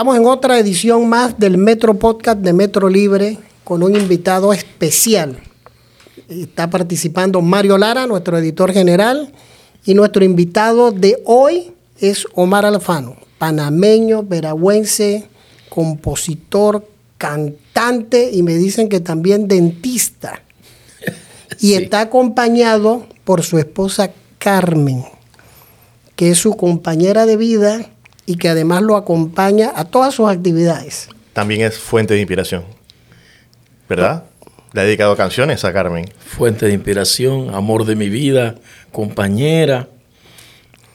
Estamos 0.00 0.16
en 0.16 0.26
otra 0.28 0.58
edición 0.58 1.10
más 1.10 1.38
del 1.38 1.58
Metro 1.58 1.92
Podcast 1.92 2.38
de 2.38 2.54
Metro 2.54 2.88
Libre 2.88 3.36
con 3.64 3.82
un 3.82 3.94
invitado 3.94 4.54
especial. 4.54 5.38
Está 6.26 6.70
participando 6.70 7.42
Mario 7.42 7.76
Lara, 7.76 8.06
nuestro 8.06 8.38
editor 8.38 8.72
general, 8.72 9.30
y 9.84 9.92
nuestro 9.92 10.24
invitado 10.24 10.90
de 10.90 11.20
hoy 11.26 11.74
es 11.98 12.26
Omar 12.32 12.64
Alfano, 12.64 13.16
panameño, 13.36 14.22
veragüense, 14.22 15.28
compositor, 15.68 16.88
cantante 17.18 18.30
y 18.32 18.42
me 18.42 18.54
dicen 18.54 18.88
que 18.88 19.00
también 19.00 19.48
dentista. 19.48 20.40
Y 21.60 21.74
está 21.74 22.00
acompañado 22.00 23.04
por 23.24 23.42
su 23.42 23.58
esposa 23.58 24.12
Carmen, 24.38 25.04
que 26.16 26.30
es 26.30 26.38
su 26.38 26.56
compañera 26.56 27.26
de 27.26 27.36
vida 27.36 27.90
y 28.30 28.36
que 28.36 28.48
además 28.48 28.82
lo 28.82 28.96
acompaña 28.96 29.72
a 29.74 29.86
todas 29.86 30.14
sus 30.14 30.28
actividades. 30.28 31.08
También 31.32 31.62
es 31.62 31.80
fuente 31.80 32.14
de 32.14 32.20
inspiración, 32.20 32.62
¿verdad? 33.88 34.22
Le 34.72 34.82
ha 34.82 34.84
dedicado 34.84 35.16
canciones 35.16 35.64
a 35.64 35.72
Carmen. 35.72 36.08
Fuente 36.20 36.66
de 36.66 36.72
inspiración, 36.72 37.52
amor 37.52 37.84
de 37.86 37.96
mi 37.96 38.08
vida, 38.08 38.54
compañera, 38.92 39.88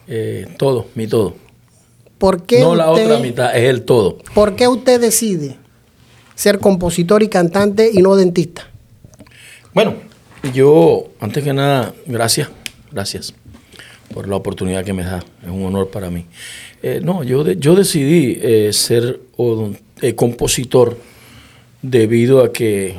eh, 0.08 0.46
todo, 0.56 0.86
mi 0.94 1.06
todo. 1.06 1.36
¿Por 2.16 2.44
qué 2.44 2.60
no 2.60 2.74
la 2.74 2.88
otra 2.90 3.18
mitad, 3.18 3.54
es 3.54 3.64
el 3.64 3.82
todo. 3.82 4.16
¿Por 4.32 4.56
qué 4.56 4.66
usted 4.66 4.98
decide 4.98 5.58
ser 6.36 6.58
compositor 6.58 7.22
y 7.22 7.28
cantante 7.28 7.90
y 7.92 8.00
no 8.00 8.16
dentista? 8.16 8.70
Bueno, 9.74 9.96
yo, 10.54 11.08
antes 11.20 11.44
que 11.44 11.52
nada, 11.52 11.92
gracias, 12.06 12.48
gracias 12.90 13.34
por 14.14 14.26
la 14.26 14.36
oportunidad 14.36 14.86
que 14.86 14.94
me 14.94 15.04
da. 15.04 15.22
Es 15.42 15.50
un 15.50 15.66
honor 15.66 15.90
para 15.90 16.08
mí. 16.08 16.24
Eh, 16.82 17.00
no, 17.02 17.22
yo, 17.24 17.50
yo 17.52 17.74
decidí 17.74 18.38
eh, 18.40 18.72
ser 18.72 19.20
eh, 20.02 20.14
compositor 20.14 20.98
debido 21.82 22.44
a 22.44 22.52
que 22.52 22.94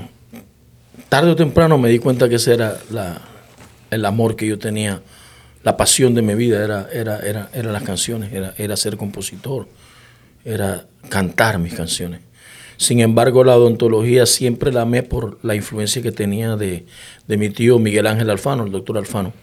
tarde 1.09 1.31
o 1.31 1.35
temprano 1.35 1.77
me 1.77 1.89
di 1.89 1.99
cuenta 1.99 2.27
que 2.27 2.35
ese 2.35 2.53
era 2.53 2.79
el 3.91 4.05
amor 4.05 4.35
que 4.35 4.47
yo 4.47 4.57
tenía, 4.57 5.01
la 5.63 5.77
pasión 5.77 6.15
de 6.15 6.21
mi 6.21 6.35
vida, 6.35 6.63
era, 6.63 6.87
era, 6.91 7.19
era, 7.19 7.49
era 7.53 7.71
las 7.71 7.83
canciones, 7.83 8.33
era, 8.33 8.53
era 8.57 8.77
ser 8.77 8.97
compositor, 8.97 9.67
era 10.43 10.87
cantar 11.09 11.59
mis 11.59 11.73
canciones. 11.73 12.21
Sin 12.77 12.99
embargo, 12.99 13.43
la 13.43 13.57
odontología 13.57 14.25
siempre 14.25 14.71
la 14.71 14.81
amé 14.81 15.01
por 15.03 15.39
la 15.43 15.55
influencia 15.55 16.01
que 16.01 16.11
tenía 16.11 16.55
de, 16.55 16.85
de 17.27 17.37
mi 17.37 17.49
tío 17.49 17.79
Miguel 17.79 18.07
Ángel 18.07 18.29
Alfano, 18.29 18.65
el 18.65 18.71
doctor 18.71 18.97
Alfano. 18.97 19.33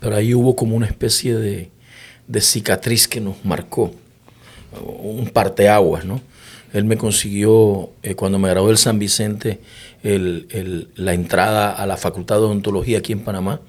Pero 0.00 0.16
ahí 0.16 0.34
hubo 0.34 0.56
como 0.56 0.76
una 0.76 0.86
especie 0.86 1.36
de, 1.36 1.70
de 2.32 2.40
cicatriz 2.40 3.06
que 3.08 3.20
nos 3.20 3.44
marcó, 3.44 3.92
un 4.80 5.28
parteaguas, 5.28 6.06
¿no? 6.06 6.22
Él 6.72 6.84
me 6.84 6.96
consiguió, 6.96 7.90
eh, 8.02 8.14
cuando 8.14 8.38
me 8.38 8.48
gradué 8.48 8.68
del 8.68 8.78
San 8.78 8.98
Vicente, 8.98 9.60
la 10.02 11.12
entrada 11.12 11.70
a 11.70 11.86
la 11.86 11.98
Facultad 11.98 12.36
de 12.36 12.44
Odontología 12.44 12.98
aquí 12.98 13.12
en 13.12 13.20
Panamá, 13.20 13.60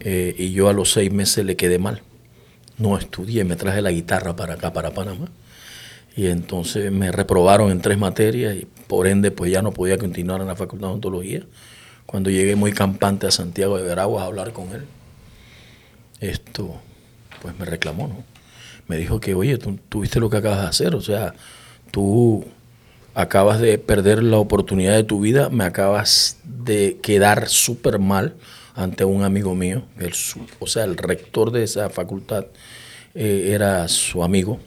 eh, 0.00 0.34
y 0.36 0.52
yo 0.52 0.68
a 0.68 0.74
los 0.74 0.92
seis 0.92 1.10
meses 1.10 1.46
le 1.46 1.56
quedé 1.56 1.78
mal. 1.78 2.02
No 2.76 2.98
estudié, 2.98 3.44
me 3.44 3.56
traje 3.56 3.80
la 3.80 3.90
guitarra 3.90 4.36
para 4.36 4.54
acá, 4.54 4.74
para 4.74 4.90
Panamá. 4.90 5.30
Y 6.14 6.26
entonces 6.26 6.92
me 6.92 7.10
reprobaron 7.10 7.70
en 7.70 7.80
tres 7.80 7.96
materias 7.96 8.54
y 8.54 8.66
por 8.86 9.06
ende 9.06 9.30
pues 9.30 9.50
ya 9.50 9.62
no 9.62 9.72
podía 9.72 9.96
continuar 9.96 10.42
en 10.42 10.48
la 10.48 10.56
Facultad 10.56 10.88
de 10.88 10.90
Odontología. 10.90 11.46
Cuando 12.04 12.28
llegué 12.28 12.54
muy 12.54 12.72
campante 12.72 13.26
a 13.26 13.30
Santiago 13.30 13.78
de 13.78 13.84
Veraguas 13.84 14.22
a 14.22 14.26
hablar 14.26 14.52
con 14.52 14.68
él, 14.72 14.84
esto 16.20 16.78
pues 17.42 17.58
me 17.58 17.64
reclamó, 17.64 18.06
¿no? 18.06 18.24
Me 18.86 18.96
dijo 18.96 19.20
que, 19.20 19.34
oye, 19.34 19.58
tú, 19.58 20.00
viste 20.00 20.20
lo 20.20 20.30
que 20.30 20.36
acabas 20.36 20.62
de 20.62 20.68
hacer, 20.68 20.94
o 20.94 21.00
sea, 21.00 21.34
tú 21.90 22.44
acabas 23.14 23.60
de 23.60 23.78
perder 23.78 24.22
la 24.22 24.38
oportunidad 24.38 24.94
de 24.94 25.04
tu 25.04 25.20
vida, 25.20 25.50
me 25.50 25.64
acabas 25.64 26.38
de 26.44 26.98
quedar 27.02 27.48
súper 27.48 27.98
mal 27.98 28.34
ante 28.74 29.04
un 29.04 29.24
amigo 29.24 29.54
mío, 29.54 29.82
o 30.60 30.66
sea, 30.66 30.84
el 30.84 30.96
rector 30.96 31.50
de 31.50 31.64
esa 31.64 31.90
facultad 31.90 32.46
eh, 33.14 33.50
era 33.52 33.86
su 33.88 34.22
amigo. 34.22 34.60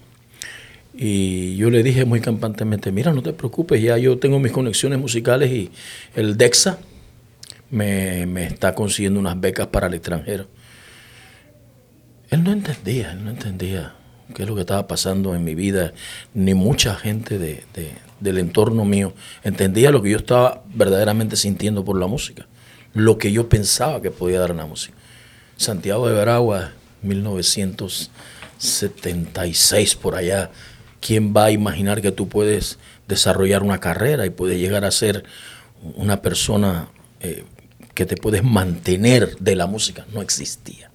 Y 0.97 1.57
yo 1.57 1.69
le 1.69 1.83
dije 1.83 2.05
muy 2.05 2.21
campantemente, 2.21 2.91
mira, 2.91 3.11
no 3.11 3.21
te 3.21 3.33
preocupes, 3.33 3.81
ya 3.81 3.97
yo 3.97 4.17
tengo 4.17 4.39
mis 4.39 4.53
conexiones 4.53 4.99
musicales 4.99 5.51
y 5.51 5.71
el 6.15 6.37
DEXA 6.37 6.77
me 7.69 8.45
está 8.45 8.73
consiguiendo 8.75 9.19
unas 9.19 9.39
becas 9.39 9.67
para 9.67 9.87
el 9.87 9.93
extranjero. 9.93 10.47
Él 12.35 12.43
no 12.43 12.51
entendía, 12.51 13.13
él 13.13 13.23
no 13.23 13.29
entendía 13.29 13.93
qué 14.35 14.43
es 14.43 14.49
lo 14.49 14.55
que 14.55 14.61
estaba 14.61 14.87
pasando 14.89 15.35
en 15.35 15.45
mi 15.45 15.55
vida, 15.55 15.93
ni 16.33 16.53
mucha 16.53 16.95
gente 16.95 17.37
de, 17.37 17.63
del 18.19 18.37
entorno 18.39 18.83
mío 18.83 19.13
entendía 19.45 19.89
lo 19.89 20.01
que 20.01 20.09
yo 20.09 20.17
estaba 20.17 20.61
verdaderamente 20.73 21.37
sintiendo 21.37 21.85
por 21.85 21.97
la 21.97 22.07
música, 22.07 22.45
lo 22.93 23.17
que 23.17 23.31
yo 23.31 23.47
pensaba 23.47 24.01
que 24.01 24.11
podía 24.11 24.41
dar 24.41 24.53
la 24.53 24.65
música. 24.65 24.97
Santiago 25.55 26.09
de 26.09 26.13
Veragua, 26.13 26.73
1976 27.03 29.95
por 29.95 30.15
allá, 30.15 30.51
¿quién 30.99 31.33
va 31.33 31.45
a 31.45 31.51
imaginar 31.51 32.01
que 32.01 32.11
tú 32.11 32.27
puedes 32.27 32.79
desarrollar 33.07 33.63
una 33.63 33.79
carrera 33.79 34.25
y 34.25 34.29
puedes 34.29 34.59
llegar 34.59 34.83
a 34.83 34.91
ser 34.91 35.23
una 35.95 36.21
persona 36.21 36.89
eh, 37.21 37.45
que 37.93 38.05
te 38.05 38.17
puedes 38.17 38.43
mantener 38.43 39.37
de 39.37 39.55
la 39.55 39.67
música? 39.67 40.05
No 40.11 40.21
existía. 40.21 40.91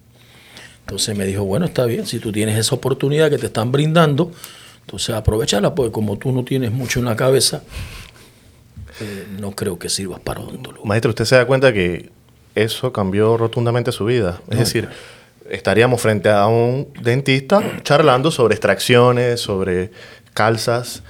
Entonces 0.91 1.17
me 1.17 1.25
dijo, 1.25 1.45
bueno, 1.45 1.67
está 1.67 1.85
bien, 1.85 2.05
si 2.05 2.19
tú 2.19 2.33
tienes 2.33 2.57
esa 2.57 2.75
oportunidad 2.75 3.29
que 3.29 3.37
te 3.37 3.45
están 3.45 3.71
brindando, 3.71 4.29
entonces 4.81 5.15
aprovechala, 5.15 5.73
porque 5.73 5.89
como 5.93 6.17
tú 6.17 6.33
no 6.33 6.43
tienes 6.43 6.73
mucho 6.73 6.99
en 6.99 7.05
la 7.05 7.15
cabeza, 7.15 7.63
eh, 8.99 9.25
no 9.39 9.51
creo 9.51 9.79
que 9.79 9.87
sirvas 9.87 10.19
para 10.19 10.41
odontólogo. 10.41 10.83
Maestro, 10.83 11.11
¿usted 11.11 11.23
se 11.23 11.37
da 11.37 11.47
cuenta 11.47 11.71
que 11.71 12.09
eso 12.55 12.91
cambió 12.91 13.37
rotundamente 13.37 13.93
su 13.93 14.03
vida? 14.03 14.41
Es 14.49 14.59
decir, 14.59 14.89
estaríamos 15.49 16.01
frente 16.01 16.27
a 16.27 16.47
un 16.47 16.89
dentista 17.01 17.61
charlando 17.83 18.29
sobre 18.29 18.55
extracciones, 18.55 19.39
sobre 19.39 19.91
calzas, 20.33 21.03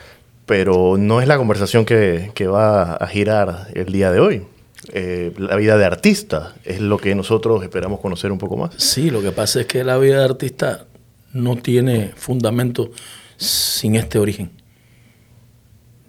pero 0.46 0.98
no 1.00 1.22
es 1.22 1.28
la 1.28 1.38
conversación 1.38 1.86
que, 1.86 2.30
que 2.36 2.46
va 2.46 2.98
a 2.98 3.08
girar 3.08 3.70
el 3.74 3.92
día 3.92 4.12
de 4.12 4.20
hoy. 4.20 4.46
Eh, 4.94 5.32
la 5.38 5.56
vida 5.56 5.78
de 5.78 5.86
artista 5.86 6.56
es 6.64 6.82
lo 6.82 6.98
que 6.98 7.14
nosotros 7.14 7.62
esperamos 7.64 8.00
conocer 8.00 8.32
un 8.32 8.38
poco 8.38 8.58
más. 8.58 8.74
Sí, 8.78 9.10
lo 9.10 9.22
que 9.22 9.32
pasa 9.32 9.62
es 9.62 9.68
que 9.68 9.84
la 9.84 9.98
vida 9.98 10.20
de 10.20 10.26
artista 10.26 10.86
no 11.34 11.56
tiene 11.58 12.14
fundamento 12.16 12.92
sin 13.38 13.96
este 13.96 14.20
origen. 14.20 14.52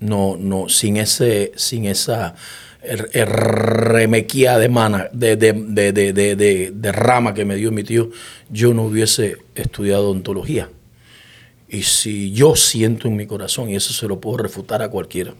No, 0.01 0.37
no, 0.37 0.69
sin 0.69 0.97
ese, 0.97 1.53
sin 1.55 1.85
esa 1.85 2.35
remequía 2.83 4.59
de 4.59 4.69
mana, 4.69 5.09
de, 5.13 5.37
de, 5.37 6.93
rama 6.93 7.33
que 7.33 7.45
me 7.45 7.55
dio 7.55 7.71
mi 7.71 7.85
tío, 7.85 8.11
yo 8.51 8.75
no 8.75 8.83
hubiese 8.83 9.39
estudiado 9.55 10.11
ontología. 10.11 10.69
Y 11.69 11.83
si 11.83 12.33
yo 12.33 12.57
siento 12.57 13.07
en 13.09 13.17
mi 13.17 13.27
corazón, 13.27 13.71
y 13.71 13.77
eso 13.77 13.93
se 13.93 14.09
lo 14.09 14.21
puedo 14.21 14.39
refutar 14.39 14.83
a 14.83 14.89
cualquiera, 14.89 15.35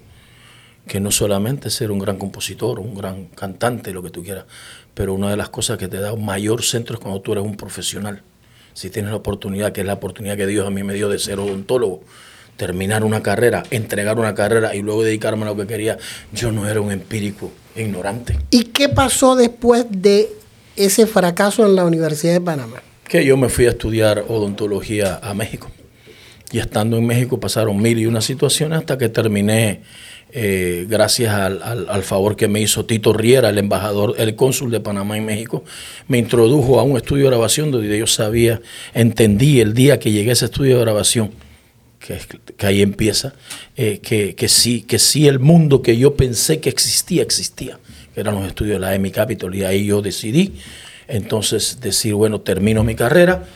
que 0.87 1.01
no 1.01 1.11
solamente 1.11 1.71
ser 1.71 1.91
un 1.91 1.99
gran 1.99 2.19
compositor, 2.19 2.81
un 2.81 2.95
gran 2.95 3.27
cantante, 3.27 3.93
lo 3.93 4.03
que 4.03 4.11
tú 4.11 4.23
quieras, 4.23 4.45
pero 4.95 5.15
una 5.15 5.31
de 5.31 5.37
las 5.37 5.49
cosas 5.49 5.79
que 5.79 5.89
te 5.89 5.99
da 5.99 6.15
mayor 6.17 6.63
centro 6.63 6.97
es 6.97 7.01
cuando 7.01 7.21
tú 7.21 7.33
eres 7.33 7.45
un 7.45 7.57
profesional. 7.57 8.23
Si 8.75 8.91
tienes 8.91 9.11
la 9.11 9.17
oportunidad, 9.17 9.73
que 9.73 9.83
es 9.83 9.87
la 9.87 9.95
oportunidad 9.95 10.37
que 10.37 10.47
Dios 10.47 10.67
a 10.67 10.71
mí 10.71 10.83
me 10.83 10.95
dio 10.95 11.09
de 11.09 11.19
ser 11.19 11.39
odontólogo, 11.39 12.03
terminar 12.57 13.05
una 13.05 13.23
carrera, 13.23 13.63
entregar 13.71 14.19
una 14.19 14.35
carrera 14.35 14.75
y 14.75 14.83
luego 14.83 15.03
dedicarme 15.03 15.45
a 15.45 15.47
lo 15.47 15.57
que 15.57 15.67
quería, 15.67 15.99
yo 16.33 16.53
no 16.53 16.69
era 16.69 16.81
un 16.81 16.93
empírico 16.93 17.51
ignorante. 17.77 18.39
¿Y 18.51 18.65
qué 18.65 18.89
pasó 18.89 19.37
después 19.37 19.87
de 19.91 20.31
ese 20.77 21.07
fracaso 21.07 21.67
en 21.67 21.75
la 21.75 21.85
Universidad 21.85 22.35
de 22.35 22.41
Panamá? 22.41 22.83
Que 23.09 23.25
yo 23.25 23.37
me 23.37 23.49
fui 23.49 23.67
a 23.67 23.71
estudiar 23.71 24.25
odontología 24.29 25.19
a 25.23 25.35
México. 25.35 25.71
Y 26.51 26.59
estando 26.59 26.99
en 26.99 27.07
México 27.07 27.41
pasaron 27.41 27.81
mil 27.81 27.99
y 27.99 28.07
una 28.07 28.21
situaciones 28.21 28.79
hasta 28.79 28.99
que 28.99 29.09
terminé 29.09 29.83
eh, 30.35 30.87
gracias 30.89 31.35
al, 31.35 32.03
favor 32.03 32.37
que 32.37 32.49
me 32.49 32.61
hizo 32.61 32.87
Tito 32.87 33.13
Riera, 33.13 33.51
el 33.51 33.59
embajador, 33.59 34.15
el 34.17 34.35
cónsul 34.35 34.71
de 34.71 34.81
Panamá 34.81 35.19
en 35.19 35.27
México, 35.27 35.63
me 36.09 36.19
introdujo 36.19 36.81
a 36.81 36.83
un 36.83 36.97
estudio 36.97 37.25
de 37.25 37.31
grabación 37.31 37.71
donde 37.71 37.99
yo 37.99 38.07
sabía, 38.07 38.61
entendí 38.95 39.61
el 39.61 39.75
día 39.75 39.99
que 39.99 40.11
llegué 40.11 40.31
a 40.31 40.33
ese 40.33 40.47
estudio 40.47 40.77
de 40.79 40.85
grabación, 40.85 41.33
que, 41.99 42.19
ahí 42.67 42.81
empieza, 42.81 43.35
eh, 43.77 44.01
que, 44.03 44.35
que, 44.35 44.49
sí, 44.49 44.83
que 44.83 44.99
sí 44.99 45.29
el 45.29 45.39
mundo 45.39 45.83
que 45.83 45.99
yo 45.99 46.17
pensé 46.17 46.61
que 46.61 46.71
existía, 46.71 47.23
existía, 47.23 47.79
que 48.15 48.21
eran 48.21 48.35
los 48.35 48.47
estudios 48.47 48.77
de 48.77 48.81
la 48.81 48.95
EMI 48.95 49.11
Capital, 49.11 49.55
y 49.55 49.65
ahí 49.65 49.85
yo 49.85 50.01
decidí 50.01 50.55
entonces 51.09 51.79
decir, 51.81 52.15
bueno, 52.15 52.41
termino 52.41 52.85
mi 52.85 52.95
carrera 52.95 53.47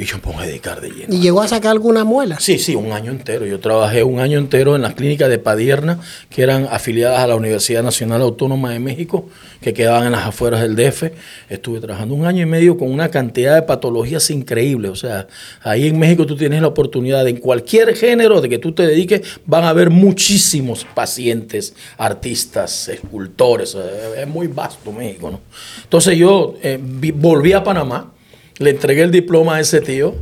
y 0.00 0.06
yo 0.06 0.16
me 0.16 0.22
pongo 0.22 0.40
a 0.40 0.46
dedicar 0.46 0.80
de 0.80 0.88
lleno. 0.88 1.14
¿Y 1.14 1.20
llegó 1.20 1.42
a 1.42 1.48
sacar 1.48 1.72
alguna 1.72 2.04
muela? 2.04 2.40
Sí, 2.40 2.58
sí, 2.58 2.74
un 2.74 2.92
año 2.92 3.10
entero. 3.10 3.44
Yo 3.44 3.60
trabajé 3.60 4.02
un 4.02 4.18
año 4.18 4.38
entero 4.38 4.74
en 4.74 4.80
las 4.80 4.94
clínicas 4.94 5.28
de 5.28 5.38
Padierna, 5.38 6.00
que 6.30 6.42
eran 6.42 6.66
afiliadas 6.70 7.20
a 7.20 7.26
la 7.26 7.36
Universidad 7.36 7.82
Nacional 7.82 8.22
Autónoma 8.22 8.70
de 8.70 8.78
México, 8.78 9.28
que 9.60 9.74
quedaban 9.74 10.06
en 10.06 10.12
las 10.12 10.26
afueras 10.26 10.62
del 10.62 10.74
DF. 10.74 11.12
Estuve 11.50 11.80
trabajando 11.80 12.14
un 12.14 12.24
año 12.24 12.42
y 12.42 12.46
medio 12.46 12.78
con 12.78 12.90
una 12.90 13.10
cantidad 13.10 13.54
de 13.54 13.60
patologías 13.60 14.30
increíbles. 14.30 14.90
O 14.90 14.96
sea, 14.96 15.26
ahí 15.62 15.88
en 15.88 15.98
México 15.98 16.24
tú 16.24 16.34
tienes 16.34 16.62
la 16.62 16.68
oportunidad 16.68 17.22
de 17.22 17.30
en 17.30 17.36
cualquier 17.36 17.94
género 17.94 18.40
de 18.40 18.48
que 18.48 18.58
tú 18.58 18.72
te 18.72 18.86
dediques, 18.86 19.20
van 19.44 19.64
a 19.64 19.68
haber 19.68 19.90
muchísimos 19.90 20.86
pacientes, 20.94 21.74
artistas, 21.98 22.88
escultores. 22.88 23.76
Es 24.16 24.26
muy 24.26 24.46
vasto 24.46 24.92
México, 24.92 25.30
¿no? 25.30 25.40
Entonces 25.82 26.16
yo 26.16 26.54
eh, 26.62 26.78
volví 26.80 27.52
a 27.52 27.62
Panamá 27.62 28.14
le 28.60 28.70
entregué 28.70 29.02
el 29.02 29.10
diploma 29.10 29.56
a 29.56 29.60
ese 29.60 29.80
tío, 29.80 30.14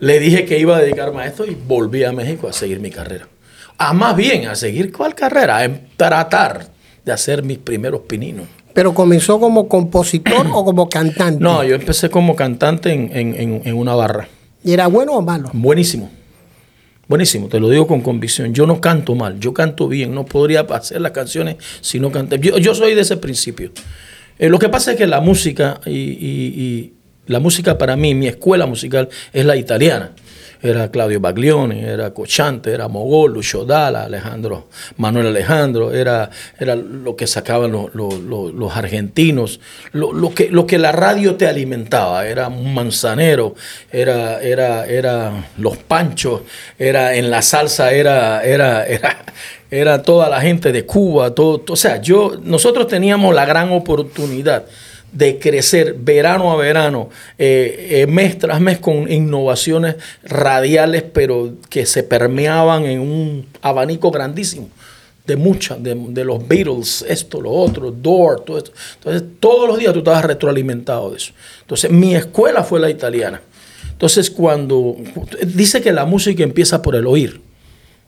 le 0.00 0.18
dije 0.18 0.44
que 0.44 0.58
iba 0.58 0.76
a 0.76 0.80
dedicarme 0.80 1.22
a 1.22 1.26
esto 1.26 1.46
y 1.46 1.54
volví 1.54 2.02
a 2.02 2.10
México 2.12 2.48
a 2.48 2.52
seguir 2.52 2.80
mi 2.80 2.90
carrera. 2.90 3.28
A 3.78 3.92
más 3.92 4.16
bien, 4.16 4.48
a 4.48 4.56
seguir 4.56 4.92
cuál 4.92 5.14
carrera, 5.14 5.58
a 5.58 5.70
tratar 5.96 6.68
de 7.04 7.12
hacer 7.12 7.44
mis 7.44 7.58
primeros 7.58 8.02
pininos. 8.02 8.46
¿Pero 8.74 8.92
comenzó 8.92 9.38
como 9.38 9.68
compositor 9.68 10.48
o 10.52 10.64
como 10.64 10.88
cantante? 10.88 11.42
No, 11.42 11.62
yo 11.62 11.76
empecé 11.76 12.10
como 12.10 12.34
cantante 12.34 12.92
en, 12.92 13.74
una 13.74 13.94
barra. 13.94 14.28
¿Y 14.64 14.72
era 14.72 14.88
bueno 14.88 15.12
o 15.12 15.22
malo? 15.22 15.50
Buenísimo. 15.52 16.10
Buenísimo, 17.06 17.48
te 17.48 17.60
lo 17.60 17.68
digo 17.68 17.86
con 17.86 18.00
convicción. 18.00 18.52
Yo 18.52 18.66
no 18.66 18.80
canto 18.80 19.14
mal, 19.14 19.38
yo 19.38 19.54
canto 19.54 19.86
bien. 19.86 20.12
No 20.12 20.24
podría 20.24 20.62
hacer 20.62 21.00
las 21.00 21.12
canciones 21.12 21.56
si 21.80 22.00
no 22.00 22.10
canté. 22.10 22.38
Yo, 22.38 22.74
soy 22.74 22.94
de 22.94 23.02
ese 23.02 23.16
principio. 23.16 23.70
Eh, 24.38 24.48
lo 24.48 24.58
que 24.58 24.68
pasa 24.68 24.92
es 24.92 24.96
que 24.96 25.06
la 25.06 25.20
música 25.20 25.80
y 25.86 26.94
la 27.26 27.40
música 27.40 27.78
para 27.78 27.96
mí, 27.96 28.14
mi 28.14 28.26
escuela 28.26 28.66
musical 28.66 29.08
es 29.32 29.44
la 29.44 29.56
italiana. 29.56 30.12
Era 30.62 30.90
Claudio 30.90 31.20
Baglioni, 31.20 31.80
era 31.80 32.12
Cochante, 32.12 32.70
era 32.70 32.86
Mogol, 32.86 33.32
Lucio 33.32 33.64
Dalla, 33.64 34.02
Alejandro, 34.02 34.68
Manuel 34.98 35.28
Alejandro, 35.28 35.90
era, 35.90 36.28
era 36.58 36.76
lo 36.76 37.16
que 37.16 37.26
sacaban 37.26 37.72
los, 37.72 38.76
argentinos, 38.76 39.58
lo, 39.92 40.34
que, 40.34 40.50
lo 40.50 40.66
que 40.66 40.78
la 40.78 40.92
radio 40.92 41.36
te 41.36 41.46
alimentaba, 41.46 42.26
era 42.26 42.48
un 42.48 42.74
manzanero, 42.74 43.54
era, 43.90 44.42
era, 44.42 44.84
era 44.84 45.46
los 45.56 45.78
panchos, 45.78 46.42
era 46.78 47.14
en 47.14 47.30
la 47.30 47.40
salsa, 47.40 47.92
era, 47.92 48.44
era, 48.44 48.84
era, 48.86 49.24
era 49.70 50.02
toda 50.02 50.28
la 50.28 50.42
gente 50.42 50.72
de 50.72 50.84
Cuba, 50.84 51.34
todo, 51.34 51.64
o 51.70 51.76
sea, 51.76 52.02
yo, 52.02 52.38
nosotros 52.42 52.86
teníamos 52.86 53.34
la 53.34 53.46
gran 53.46 53.72
oportunidad 53.72 54.66
de 55.12 55.38
crecer 55.38 55.94
verano 55.94 56.52
a 56.52 56.56
verano, 56.56 57.10
eh, 57.38 58.02
eh, 58.02 58.06
mes 58.06 58.38
tras 58.38 58.60
mes 58.60 58.78
con 58.78 59.10
innovaciones 59.10 59.96
radiales, 60.22 61.02
pero 61.02 61.54
que 61.68 61.86
se 61.86 62.02
permeaban 62.02 62.84
en 62.84 63.00
un 63.00 63.46
abanico 63.62 64.10
grandísimo 64.10 64.68
de 65.26 65.36
muchas, 65.36 65.80
de, 65.82 66.24
los 66.24 66.46
Beatles, 66.48 67.04
esto, 67.08 67.40
lo 67.40 67.50
otro, 67.50 67.92
Door, 67.92 68.40
todo 68.44 68.58
esto. 68.58 68.72
Entonces, 68.96 69.22
todos 69.38 69.68
los 69.68 69.78
días 69.78 69.92
tú 69.92 70.00
estabas 70.00 70.24
retroalimentado 70.24 71.10
de 71.10 71.18
eso. 71.18 71.32
Entonces, 71.60 71.90
mi 71.90 72.16
escuela 72.16 72.64
fue 72.64 72.80
la 72.80 72.90
italiana. 72.90 73.40
Entonces, 73.92 74.30
cuando 74.30 74.96
dice 75.46 75.80
que 75.82 75.92
la 75.92 76.04
música 76.04 76.42
empieza 76.42 76.82
por 76.82 76.96
el 76.96 77.06
oír. 77.06 77.40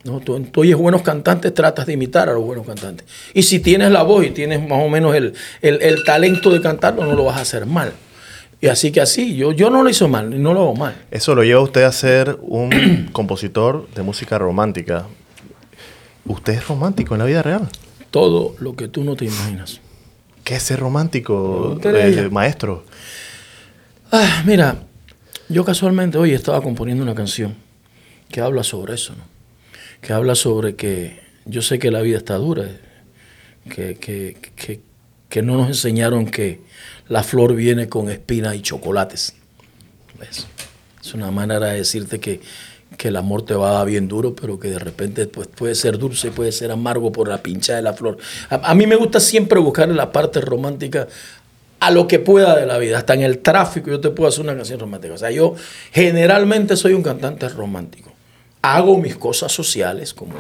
¿No? 0.04 0.20
Tú, 0.20 0.42
oyes 0.56 0.76
buenos 0.76 1.02
cantantes, 1.02 1.54
tratas 1.54 1.86
de 1.86 1.94
imitar 1.94 2.28
a 2.28 2.32
los 2.32 2.44
buenos 2.44 2.66
cantantes. 2.66 3.06
Y 3.34 3.42
si 3.42 3.60
tienes 3.60 3.90
la 3.90 4.02
voz 4.02 4.26
y 4.26 4.30
tienes 4.30 4.66
más 4.66 4.82
o 4.82 4.88
menos 4.88 5.14
el, 5.14 6.04
talento 6.04 6.50
de 6.50 6.60
cantarlo, 6.60 7.04
no 7.04 7.14
lo 7.14 7.24
vas 7.24 7.38
a 7.38 7.40
hacer 7.42 7.66
mal. 7.66 7.92
Y 8.60 8.68
así 8.68 8.92
que 8.92 9.00
así, 9.00 9.34
yo, 9.34 9.52
yo 9.52 9.70
no 9.70 9.82
lo 9.82 9.90
hizo 9.90 10.08
mal, 10.08 10.40
no 10.40 10.54
lo 10.54 10.60
hago 10.60 10.74
mal. 10.74 10.94
Eso 11.10 11.34
lo 11.34 11.42
lleva 11.42 11.60
a 11.60 11.64
usted 11.64 11.82
a 11.82 11.92
ser 11.92 12.38
un 12.42 13.08
compositor 13.12 13.88
de 13.94 14.02
música 14.02 14.38
romántica. 14.38 15.06
¿Usted 16.24 16.54
es 16.54 16.68
romántico 16.68 17.14
en 17.14 17.18
la 17.18 17.24
vida 17.24 17.42
real? 17.42 17.68
Todo 18.10 18.54
lo 18.60 18.76
que 18.76 18.88
tú 18.88 19.02
no 19.02 19.16
te 19.16 19.24
imaginas. 19.24 19.80
¿Qué 20.44 20.56
es 20.56 20.62
ser 20.62 20.80
romántico, 20.80 21.78
eh, 21.82 22.28
maestro? 22.30 22.84
Ah, 24.10 24.42
mira, 24.44 24.76
yo 25.48 25.64
casualmente 25.64 26.18
hoy 26.18 26.32
estaba 26.32 26.60
componiendo 26.60 27.02
una 27.02 27.14
canción 27.14 27.54
que 28.30 28.40
habla 28.40 28.62
sobre 28.62 28.94
eso, 28.94 29.14
¿no? 29.14 29.31
Que 30.02 30.12
habla 30.12 30.34
sobre 30.34 30.74
que 30.74 31.20
yo 31.46 31.62
sé 31.62 31.78
que 31.78 31.90
la 31.90 32.02
vida 32.02 32.18
está 32.18 32.34
dura, 32.34 32.68
que, 33.70 33.96
que, 35.28 35.42
no 35.42 35.56
nos 35.56 35.68
enseñaron 35.68 36.26
que 36.26 36.60
la 37.08 37.22
flor 37.22 37.54
viene 37.54 37.88
con 37.88 38.10
espinas 38.10 38.56
y 38.56 38.62
chocolates. 38.62 39.34
Es 41.02 41.14
una 41.14 41.30
manera 41.30 41.68
de 41.68 41.78
decirte 41.78 42.20
que, 42.20 42.40
el 43.02 43.16
amor 43.16 43.44
te 43.44 43.54
va 43.54 43.70
a 43.70 43.72
dar 43.78 43.86
bien 43.88 44.06
duro, 44.06 44.36
pero 44.36 44.60
que 44.60 44.68
de 44.68 44.78
repente 44.78 45.26
pues, 45.26 45.48
puede 45.48 45.74
ser 45.74 45.98
dulce, 45.98 46.30
puede 46.30 46.52
ser 46.52 46.70
amargo 46.70 47.10
por 47.10 47.26
la 47.26 47.42
pincha 47.42 47.74
de 47.74 47.82
la 47.82 47.94
flor. 47.94 48.16
A, 48.48 48.74
mí 48.76 48.86
me 48.86 48.94
gusta 48.94 49.18
siempre 49.18 49.58
buscar 49.58 49.88
la 49.88 50.12
parte 50.12 50.40
romántica 50.40 51.08
a 51.80 51.90
lo 51.90 52.06
que 52.06 52.20
pueda 52.20 52.54
de 52.54 52.64
la 52.64 52.78
vida. 52.78 52.98
Hasta 52.98 53.14
en 53.14 53.22
el 53.22 53.40
tráfico 53.40 53.90
yo 53.90 53.98
te 53.98 54.10
puedo 54.10 54.28
hacer 54.28 54.42
una 54.44 54.54
canción 54.54 54.78
romántica. 54.78 55.14
O 55.14 55.18
sea, 55.18 55.32
yo 55.32 55.56
generalmente 55.90 56.76
soy 56.76 56.92
un 56.92 57.02
cantante 57.02 57.48
romántico 57.48 58.11
hago 58.62 58.96
mis 58.96 59.16
cosas 59.16 59.52
sociales 59.52 60.14
como 60.14 60.34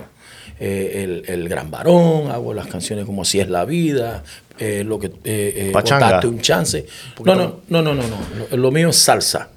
eh, 0.60 1.24
el, 1.26 1.48
Gran 1.48 1.70
Varón, 1.70 2.30
hago 2.30 2.54
las 2.54 2.68
canciones 2.68 3.04
como 3.04 3.22
Así 3.22 3.40
es 3.40 3.48
la 3.48 3.64
vida, 3.64 4.22
eh, 4.58 4.84
lo 4.86 4.98
que 4.98 5.08
eh, 5.24 5.72
eh 5.74 6.26
un 6.26 6.40
chance. 6.40 6.86
No, 7.24 7.34
no, 7.34 7.60
no, 7.68 7.82
no, 7.82 7.94
no, 7.94 8.02
no. 8.04 8.56
Lo, 8.56 8.70
mío 8.70 8.90
es 8.90 8.96
salsa. 8.96 9.48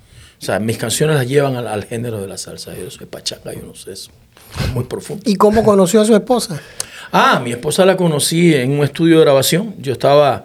O 0.42 0.44
sea, 0.44 0.60
mis 0.60 0.78
canciones 0.78 1.16
las 1.16 1.28
llevan 1.28 1.56
al, 1.56 1.84
género 1.86 2.20
de 2.20 2.28
la 2.28 2.38
salsa. 2.38 2.74
Yo 2.76 2.90
soy 2.90 3.06
pachanga, 3.06 3.54
yo 3.54 3.62
no 3.62 3.76
sé 3.76 3.94
eso. 3.94 4.10
Es 4.60 4.74
muy 4.74 4.86
profundo. 4.86 5.24
¿Y 5.28 5.36
cómo 5.36 5.64
conoció 5.64 6.02
a 6.02 6.06
su 6.06 6.16
esposa? 6.16 6.60
Ah, 7.12 7.40
mi 7.44 7.52
esposa 7.52 7.86
la 7.86 7.96
conocí 7.96 8.56
en 8.56 8.72
un 8.72 8.84
estudio 8.84 9.20
de 9.20 9.26
grabación. 9.26 9.76
Yo 9.78 9.94
estaba. 9.94 10.44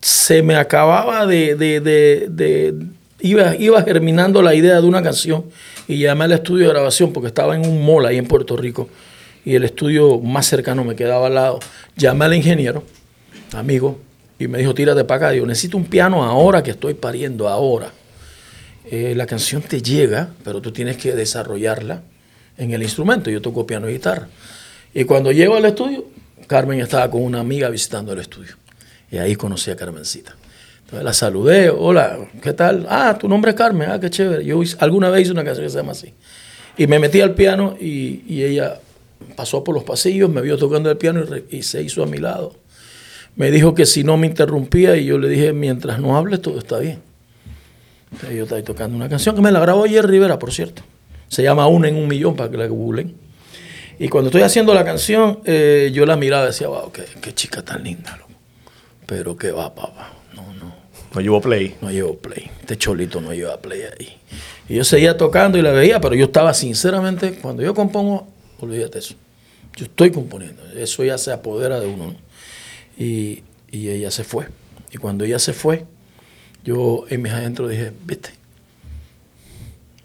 se 0.00 0.42
me 0.42 0.56
acababa 0.56 1.24
de. 1.26 1.54
de, 1.54 1.80
de 1.80 2.74
iba, 3.22 3.56
iba 3.56 3.82
germinando 3.82 4.42
la 4.42 4.54
idea 4.54 4.80
de 4.80 4.86
una 4.86 5.02
canción 5.02 5.44
y 5.88 5.98
llamé 5.98 6.24
al 6.24 6.32
estudio 6.32 6.66
de 6.66 6.72
grabación 6.72 7.12
porque 7.12 7.28
estaba 7.28 7.54
en 7.54 7.66
un 7.66 7.84
mall 7.84 8.06
ahí 8.06 8.18
en 8.18 8.26
Puerto 8.26 8.56
Rico 8.56 8.88
y 9.44 9.54
el 9.54 9.64
estudio 9.64 10.18
más 10.20 10.46
cercano 10.46 10.84
me 10.84 10.94
quedaba 10.94 11.26
al 11.26 11.34
lado. 11.34 11.60
Llamé 11.96 12.26
al 12.26 12.34
ingeniero, 12.34 12.84
amigo, 13.52 13.98
y 14.38 14.48
me 14.48 14.58
dijo, 14.58 14.74
tírate 14.74 15.04
para 15.04 15.28
acá. 15.28 15.34
Yo 15.34 15.46
necesito 15.46 15.76
un 15.76 15.84
piano 15.84 16.22
ahora 16.22 16.62
que 16.62 16.72
estoy 16.72 16.94
pariendo, 16.94 17.48
ahora. 17.48 17.92
Eh, 18.90 19.14
la 19.14 19.26
canción 19.26 19.62
te 19.62 19.82
llega, 19.82 20.30
pero 20.44 20.60
tú 20.60 20.72
tienes 20.72 20.96
que 20.96 21.12
desarrollarla 21.12 22.02
en 22.56 22.72
el 22.72 22.82
instrumento. 22.82 23.30
Yo 23.30 23.40
toco 23.40 23.66
piano 23.66 23.88
y 23.88 23.94
guitarra. 23.94 24.28
Y 24.94 25.04
cuando 25.04 25.32
llego 25.32 25.56
al 25.56 25.64
estudio, 25.64 26.06
Carmen 26.46 26.80
estaba 26.80 27.10
con 27.10 27.22
una 27.22 27.40
amiga 27.40 27.68
visitando 27.68 28.12
el 28.12 28.20
estudio. 28.20 28.56
Y 29.10 29.18
ahí 29.18 29.36
conocí 29.36 29.70
a 29.70 29.76
Carmencita 29.76 30.36
la 30.92 31.12
saludé, 31.12 31.70
hola, 31.70 32.18
¿qué 32.42 32.52
tal? 32.52 32.86
Ah, 32.88 33.16
tu 33.18 33.28
nombre 33.28 33.52
es 33.52 33.56
Carmen, 33.56 33.90
ah, 33.90 34.00
qué 34.00 34.10
chévere. 34.10 34.44
Yo 34.44 34.60
alguna 34.78 35.08
vez 35.10 35.22
hice 35.22 35.32
una 35.32 35.44
canción 35.44 35.64
que 35.64 35.70
se 35.70 35.78
llama 35.78 35.92
así. 35.92 36.12
Y 36.76 36.86
me 36.86 36.98
metí 36.98 37.20
al 37.20 37.34
piano 37.34 37.76
y, 37.80 38.42
ella 38.42 38.80
pasó 39.36 39.62
por 39.62 39.74
los 39.74 39.84
pasillos, 39.84 40.30
me 40.30 40.40
vio 40.40 40.56
tocando 40.56 40.90
el 40.90 40.96
piano 40.96 41.22
y, 41.50 41.62
se 41.62 41.82
hizo 41.82 42.02
a 42.02 42.06
mi 42.06 42.18
lado. 42.18 42.54
Me 43.36 43.50
dijo 43.50 43.74
que 43.74 43.86
si 43.86 44.02
no 44.02 44.16
me 44.16 44.26
interrumpía 44.26 44.96
y 44.96 45.04
yo 45.04 45.18
le 45.18 45.28
dije, 45.28 45.52
mientras 45.52 46.00
no 46.00 46.16
hables, 46.16 46.42
todo 46.42 46.58
está 46.58 46.78
bien. 46.78 46.98
yo 48.22 48.42
estaba 48.42 48.62
tocando 48.62 48.96
una 48.96 49.08
canción 49.08 49.36
que 49.36 49.42
me 49.42 49.52
la 49.52 49.60
grabó 49.60 49.84
ayer 49.84 50.06
Rivera, 50.06 50.38
por 50.38 50.52
cierto. 50.52 50.82
Se 51.28 51.42
llama 51.44 51.68
Una 51.68 51.88
en 51.88 51.96
un 51.96 52.08
millón 52.08 52.34
para 52.34 52.50
que 52.50 52.56
la 52.56 52.66
googlen. 52.66 53.14
Y 54.00 54.08
cuando 54.08 54.30
estoy 54.30 54.42
haciendo 54.42 54.74
la 54.74 54.84
canción, 54.84 55.40
eh, 55.44 55.90
yo 55.92 56.06
la 56.06 56.16
miraba 56.16 56.44
y 56.44 56.46
decía, 56.46 56.68
wow, 56.68 56.90
qué, 56.90 57.34
chica 57.34 57.62
tan 57.62 57.84
linda. 57.84 58.18
Pero 59.06 59.36
qué 59.36 59.52
va, 59.52 59.74
papá. 59.74 60.19
No 61.14 61.20
llevó 61.20 61.40
play. 61.40 61.76
No 61.80 61.90
llevó 61.90 62.16
play. 62.16 62.50
Este 62.60 62.76
cholito 62.76 63.20
no 63.20 63.32
lleva 63.32 63.56
play 63.60 63.82
ahí. 63.82 64.16
Y 64.68 64.76
yo 64.76 64.84
seguía 64.84 65.16
tocando 65.16 65.58
y 65.58 65.62
la 65.62 65.72
veía, 65.72 66.00
pero 66.00 66.14
yo 66.14 66.26
estaba 66.26 66.54
sinceramente, 66.54 67.34
cuando 67.34 67.62
yo 67.62 67.74
compongo, 67.74 68.28
olvídate 68.60 69.00
eso. 69.00 69.14
Yo 69.76 69.86
estoy 69.86 70.10
componiendo. 70.10 70.62
Eso 70.76 71.04
ya 71.04 71.18
se 71.18 71.32
apodera 71.32 71.80
de 71.80 71.88
uno. 71.88 72.14
Y, 72.96 73.42
ella 73.72 74.10
se 74.10 74.24
fue. 74.24 74.48
Y 74.92 74.98
cuando 74.98 75.24
ella 75.24 75.38
se 75.38 75.52
fue, 75.52 75.84
yo 76.64 77.04
en 77.08 77.22
mis 77.22 77.32
adentro 77.32 77.68
dije, 77.68 77.92
viste, 78.04 78.30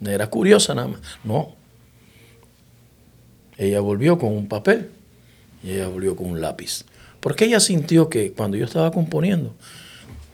era 0.05 0.27
curiosa 0.27 0.75
nada 0.75 0.87
más. 0.89 1.01
No. 1.23 1.55
Ella 3.57 3.79
volvió 3.79 4.17
con 4.17 4.33
un 4.33 4.47
papel 4.47 4.89
y 5.63 5.71
ella 5.71 5.87
volvió 5.87 6.15
con 6.15 6.27
un 6.27 6.41
lápiz. 6.41 6.85
Porque 7.19 7.45
ella 7.45 7.59
sintió 7.59 8.09
que 8.09 8.33
cuando 8.33 8.57
yo 8.57 8.65
estaba 8.65 8.91
componiendo, 8.91 9.55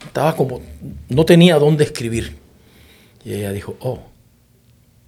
estaba 0.06 0.36
como, 0.36 0.60
no 1.08 1.24
tenía 1.24 1.58
dónde 1.58 1.84
escribir. 1.84 2.36
Y 3.24 3.34
ella 3.34 3.52
dijo, 3.52 3.76
oh, 3.80 4.00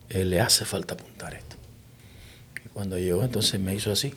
él 0.09 0.31
le 0.31 0.41
hace 0.41 0.65
falta 0.65 0.95
apuntar 0.95 1.35
esto. 1.35 1.57
Y 2.65 2.69
cuando 2.69 2.99
llegó, 2.99 3.23
entonces 3.23 3.61
me 3.61 3.75
hizo 3.75 3.91
así. 3.93 4.15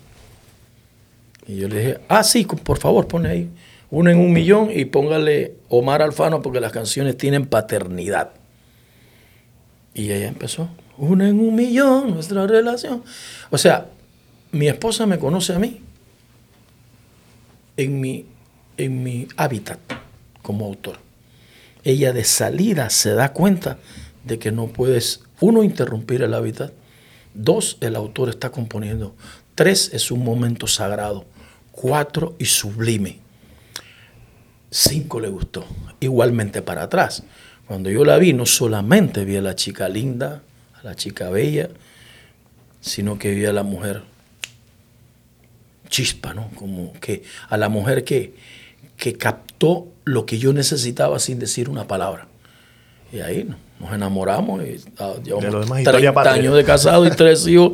Y 1.48 1.58
yo 1.58 1.68
le 1.68 1.80
dije, 1.80 2.00
ah, 2.08 2.24
sí, 2.24 2.46
por 2.46 2.78
favor, 2.78 3.08
pone 3.08 3.30
ahí 3.30 3.50
uno 3.90 4.10
en 4.10 4.20
un 4.20 4.34
millón 4.34 4.70
y 4.74 4.86
póngale 4.86 5.56
Omar 5.70 6.02
Alfano 6.02 6.42
porque 6.42 6.60
las 6.60 6.72
canciones 6.72 7.18
tienen 7.18 7.46
paternidad. 7.46 8.32
Y 9.94 10.12
ella 10.12 10.28
empezó, 10.28 10.70
una 10.98 11.28
en 11.28 11.40
un 11.40 11.56
millón 11.56 12.12
nuestra 12.14 12.46
relación. 12.46 13.04
O 13.50 13.58
sea, 13.58 13.88
mi 14.52 14.68
esposa 14.68 15.06
me 15.06 15.18
conoce 15.18 15.54
a 15.54 15.60
mí 15.60 15.82
en 17.78 18.02
mi, 18.02 18.26
en 18.78 19.04
mi 19.04 19.28
hábitat 19.38 19.80
como 20.48 20.66
autor. 20.66 21.00
Ella 21.84 22.14
de 22.14 22.24
salida 22.24 22.90
se 22.90 23.14
da 23.14 23.34
cuenta 23.34 23.80
de 24.24 24.40
que 24.40 24.54
no 24.54 24.68
puedes, 24.68 25.20
uno, 25.42 25.62
interrumpir 25.62 26.22
el 26.22 26.34
hábitat, 26.34 26.72
dos, 27.34 27.76
el 27.82 27.98
autor 27.98 28.30
está 28.30 28.50
componiendo, 28.50 29.14
tres, 29.56 29.90
es 29.92 30.10
un 30.10 30.24
momento 30.24 30.66
sagrado, 30.66 31.26
cuatro, 31.74 32.34
y 32.40 32.46
sublime. 32.46 33.20
Cinco 34.72 35.20
le 35.20 35.28
gustó, 35.28 35.66
igualmente 36.00 36.62
para 36.62 36.84
atrás. 36.84 37.24
Cuando 37.68 37.90
yo 37.90 38.06
la 38.06 38.18
vi, 38.18 38.32
no 38.32 38.46
solamente 38.46 39.26
vi 39.26 39.36
a 39.36 39.42
la 39.42 39.56
chica 39.58 39.90
linda, 39.90 40.44
a 40.80 40.84
la 40.84 40.96
chica 40.96 41.30
bella, 41.30 41.72
sino 42.80 43.20
que 43.20 43.32
vi 43.32 43.46
a 43.46 43.52
la 43.52 43.64
mujer 43.64 44.04
chispa, 45.90 46.34
¿no? 46.34 46.50
Como 46.56 46.94
que 47.02 47.24
a 47.50 47.58
la 47.58 47.68
mujer 47.68 48.06
que, 48.06 48.34
que 48.96 49.18
captó 49.18 49.90
lo 50.08 50.26
que 50.26 50.40
yo 50.40 50.54
necesitaba 50.54 51.20
sin 51.20 51.40
decir 51.40 51.70
una 51.70 51.88
palabra. 51.88 52.28
Y 53.12 53.20
ahí 53.20 53.48
nos 53.80 53.94
enamoramos 53.94 54.64
y 54.64 54.82
ah, 55.00 55.14
llevamos 55.24 55.68
30 55.84 56.32
años 56.32 56.56
de 56.56 56.64
casado 56.64 57.06
y 57.06 57.12
tres 57.12 57.46
hijos 57.48 57.74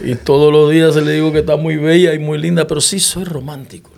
y 0.00 0.14
todos 0.14 0.52
los 0.52 0.70
días 0.70 0.94
se 0.94 1.02
le 1.02 1.12
digo 1.12 1.32
que 1.32 1.38
está 1.38 1.56
muy 1.56 1.76
bella 1.76 2.12
y 2.14 2.18
muy 2.18 2.38
linda, 2.38 2.66
pero 2.66 2.80
sí 2.80 2.98
soy 3.00 3.24
romántico. 3.24 3.90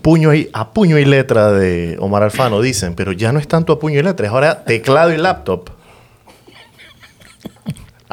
Puño 0.00 0.34
y, 0.34 0.50
a 0.52 0.72
puño 0.72 0.98
y 0.98 1.04
letra 1.04 1.52
de 1.52 1.96
Omar 1.98 2.22
Alfano 2.22 2.60
dicen, 2.60 2.94
pero 2.94 3.12
ya 3.12 3.32
no 3.32 3.38
es 3.38 3.48
tanto 3.48 3.72
a 3.72 3.78
puño 3.78 4.00
y 4.00 4.02
letra, 4.02 4.26
es 4.26 4.32
ahora 4.32 4.64
teclado 4.64 5.12
y 5.12 5.16
laptop. 5.16 5.70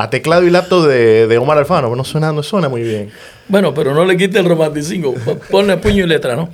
A 0.01 0.09
teclado 0.09 0.47
y 0.47 0.49
laptop 0.49 0.87
de, 0.87 1.37
Omar 1.37 1.59
Alfano, 1.59 1.95
no 1.95 2.03
suena, 2.03 2.31
no 2.31 2.41
suena 2.41 2.67
muy 2.69 2.81
bien. 2.81 3.11
Bueno, 3.47 3.71
pero 3.71 3.93
no 3.93 4.03
le 4.03 4.17
quite 4.17 4.39
el 4.39 4.45
romanticismo, 4.45 5.13
ponle 5.51 5.77
puño 5.77 6.05
y 6.05 6.07
letra, 6.07 6.35
¿no? 6.35 6.49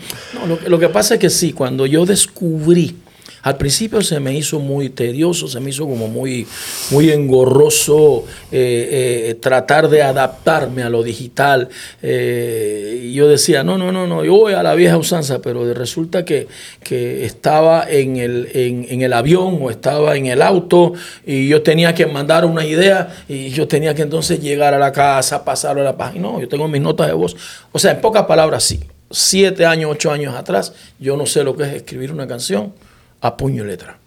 no 0.45 0.57
lo, 0.67 0.77
que 0.77 0.89
pasa 0.89 1.13
es 1.13 1.21
que 1.21 1.29
sí, 1.29 1.53
cuando 1.53 1.85
yo 1.85 2.05
descubrí 2.05 2.97
al 3.43 3.57
principio 3.57 4.01
se 4.01 4.19
me 4.19 4.33
hizo 4.33 4.59
muy 4.59 4.89
tedioso, 4.89 5.47
se 5.47 5.59
me 5.59 5.69
hizo 5.69 5.85
como 5.85 6.07
muy, 6.07 6.47
muy 6.91 7.11
engorroso 7.11 8.25
eh, 8.51 9.29
eh, 9.29 9.33
tratar 9.35 9.89
de 9.89 10.01
adaptarme 10.01 10.83
a 10.83 10.89
lo 10.89 11.03
digital. 11.03 11.69
Eh, 12.01 13.03
y 13.05 13.13
yo 13.13 13.27
decía, 13.27 13.63
no, 13.63 13.77
no, 13.77 13.91
no, 13.91 14.07
no, 14.07 14.25
yo 14.25 14.33
voy 14.33 14.53
a 14.53 14.63
la 14.63 14.73
vieja 14.75 14.97
usanza, 14.97 15.39
pero 15.41 15.73
resulta 15.73 16.25
que, 16.25 16.47
estaba 16.87 17.85
en 17.89 18.17
el, 18.17 18.49
en, 18.53 19.01
el 19.01 19.13
avión 19.13 19.59
o 19.61 19.69
estaba 19.69 20.15
en 20.15 20.27
el 20.27 20.41
auto 20.41 20.93
y 21.25 21.47
yo 21.47 21.61
tenía 21.61 21.93
que 21.93 22.05
mandar 22.05 22.45
una 22.45 22.65
idea 22.65 23.23
y 23.27 23.49
yo 23.49 23.67
tenía 23.67 23.93
que 23.93 24.03
entonces 24.03 24.41
llegar 24.41 24.73
a 24.73 24.79
la 24.79 24.91
casa, 24.91 25.43
pasarlo 25.43 25.81
a 25.81 25.85
la 25.85 25.97
página. 25.97 26.23
No, 26.23 26.39
yo 26.39 26.47
tengo 26.47 26.67
mis 26.67 26.81
notas 26.81 27.07
de 27.07 27.13
voz. 27.13 27.35
O 27.71 27.79
sea, 27.79 27.91
en 27.91 28.01
pocas 28.01 28.25
palabras, 28.25 28.63
sí. 28.63 28.79
Siete 29.11 29.65
años, 29.65 29.91
ocho 29.91 30.11
años 30.11 30.35
atrás, 30.35 30.73
yo 30.99 31.15
no 31.15 31.25
sé 31.25 31.43
lo 31.43 31.55
que 31.55 31.63
es 31.63 31.73
escribir 31.73 32.11
una 32.11 32.27
canción 32.27 32.73
a 33.21 33.37
puño 33.37 33.63
y 33.63 33.67
letra. 33.67 33.99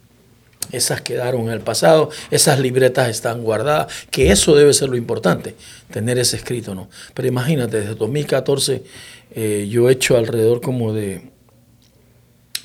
Esas 0.72 1.00
quedaron 1.00 1.42
en 1.42 1.50
el 1.50 1.60
pasado, 1.60 2.10
esas 2.30 2.60
libretas 2.60 3.08
están 3.08 3.42
guardadas, 3.42 3.92
que 4.10 4.30
eso 4.30 4.54
debe 4.54 4.72
ser 4.72 4.88
lo 4.88 4.96
importante, 4.96 5.56
tener 5.90 6.18
ese 6.18 6.36
escrito, 6.36 6.74
¿no? 6.74 6.88
Pero 7.12 7.26
imagínate, 7.26 7.80
desde 7.80 7.94
2014 7.96 8.84
eh, 9.32 9.68
yo 9.68 9.88
he 9.88 9.92
hecho 9.92 10.16
alrededor 10.16 10.60
como 10.60 10.92
de 10.92 11.30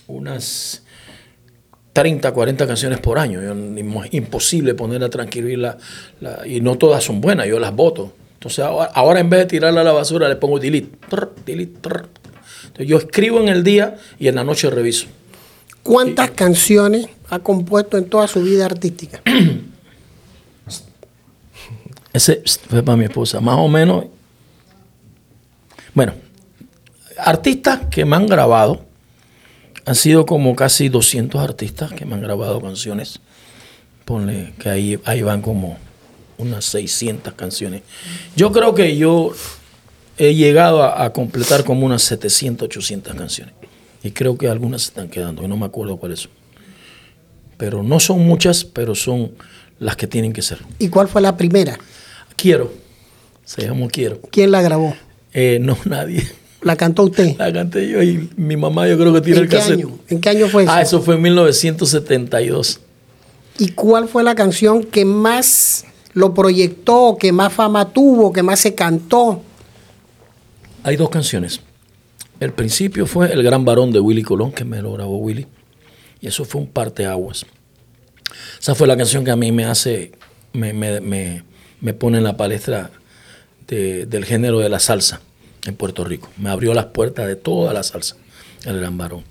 unas 0.07 0.83
30, 1.93 2.31
40 2.31 2.67
canciones 2.67 2.99
por 2.99 3.17
año. 3.17 3.41
es 3.41 4.13
imposible 4.13 4.73
poner 4.73 5.03
a 5.03 5.09
transcribirla, 5.09 5.77
y 6.45 6.59
no 6.61 6.77
todas 6.77 7.03
son 7.03 7.21
buenas, 7.21 7.47
yo 7.47 7.59
las 7.59 7.73
voto. 7.73 8.13
Entonces 8.33 8.63
ahora, 8.63 9.19
en 9.19 9.29
vez 9.29 9.39
de 9.39 9.45
tirarla 9.45 9.81
a 9.81 9.83
la 9.83 9.93
basura 9.93 10.27
le 10.27 10.35
pongo 10.35 10.59
delete. 10.59 10.89
delete 11.45 11.73
Entonces 11.73 12.85
yo 12.85 12.97
escribo 12.97 13.39
en 13.39 13.47
el 13.47 13.63
día 13.63 13.95
y 14.19 14.27
en 14.27 14.35
la 14.35 14.43
noche 14.43 14.69
reviso. 14.69 15.07
¿Cuántas 15.85 16.31
canciones 16.31 17.07
ha 17.29 17.37
compuesto 17.37 17.99
en 17.99 18.09
toda 18.09 18.27
su 18.27 18.41
vida 18.41 18.65
artística? 18.65 19.21
Ese 22.11 22.41
fue 22.67 22.81
para 22.81 22.97
mi 22.97 23.05
esposa, 23.05 23.39
más 23.39 23.59
o 23.59 23.67
menos. 23.67 24.05
Bueno, 25.93 26.15
artistas 27.19 27.81
que 27.91 28.03
me 28.03 28.15
han 28.15 28.25
grabado, 28.25 28.83
han 29.85 29.93
sido 29.93 30.25
como 30.25 30.55
casi 30.55 30.89
200 30.89 31.39
artistas 31.39 31.93
que 31.93 32.03
me 32.03 32.15
han 32.15 32.21
grabado 32.21 32.59
canciones. 32.59 33.19
Ponle 34.05 34.55
que 34.57 34.69
ahí, 34.69 34.99
ahí 35.05 35.21
van 35.21 35.43
como 35.43 35.77
unas 36.39 36.65
600 36.65 37.35
canciones. 37.35 37.83
Yo 38.35 38.51
creo 38.51 38.73
que 38.73 38.97
yo 38.97 39.33
he 40.17 40.33
llegado 40.33 40.81
a, 40.81 41.03
a 41.03 41.13
completar 41.13 41.63
como 41.63 41.85
unas 41.85 42.01
700, 42.01 42.69
800 42.69 43.13
canciones. 43.13 43.53
Y 44.05 44.12
creo 44.12 44.38
que 44.38 44.47
algunas 44.47 44.83
se 44.83 44.89
están 44.89 45.09
quedando, 45.09 45.43
y 45.43 45.47
no 45.47 45.57
me 45.57 45.65
acuerdo 45.65 45.97
cuáles 45.97 46.19
son. 46.19 46.31
Pero 47.57 47.81
no 47.81 48.00
son 48.00 48.19
muchas, 48.19 48.63
pero 48.63 48.93
son 48.93 49.31
las 49.79 49.95
que 49.95 50.05
tienen 50.05 50.31
que 50.31 50.43
ser. 50.43 50.59
¿Y 50.77 50.89
cuál 50.89 51.07
fue 51.07 51.24
la 51.24 51.35
primera? 51.35 51.79
Quiero. 52.35 52.71
Se 53.45 53.63
llamó 53.63 53.88
Quiero. 53.88 54.21
¿Quién 54.29 54.51
la 54.51 54.62
grabó? 54.62 54.95
Eh, 55.33 55.57
no, 55.59 55.75
nadie. 55.85 56.24
¿La 56.62 56.75
cantó 56.75 57.01
usted? 57.01 57.35
La 57.39 57.51
canté 57.51 57.89
yo 57.89 58.03
y 58.03 58.29
mi 58.38 58.55
mamá 58.55 58.88
yo 58.88 58.95
creo 58.95 59.12
que 59.12 59.21
tiene 59.21 59.39
el 59.39 59.50
qué 59.50 59.57
cassette. 59.57 59.79
Año? 59.79 59.97
¿En 60.07 60.21
qué 60.21 60.29
año 60.29 60.50
fue 60.50 60.63
eso? 60.65 60.71
Ah, 60.71 60.83
eso 60.83 61.01
fue 61.01 61.15
en 61.15 61.24
1972. 61.24 62.79
¿Y 63.57 63.69
cuál 63.69 64.07
fue 64.07 64.21
la 64.21 64.35
canción 64.35 64.83
que 64.83 65.03
más 65.03 65.83
lo 66.13 66.35
proyectó, 66.35 67.17
que 67.19 67.31
más 67.31 67.51
fama 67.51 67.91
tuvo, 67.91 68.31
que 68.31 68.43
más 68.43 68.59
se 68.59 68.75
cantó? 68.75 69.41
Hay 70.83 70.95
dos 70.95 71.09
canciones. 71.09 71.59
El 72.45 72.53
principio 72.53 73.07
fue 73.07 73.33
El 73.33 73.41
Gran 73.41 73.65
Varón 73.65 73.91
de 73.91 73.99
Willy 73.99 74.21
Colón, 74.21 74.51
que 74.51 74.65
me 74.65 74.79
lo 74.79 74.93
grabó 74.93 75.17
Willy. 75.17 75.47
Y 76.21 76.27
eso 76.27 76.45
fue 76.45 76.61
un 76.61 76.67
parteaguas. 76.67 77.43
Esa 78.59 78.75
fue 78.75 78.85
la 78.85 78.95
canción 78.95 79.25
que 79.25 79.31
a 79.31 79.35
mí 79.35 79.51
me 79.51 79.65
hace, 79.65 80.11
me, 80.53 80.71
me, 80.71 81.93
pone 81.95 82.19
en 82.19 82.23
la 82.23 82.37
palestra 82.37 82.91
del 83.65 84.25
género 84.25 84.59
de 84.59 84.69
la 84.69 84.77
salsa 84.77 85.21
en 85.65 85.75
Puerto 85.75 86.03
Rico. 86.03 86.29
Me 86.37 86.51
abrió 86.51 86.75
las 86.75 86.85
puertas 86.85 87.25
de 87.25 87.35
toda 87.35 87.73
la 87.73 87.81
salsa, 87.81 88.15
El 88.63 88.77
Gran 88.79 88.95
Varón. 88.95 89.23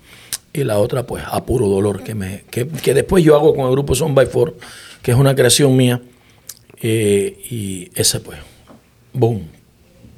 Y 0.53 0.65
la 0.65 0.81
otra, 0.81 1.07
pues, 1.07 1.23
A 1.25 1.45
Puro 1.45 1.69
Dolor, 1.69 2.03
que, 2.03 2.17
me, 2.17 2.43
que, 2.51 2.65
después 2.95 3.23
yo 3.23 3.37
hago 3.37 3.55
con 3.55 3.67
el 3.67 3.71
grupo 3.71 3.95
Son 3.95 4.17
by 4.17 4.27
Four, 4.27 4.57
que 5.03 5.13
es 5.13 5.17
una 5.17 5.37
creación 5.37 5.77
mía. 5.77 6.03
Eh, 6.83 7.41
y 7.49 7.91
ese, 7.95 8.19
pues, 8.19 8.41
boom, 9.13 9.47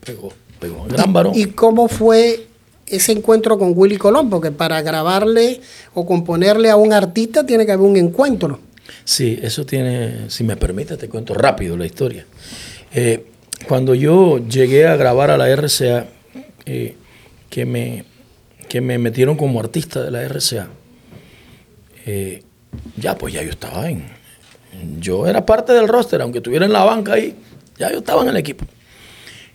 pegó, 0.03 0.33
pegó. 0.59 0.87
El 0.87 0.93
Gran 0.95 1.13
Varón. 1.13 1.35
¿Y 1.35 1.45
cómo 1.49 1.89
fue 1.89 2.46
ese 2.87 3.13
encuentro 3.13 3.59
con 3.59 3.73
Willy 3.75 3.97
Colón, 3.97 4.31
porque 4.31 4.51
para 4.51 4.81
grabarle 4.83 5.61
o 5.95 6.07
componerle 6.07 6.71
a 6.71 6.77
un 6.77 6.93
artista 6.93 7.45
tiene 7.45 7.67
que 7.67 7.73
haber 7.73 7.87
un 7.87 7.97
encuentro. 7.97 8.61
Sí, 9.05 9.39
eso 9.43 9.67
tiene, 9.67 10.31
si 10.31 10.45
me 10.45 10.57
permite, 10.57 10.97
te 10.97 11.09
cuento 11.09 11.35
rápido 11.35 11.77
la 11.77 11.87
historia. 11.87 12.27
Eh, 12.93 13.27
cuando 13.69 13.95
yo 13.95 14.39
llegué 14.39 14.87
a 14.87 14.97
grabar 14.97 15.31
a 15.31 15.37
la 15.37 15.49
RCA, 15.49 16.07
eh, 16.67 16.97
que, 17.51 17.67
me, 17.67 18.05
que 18.69 18.81
me 18.81 18.99
metieron 18.99 19.37
como 19.37 19.61
artista 19.61 20.03
de 20.03 20.11
la 20.11 20.23
RCA, 20.23 20.69
eh, 22.07 22.43
ya 22.97 23.17
pues 23.17 23.35
ya 23.35 23.43
yo 23.43 23.51
estaba 23.51 23.89
en, 23.89 24.05
yo 25.01 25.27
era 25.27 25.45
parte 25.45 25.73
del 25.73 25.89
roster, 25.89 26.23
aunque 26.23 26.39
estuviera 26.39 26.67
en 26.67 26.73
la 26.73 26.85
banca 26.85 27.15
ahí, 27.15 27.35
ya 27.79 27.91
yo 27.91 27.99
estaba 27.99 28.23
en 28.23 28.29
el 28.29 28.37
equipo. 28.37 28.65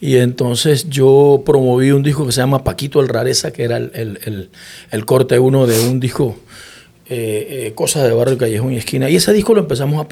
Y 0.01 0.17
entonces 0.17 0.89
yo 0.89 1.43
promoví 1.45 1.91
un 1.91 2.01
disco 2.01 2.25
que 2.25 2.31
se 2.31 2.41
llama 2.41 2.63
Paquito 2.63 2.99
el 3.01 3.07
Rareza, 3.07 3.51
que 3.51 3.63
era 3.63 3.77
el, 3.77 4.49
corte 5.05 5.37
uno 5.37 5.67
de 5.67 5.79
un 5.87 5.99
disco, 5.99 6.35
eh, 7.07 7.67
eh, 7.67 7.73
Cosas 7.75 8.05
de 8.05 8.11
Barrio, 8.11 8.35
Callejón 8.35 8.73
y 8.73 8.77
Esquina. 8.77 9.11
Y 9.11 9.17
ese 9.17 9.31
disco 9.31 9.53
lo 9.53 9.61
empezamos 9.61 10.03
a 10.03 10.07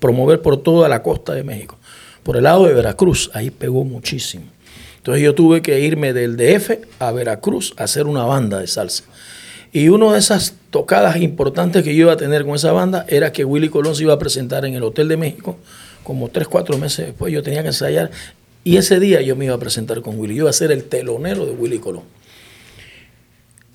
promover 0.00 0.40
por 0.40 0.62
toda 0.62 0.88
la 0.88 1.02
costa 1.02 1.34
de 1.34 1.44
México. 1.44 1.76
Por 2.22 2.38
el 2.38 2.44
lado 2.44 2.66
de 2.66 2.72
Veracruz, 2.72 3.30
ahí 3.34 3.50
pegó 3.50 3.84
muchísimo. 3.84 4.46
Entonces 4.96 5.22
yo 5.22 5.34
tuve 5.34 5.60
que 5.60 5.78
irme 5.78 6.14
del 6.14 6.38
DF 6.38 6.78
a 6.98 7.12
Veracruz 7.12 7.74
a 7.76 7.84
hacer 7.84 8.06
una 8.06 8.24
banda 8.24 8.60
de 8.60 8.66
salsa. 8.66 9.04
Y 9.74 9.88
una 9.90 10.10
de 10.10 10.20
esas 10.20 10.54
tocadas 10.70 11.18
importantes 11.18 11.82
que 11.82 11.94
yo 11.94 12.02
iba 12.02 12.14
a 12.14 12.16
tener 12.16 12.46
con 12.46 12.54
esa 12.54 12.72
banda 12.72 13.04
era 13.08 13.30
que 13.30 13.44
Willy 13.44 13.68
Colón 13.68 13.94
se 13.94 14.04
iba 14.04 14.14
a 14.14 14.18
presentar 14.18 14.64
en 14.64 14.72
el 14.72 14.82
Hotel 14.82 15.08
de 15.08 15.18
México 15.18 15.58
como 16.02 16.28
tres, 16.30 16.48
cuatro 16.48 16.78
meses 16.78 17.06
después. 17.06 17.30
Yo 17.30 17.42
tenía 17.42 17.60
que 17.60 17.68
ensayar 17.68 18.10
y 18.64 18.78
ese 18.78 18.98
día 18.98 19.20
yo 19.20 19.36
me 19.36 19.44
iba 19.44 19.54
a 19.54 19.58
presentar 19.58 20.00
con 20.00 20.18
Willy. 20.18 20.34
Yo 20.34 20.42
iba 20.42 20.50
a 20.50 20.54
ser 20.54 20.72
el 20.72 20.84
telonero 20.84 21.44
de 21.44 21.52
Willy 21.52 21.78
Colón. 21.78 22.04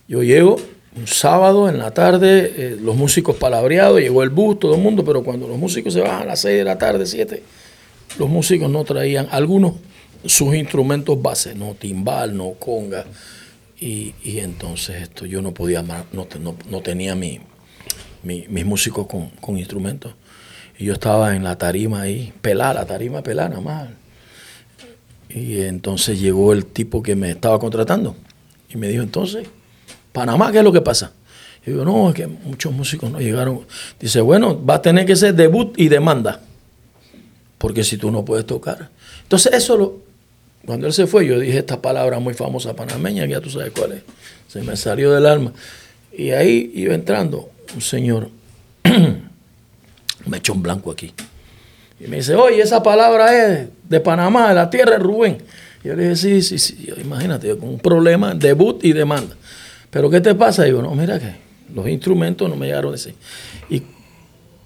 Yo 0.07 0.23
llego 0.23 0.57
un 0.95 1.05
sábado 1.05 1.69
en 1.69 1.77
la 1.77 1.91
tarde, 1.91 2.53
eh, 2.57 2.77
los 2.81 2.95
músicos 2.95 3.35
palabreados, 3.35 3.99
llegó 3.99 4.23
el 4.23 4.31
bus, 4.31 4.59
todo 4.59 4.73
el 4.73 4.81
mundo, 4.81 5.05
pero 5.05 5.23
cuando 5.23 5.47
los 5.47 5.57
músicos 5.57 5.93
se 5.93 6.01
bajan 6.01 6.23
a 6.23 6.25
las 6.25 6.41
6 6.41 6.57
de 6.57 6.63
la 6.63 6.79
tarde, 6.79 7.05
7, 7.05 7.43
los 8.17 8.27
músicos 8.27 8.69
no 8.69 8.83
traían 8.83 9.27
algunos 9.31 9.73
sus 10.25 10.55
instrumentos 10.55 11.21
base, 11.21 11.55
no 11.55 11.75
timbal, 11.75 12.35
no 12.35 12.53
conga. 12.53 13.05
Y, 13.79 14.13
entonces 14.39 15.03
esto 15.03 15.25
yo 15.25 15.41
no 15.41 15.53
podía 15.53 15.81
más, 15.83 16.05
no, 16.11 16.25
tenía 16.81 17.15
mi, 17.15 17.39
mis 18.23 18.65
músicos 18.65 19.07
con, 19.07 19.29
con 19.41 19.57
instrumentos. 19.57 20.15
Y 20.77 20.85
yo 20.85 20.93
estaba 20.93 21.35
en 21.35 21.43
la 21.43 21.57
tarima 21.57 22.01
ahí, 22.01 22.33
pelada, 22.41 22.73
la 22.73 22.85
tarima 22.85 23.21
pelada 23.21 23.49
nada 23.49 23.61
más. 23.61 23.89
Y 25.29 25.61
entonces 25.61 26.19
llegó 26.19 26.53
el 26.53 26.65
tipo 26.65 27.03
que 27.03 27.15
me 27.15 27.31
estaba 27.31 27.59
contratando 27.59 28.15
y 28.69 28.77
me 28.77 28.87
dijo, 28.87 29.03
entonces, 29.03 29.47
Panamá, 30.11 30.51
¿qué 30.51 30.59
es 30.59 30.63
lo 30.63 30.73
que 30.73 30.81
pasa? 30.81 31.13
Y 31.65 31.71
digo, 31.71 31.85
no, 31.85 32.09
es 32.09 32.15
que 32.15 32.27
muchos 32.27 32.73
músicos 32.73 33.11
no 33.11 33.19
llegaron. 33.19 33.61
Dice, 33.99 34.21
bueno, 34.21 34.63
va 34.65 34.75
a 34.75 34.81
tener 34.81 35.05
que 35.05 35.15
ser 35.15 35.35
debut 35.35 35.77
y 35.77 35.87
demanda, 35.87 36.41
porque 37.57 37.83
si 37.83 37.97
tú 37.97 38.09
no 38.11 38.25
puedes 38.25 38.45
tocar. 38.45 38.89
Entonces 39.23 39.53
eso 39.53 39.77
lo, 39.77 39.97
cuando 40.65 40.87
él 40.87 40.93
se 40.93 41.07
fue, 41.07 41.25
yo 41.25 41.39
dije 41.39 41.59
esta 41.59 41.81
palabra 41.81 42.19
muy 42.19 42.33
famosa 42.33 42.75
panameña, 42.75 43.25
que 43.25 43.31
ya 43.31 43.41
tú 43.41 43.49
sabes 43.49 43.71
cuál 43.71 43.93
es. 43.93 44.03
Se 44.47 44.61
me 44.63 44.75
salió 44.75 45.11
del 45.11 45.25
alma. 45.25 45.53
Y 46.11 46.31
ahí 46.31 46.71
iba 46.73 46.93
entrando 46.93 47.49
un 47.73 47.81
señor, 47.81 48.29
me 50.25 50.37
echó 50.37 50.53
un 50.53 50.63
blanco 50.63 50.91
aquí. 50.91 51.13
Y 51.99 52.07
me 52.07 52.17
dice, 52.17 52.35
oye, 52.35 52.61
esa 52.61 52.81
palabra 52.81 53.35
es 53.35 53.67
de 53.87 53.99
Panamá, 53.99 54.49
de 54.49 54.55
la 54.55 54.69
tierra 54.69 54.93
de 54.93 54.99
Rubén. 54.99 55.37
Y 55.83 55.87
yo 55.87 55.95
le 55.95 56.03
dije, 56.03 56.15
sí, 56.15 56.41
sí, 56.41 56.59
sí. 56.59 56.89
imagínate, 57.01 57.55
con 57.57 57.69
un 57.69 57.79
problema, 57.79 58.33
debut 58.33 58.83
y 58.83 58.93
demanda. 58.93 59.35
Pero 59.89 60.09
¿qué 60.09 60.21
te 60.21 60.35
pasa? 60.35 60.63
Y 60.63 60.69
digo, 60.69 60.81
no, 60.81 60.93
mira 60.95 61.19
que 61.19 61.35
los 61.73 61.87
instrumentos 61.87 62.49
no 62.49 62.55
me 62.55 62.67
llegaron 62.67 62.89
a 62.89 62.91
decir. 62.93 63.15
¿Y 63.69 63.81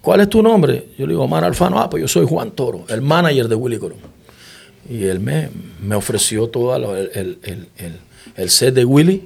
cuál 0.02 0.22
es 0.22 0.30
tu 0.30 0.42
nombre? 0.42 0.90
Yo 0.98 1.06
le 1.06 1.14
digo, 1.14 1.24
Omar 1.24 1.44
Alfano. 1.44 1.80
Ah, 1.80 1.90
pues 1.90 2.02
yo 2.02 2.08
soy 2.08 2.26
Juan 2.26 2.52
Toro, 2.52 2.86
el 2.90 3.02
manager 3.02 3.48
de 3.48 3.56
Willy 3.56 3.78
Colón. 3.78 4.00
Y 4.90 5.06
él 5.06 5.20
me, 5.20 5.50
me 5.82 5.96
ofreció 5.96 6.48
todo 6.48 6.76
el, 6.76 7.40
el, 8.36 8.50
set 8.50 8.74
de 8.74 8.84
Willy, 8.84 9.26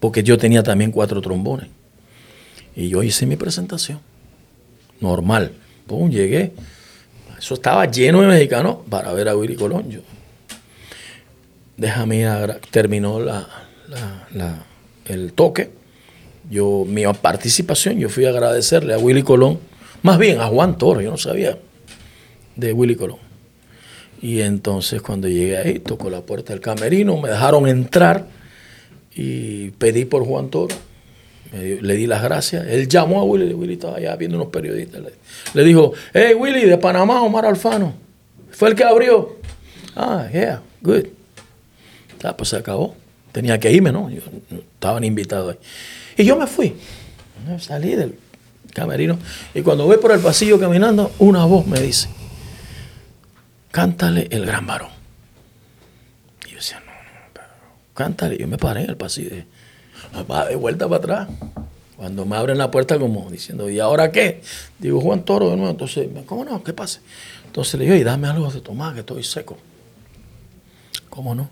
porque 0.00 0.22
yo 0.22 0.36
tenía 0.36 0.62
también 0.62 0.90
cuatro 0.90 1.20
trombones. 1.20 1.68
Y 2.74 2.88
yo 2.88 3.02
hice 3.02 3.24
mi 3.24 3.36
presentación. 3.36 4.00
Normal. 5.00 5.52
Pum, 5.86 6.10
llegué. 6.10 6.52
Eso 7.38 7.54
estaba 7.54 7.90
lleno 7.90 8.22
de 8.22 8.28
mexicanos 8.28 8.78
para 8.88 9.12
ver 9.12 9.28
a 9.28 9.36
Willy 9.36 9.56
Colón. 9.56 9.90
Yo, 9.90 10.00
déjame 11.76 12.26
terminó 12.70 13.20
la, 13.20 13.46
el 15.04 15.32
toque. 15.32 15.70
Yo, 16.48 16.84
mi 16.86 17.02
participación, 17.20 17.98
yo 17.98 18.08
fui 18.08 18.24
a 18.24 18.30
agradecerle 18.30 18.94
a 18.94 18.98
Willy 18.98 19.22
Colón, 19.22 19.58
más 20.02 20.16
bien 20.18 20.40
a 20.40 20.46
Juan 20.46 20.78
Toro, 20.78 21.00
yo 21.00 21.10
no 21.10 21.16
sabía 21.16 21.58
de 22.54 22.72
Willy 22.72 22.94
Colón. 22.94 23.18
Y 24.22 24.40
entonces 24.40 25.02
cuando 25.02 25.28
llegué 25.28 25.58
ahí, 25.58 25.78
tocó 25.80 26.08
la 26.08 26.20
puerta 26.20 26.52
del 26.52 26.62
camerino, 26.62 27.16
me 27.20 27.28
dejaron 27.28 27.66
entrar 27.66 28.26
y 29.14 29.70
pedí 29.72 30.04
por 30.04 30.24
Juan 30.24 30.50
Toro. 30.50 30.74
Le 31.52 31.94
di 31.94 32.06
las 32.06 32.22
gracias. 32.22 32.66
Él 32.66 32.88
llamó 32.88 33.20
a 33.20 33.24
Willy, 33.24 33.54
Willy 33.54 33.74
estaba 33.74 33.96
allá 33.96 34.16
viendo 34.16 34.36
unos 34.36 34.48
periodistas. 34.48 35.02
Le, 35.54 35.64
dijo, 35.64 35.92
hey 36.12 36.34
Willy, 36.34 36.66
de 36.66 36.78
Panamá, 36.78 37.22
Omar 37.22 37.46
Alfano. 37.46 37.94
Fue 38.50 38.70
el 38.70 38.74
que 38.74 38.84
abrió. 38.84 39.36
Ah, 39.94 40.28
yeah, 40.32 40.62
good. 40.82 41.06
Ah, 42.22 42.36
pues 42.36 42.48
se 42.48 42.56
acabó. 42.56 42.96
Tenía 43.32 43.60
que 43.60 43.70
irme, 43.70 43.92
¿no? 43.92 44.10
estaban 44.10 45.04
invitados 45.04 45.52
ahí. 45.54 45.58
Y 46.16 46.24
yo 46.24 46.36
me 46.36 46.46
fui. 46.46 46.74
Salí 47.58 47.94
del 47.94 48.18
camerino. 48.72 49.18
Y 49.54 49.62
cuando 49.62 49.84
voy 49.86 49.98
por 49.98 50.12
el 50.12 50.20
pasillo 50.20 50.58
caminando, 50.58 51.12
una 51.18 51.44
voz 51.44 51.66
me 51.66 51.80
dice, 51.80 52.08
cántale 53.70 54.28
el 54.30 54.46
gran 54.46 54.66
varón. 54.66 54.90
Y 56.46 56.50
yo 56.50 56.56
decía, 56.56 56.80
no, 56.80 56.92
no, 56.92 57.20
pero 57.32 57.46
cántale. 57.94 58.38
Yo 58.38 58.48
me 58.48 58.58
paré 58.58 58.84
en 58.84 58.90
el 58.90 58.96
pasillo. 58.96 59.30
Va 60.24 60.46
de 60.46 60.56
vuelta 60.56 60.88
para 60.88 60.98
atrás. 60.98 61.28
Cuando 61.96 62.26
me 62.26 62.36
abren 62.36 62.58
la 62.58 62.70
puerta 62.70 62.98
como 62.98 63.30
diciendo, 63.30 63.70
¿y 63.70 63.80
ahora 63.80 64.12
qué? 64.12 64.42
Digo, 64.78 65.00
Juan 65.00 65.24
Toro 65.24 65.50
de 65.50 65.56
nuevo. 65.56 65.70
Entonces, 65.70 66.08
¿cómo 66.26 66.44
no? 66.44 66.62
¿Qué 66.62 66.72
pasa? 66.72 67.00
Entonces 67.46 67.78
le 67.78 67.86
digo, 67.86 67.96
y 67.96 68.04
dame 68.04 68.28
algo 68.28 68.50
de 68.50 68.60
tomar, 68.60 68.92
que 68.92 69.00
estoy 69.00 69.24
seco. 69.24 69.56
¿Cómo 71.08 71.34
no? 71.34 71.48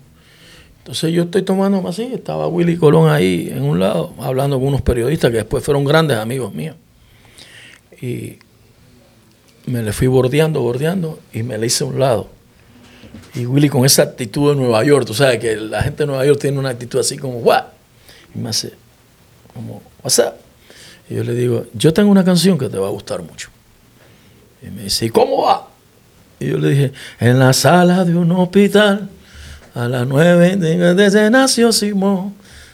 Entonces 0.77 1.11
yo 1.11 1.23
estoy 1.23 1.41
tomando 1.41 1.87
así, 1.87 2.03
estaba 2.13 2.47
Willy 2.47 2.77
Colón 2.77 3.09
ahí 3.09 3.49
en 3.51 3.63
un 3.63 3.79
lado, 3.79 4.13
hablando 4.19 4.59
con 4.59 4.67
unos 4.67 4.83
periodistas 4.83 5.31
que 5.31 5.37
después 5.37 5.63
fueron 5.63 5.83
grandes 5.83 6.17
amigos 6.17 6.53
míos. 6.53 6.75
Y 7.99 8.37
me 9.65 9.81
le 9.81 9.91
fui 9.93 10.05
bordeando, 10.05 10.61
bordeando, 10.61 11.17
y 11.33 11.41
me 11.41 11.57
le 11.57 11.65
hice 11.65 11.83
a 11.83 11.87
un 11.87 11.99
lado. 11.99 12.27
Y 13.33 13.47
Willy 13.47 13.67
con 13.67 13.83
esa 13.83 14.03
actitud 14.03 14.51
de 14.51 14.57
Nueva 14.57 14.83
York, 14.83 15.07
tú 15.07 15.15
sabes 15.15 15.39
que 15.39 15.55
la 15.55 15.81
gente 15.81 16.03
de 16.03 16.07
Nueva 16.07 16.23
York 16.23 16.39
tiene 16.39 16.59
una 16.59 16.69
actitud 16.69 16.99
así 16.99 17.17
como, 17.17 17.39
¿what? 17.39 17.63
Y 18.35 18.39
me 18.39 18.49
hace, 18.49 18.73
como, 19.53 19.81
what's 20.03 20.19
up? 20.19 20.33
Y 21.09 21.15
yo 21.15 21.23
le 21.23 21.33
digo, 21.33 21.65
yo 21.73 21.93
tengo 21.93 22.11
una 22.11 22.23
canción 22.23 22.57
que 22.57 22.67
te 22.67 22.77
va 22.77 22.87
a 22.87 22.91
gustar 22.91 23.21
mucho. 23.21 23.49
Y 24.61 24.69
me 24.69 24.83
dice, 24.83 25.05
¿y 25.05 25.09
cómo 25.09 25.43
va? 25.43 25.67
Y 26.39 26.47
yo 26.47 26.57
le 26.57 26.69
dije, 26.69 26.91
en 27.19 27.39
la 27.39 27.53
sala 27.53 28.03
de 28.03 28.15
un 28.15 28.31
hospital 28.31 29.09
a 29.73 29.87
las 29.87 30.07
nueve 30.07 30.55
desde 30.55 31.29
nació 31.29 31.71
Simón. 31.71 32.33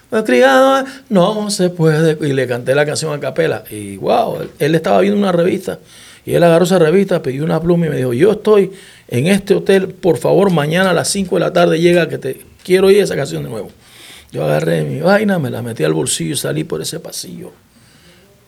Fue 0.10 0.24
criado, 0.24 0.86
no 1.10 1.50
se 1.50 1.70
puede. 1.70 2.18
Y 2.28 2.34
le 2.34 2.48
canté 2.48 2.76
la 2.76 2.86
canción 2.86 3.14
a 3.14 3.20
capela. 3.20 3.64
Y 3.70 3.98
wow, 3.98 4.40
él, 4.60 4.76
estaba 4.76 5.00
viendo 5.02 5.18
una 5.18 5.32
revista. 5.32 5.80
Y 6.26 6.34
él 6.34 6.44
agarró 6.44 6.66
esa 6.66 6.78
revista, 6.78 7.22
pidió 7.22 7.44
una 7.44 7.60
pluma 7.60 7.88
y 7.88 7.90
me 7.90 7.98
dijo, 7.98 8.14
yo 8.14 8.34
estoy 8.34 8.72
en 9.08 9.28
este 9.28 9.56
hotel, 9.56 9.88
por 9.88 10.18
favor, 10.18 10.52
mañana 10.52 10.92
a 10.92 10.94
las 10.94 11.08
5 11.10 11.36
de 11.36 11.40
la 11.40 11.52
tarde 11.52 11.80
llega 11.80 12.08
que 12.08 12.18
te 12.18 12.42
quiero 12.64 12.88
oír 12.88 13.00
esa 13.00 13.16
canción 13.16 13.44
de 13.44 13.50
nuevo. 13.50 13.72
Yo 14.32 14.46
agarré 14.46 14.84
mi 14.84 15.02
vaina, 15.02 15.40
me 15.40 15.50
la 15.50 15.62
metí 15.62 15.84
al 15.84 15.94
bolsillo 15.94 16.34
y 16.34 16.38
salí 16.38 16.64
por 16.64 16.82
ese 16.82 17.00
pasillo, 17.00 17.52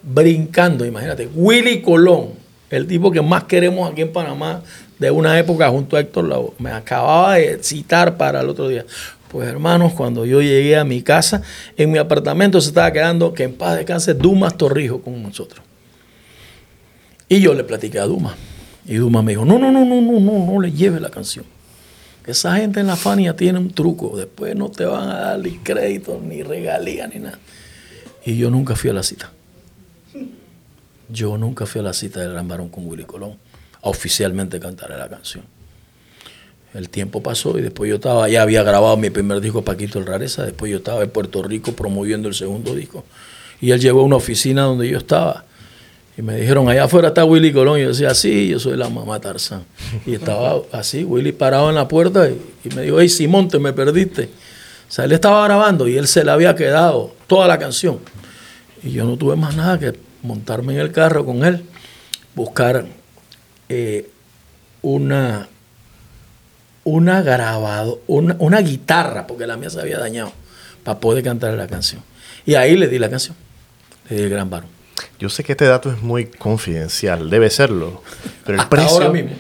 brincando, 0.02 0.86
imagínate. 0.86 1.28
Willy 1.36 1.82
Colón, 1.82 2.30
el 2.70 2.88
tipo 2.88 3.12
que 3.12 3.22
más 3.22 3.44
queremos 3.44 3.92
aquí 3.92 4.02
en 4.02 4.14
Panamá, 4.14 4.62
de 4.98 5.12
una 5.12 5.38
época 5.38 5.70
junto 5.70 5.98
a 5.98 6.00
Héctor 6.00 6.30
Lavoe. 6.30 6.54
Me 6.60 6.72
acababa 6.72 7.36
de 7.36 7.62
citar 7.62 8.16
para 8.16 8.40
el 8.40 8.50
otro 8.50 8.70
día. 8.70 8.86
Pues 9.30 9.50
hermanos, 9.50 9.94
cuando 9.94 10.26
yo 10.26 10.42
llegué 10.42 10.78
a 10.78 10.86
mi 10.86 11.02
casa, 11.02 11.42
en 11.76 11.92
mi 11.92 11.98
apartamento 11.98 12.62
se 12.62 12.70
estaba 12.70 12.92
quedando, 12.94 13.34
que 13.34 13.44
en 13.44 13.56
paz 13.56 13.76
descanse, 13.76 14.14
Dumas 14.14 14.56
Torrijos 14.56 15.02
con 15.02 15.22
nosotros. 15.22 15.66
Y 17.28 17.42
yo 17.42 17.54
le 17.54 17.64
platiqué 17.64 18.00
a 18.00 18.06
Dumas. 18.06 18.36
Y 18.86 18.96
Dumas 18.96 19.24
me 19.24 19.32
dijo, 19.32 19.44
no, 19.44 19.58
no, 19.58 19.72
no, 19.72 19.84
no, 19.84 20.02
no, 20.02 20.20
no, 20.20 20.46
no 20.46 20.62
le 20.62 20.72
lleve 20.72 21.00
la 21.00 21.10
canción. 21.10 21.46
Esa 22.26 22.56
gente 22.56 22.80
en 22.80 22.88
la 22.88 22.96
Fania 22.96 23.36
tiene 23.36 23.60
un 23.60 23.72
truco. 23.72 24.18
Después 24.18 24.56
no 24.56 24.70
te 24.70 24.86
van 24.86 25.10
a 25.10 25.20
dar 25.20 25.40
ni 25.40 25.58
crédito, 25.58 26.22
ni 26.24 26.44
regalía, 26.44 27.08
ni 27.08 27.20
nada. 27.20 27.40
Y 28.26 28.38
yo 28.38 28.50
nunca 28.50 28.76
fui 28.76 28.90
a 28.90 28.94
la 28.94 29.04
cita. 29.04 29.32
Yo 31.10 31.38
nunca 31.38 31.66
fui 31.66 31.80
a 31.80 31.84
la 31.84 31.94
cita 31.94 32.22
del 32.22 32.32
Gran 32.32 32.48
Barón 32.48 32.70
con 32.70 32.88
Willy 32.88 33.04
Colón 33.04 33.38
oficialmente 33.84 34.60
cantaré 34.60 34.98
la 34.98 35.10
canción. 35.10 35.44
El 36.74 36.90
tiempo 36.90 37.22
pasó 37.22 37.58
y 37.60 37.62
después 37.62 37.90
yo 37.90 37.96
estaba, 37.96 38.28
ya 38.30 38.42
había 38.42 38.64
grabado 38.64 38.98
mi 38.98 39.12
primer 39.12 39.42
disco 39.42 39.64
Paquito 39.64 40.00
el 40.00 40.08
Rareza, 40.08 40.44
después 40.44 40.72
yo 40.72 40.78
estaba 40.78 41.04
en 41.04 41.10
Puerto 41.10 41.44
Rico 41.44 41.74
promoviendo 41.74 42.28
el 42.28 42.34
segundo 42.34 42.74
disco. 42.74 43.06
Y 43.62 43.72
él 43.72 43.80
llegó 43.80 44.02
a 44.02 44.04
una 44.04 44.16
oficina 44.16 44.64
donde 44.64 44.90
yo 44.90 44.98
estaba. 44.98 45.46
Y 46.16 46.22
me 46.22 46.36
dijeron, 46.36 46.70
allá 46.70 46.84
afuera 46.84 47.08
está 47.10 47.26
Willy 47.26 47.52
Colón. 47.52 47.80
Y 47.80 47.84
yo 47.84 47.88
decía, 47.90 48.14
sí, 48.14 48.50
yo 48.50 48.60
soy 48.60 48.78
la 48.78 48.90
mamá 48.90 49.20
Tarzán. 49.20 49.66
Y 50.06 50.14
estaba 50.16 50.62
así, 50.72 51.04
Willy 51.04 51.32
parado 51.32 51.70
en 51.70 51.76
la 51.76 51.88
puerta 51.88 52.30
y, 52.30 52.70
me 52.76 52.84
dijo, 52.84 53.00
hey 53.00 53.10
Simón, 53.10 53.48
te 53.48 53.60
me 53.60 53.74
perdiste. 53.74 54.30
O 54.88 54.92
sea, 54.92 55.06
él 55.06 55.12
estaba 55.12 55.44
grabando 55.46 55.88
y 55.88 55.98
él 55.98 56.08
se 56.08 56.24
le 56.24 56.32
había 56.32 56.56
quedado 56.56 57.16
toda 57.26 57.48
la 57.48 57.58
canción. 57.58 58.00
Y 58.84 58.92
yo 58.92 59.06
no 59.06 59.18
tuve 59.18 59.36
más 59.36 59.56
nada 59.56 59.80
que 59.80 59.94
montarme 60.22 60.74
en 60.74 60.80
el 60.80 60.92
carro 60.92 61.26
con 61.26 61.44
él, 61.44 61.66
buscar 62.36 62.86
eh, 63.70 64.10
una, 64.82 65.48
una 66.84 67.22
grabado, 67.22 68.02
una, 68.08 68.60
guitarra, 68.60 69.26
porque 69.26 69.48
la 69.48 69.58
mía 69.58 69.70
se 69.70 69.80
había 69.80 70.00
dañado, 70.00 70.32
para 70.84 71.00
poder 71.00 71.24
cantar 71.24 71.54
la 71.54 71.68
canción. 71.68 72.02
Y 72.46 72.56
ahí 72.56 72.76
le 72.76 72.88
di 72.88 73.00
la 73.00 73.10
canción, 73.10 73.36
le 74.10 74.18
di 74.18 74.24
el 74.24 74.30
gran 74.30 74.50
varón. 74.50 74.70
Yo 75.20 75.30
sé 75.30 75.44
que 75.44 75.54
este 75.54 75.66
dato 75.66 75.92
es 75.92 76.02
muy 76.02 76.26
confidencial, 76.26 77.30
debe 77.30 77.50
serlo, 77.50 78.02
pero 78.46 78.62
el 78.62 78.68
precio... 78.68 78.98
Ahora 78.98 79.10
mismo. 79.10 79.32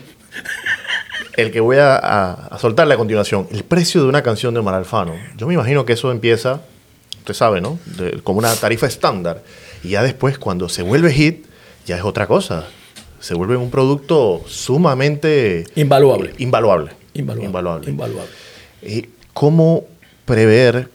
El 1.36 1.52
que 1.52 1.60
voy 1.60 1.78
a, 1.80 2.50
soltarle 2.60 2.94
a 2.94 2.98
continuación, 2.98 3.48
el 3.52 3.64
precio 3.64 4.04
de 4.04 4.08
una 4.08 4.22
canción 4.22 4.54
de 4.54 4.60
Omar 4.60 4.76
Alfano. 4.76 5.16
Yo 5.36 5.48
me 5.48 5.56
imagino 5.56 5.84
que 5.84 5.94
eso 5.94 6.12
empieza, 6.12 6.62
usted 7.20 7.34
sabe, 7.34 7.60
¿no? 7.60 7.80
como 8.24 8.38
una 8.38 8.54
tarifa 8.56 8.86
estándar. 8.86 9.42
Y 9.84 9.90
ya 9.90 10.04
después, 10.04 10.38
cuando 10.38 10.70
se 10.70 10.84
vuelve 10.84 11.12
hit, 11.12 11.46
ya 11.88 11.98
es 11.98 12.04
otra 12.04 12.28
cosa 12.28 12.68
se 13.24 13.36
vuelve 13.36 13.56
un 13.56 13.72
producto 13.72 14.42
sumamente... 14.48 15.64
Invaluable. 15.76 16.34
invaluable. 16.40 16.92
Invaluable. 17.14 17.90
Invaluable. 17.90 18.30
¿Y 18.82 19.06
¿Cómo 19.32 19.86
prever 20.26 20.90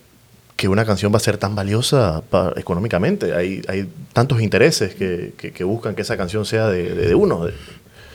que 0.58 0.66
una 0.66 0.84
canción 0.84 1.12
va 1.12 1.18
a 1.18 1.20
ser 1.20 1.38
tan 1.38 1.54
valiosa 1.54 2.20
económicamente? 2.56 3.32
Hay, 3.32 3.62
hay 3.68 3.88
tantos 4.12 4.42
intereses 4.42 4.92
que, 4.92 5.32
que, 5.36 5.62
buscan 5.62 5.94
que 5.94 6.02
esa 6.02 6.16
canción 6.16 6.44
sea 6.44 6.66
de, 6.66 6.96
de, 6.96 7.14
uno. 7.14 7.46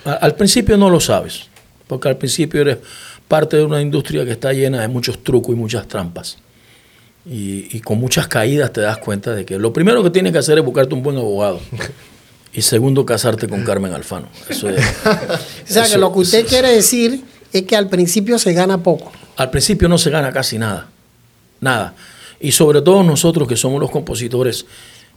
Al 0.03 0.35
principio 0.35 0.75
no 0.75 0.89
lo 0.89 0.99
sabes, 0.99 1.47
porque 1.87 2.09
al 2.09 2.17
principio 2.17 2.59
eres 2.59 2.79
parte 3.29 3.55
de 3.55 3.63
una 3.63 3.81
industria 3.81 4.25
que 4.25 4.31
está 4.31 4.51
llena 4.51 4.81
de 4.81 4.89
muchos 4.89 5.23
trucos 5.23 5.55
y 5.55 5.57
muchas 5.57 5.87
trampas. 5.87 6.37
Y, 7.25 7.77
y, 7.77 7.79
con 7.79 7.97
muchas 7.97 8.27
caídas 8.27 8.73
te 8.73 8.81
das 8.81 8.97
cuenta 8.97 9.33
de 9.33 9.45
que 9.45 9.57
lo 9.57 9.71
primero 9.71 10.03
que 10.03 10.09
tienes 10.09 10.33
que 10.33 10.39
hacer 10.39 10.57
es 10.57 10.65
buscarte 10.65 10.93
un 10.93 11.01
buen 11.01 11.15
abogado. 11.15 11.61
Y 12.51 12.61
segundo, 12.61 13.05
casarte 13.05 13.47
con 13.47 13.63
Carmen 13.63 13.93
Alfano. 13.93 14.27
Eso 14.49 14.67
es, 14.67 14.83
O 15.05 15.73
sea, 15.73 15.87
que 15.87 15.97
lo 15.97 16.11
que 16.11 16.19
usted 16.19 16.45
quiere 16.45 16.73
decir 16.73 17.23
es 17.53 17.63
que 17.63 17.77
al 17.77 17.87
principio 17.87 18.37
se 18.37 18.51
gana 18.51 18.83
poco. 18.83 19.13
al 19.37 19.49
principio 19.49 19.87
no 19.87 19.97
se 19.97 20.09
gana 20.09 20.33
casi 20.33 20.57
nada. 20.57 20.89
Nada. 21.61 21.93
Y 22.43 22.51
sobre 22.51 22.81
todo 22.81 23.03
nosotros 23.03 23.47
que 23.47 23.55
somos 23.55 23.79
los 23.79 23.89
compositores, 23.89 24.65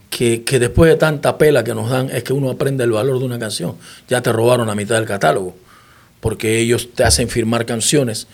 que, 0.09 0.43
que 0.43 0.59
después 0.59 0.89
de 0.89 0.95
tanta 0.95 1.37
pela 1.37 1.61
que 1.61 1.75
nos 1.75 1.89
dan, 1.89 2.09
es 2.09 2.23
que 2.23 2.31
uno 2.31 2.49
aprende 2.49 2.85
el 2.85 2.91
valor 2.91 3.19
de 3.19 3.25
una 3.25 3.37
canción. 3.37 3.75
Ya 4.07 4.21
te 4.21 4.31
robaron 4.31 4.65
la 4.65 4.75
mitad 4.75 4.95
del 4.95 5.03
catálogo, 5.03 5.53
porque 6.21 6.57
ellos 6.57 6.87
te 6.95 7.03
hacen 7.03 7.27
firmar 7.27 7.65
canciones 7.65 8.27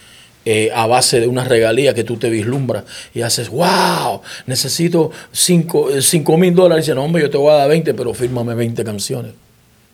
eh, 0.45 0.69
a 0.75 0.85
base 0.85 1.19
de 1.19 1.27
una 1.27 1.43
regalía 1.43 1.95
que 1.95 2.03
tú 2.03 2.17
te 2.17 2.29
vislumbras 2.29 2.83
y 3.15 3.21
haces, 3.21 3.49
wow, 3.49 4.21
necesito 4.45 5.09
5 5.31 6.37
mil 6.37 6.53
dólares. 6.53 6.83
Y 6.83 6.91
dicen, 6.91 6.95
no, 6.97 7.03
hombre, 7.03 7.23
yo 7.23 7.31
te 7.31 7.37
voy 7.37 7.51
a 7.51 7.55
dar 7.55 7.69
20, 7.69 7.95
pero 7.95 8.13
fírmame 8.13 8.53
20 8.53 8.83
canciones. 8.83 9.31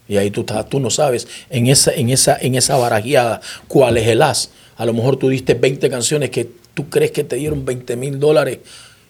Y 0.10 0.18
ahí 0.18 0.30
tú, 0.30 0.42
estás, 0.42 0.68
tú 0.68 0.82
no 0.82 0.90
sabes 0.90 1.26
en 1.50 1.68
esa, 1.68 1.94
en, 1.94 2.10
esa, 2.10 2.38
en 2.42 2.56
esa 2.56 2.76
barajeada 2.76 3.40
cuál 3.70 3.96
es 3.96 4.08
el 4.10 4.22
as. 4.22 4.50
A 4.76 4.86
lo 4.86 4.94
mejor 4.94 5.16
tú 5.16 5.30
diste 5.30 5.54
20 5.54 5.90
canciones 5.90 6.32
que 6.32 6.50
tú 6.74 6.90
crees 6.90 7.12
que 7.12 7.24
te 7.24 7.38
dieron 7.38 7.64
20 7.64 7.96
mil 7.96 8.20
dólares 8.20 8.60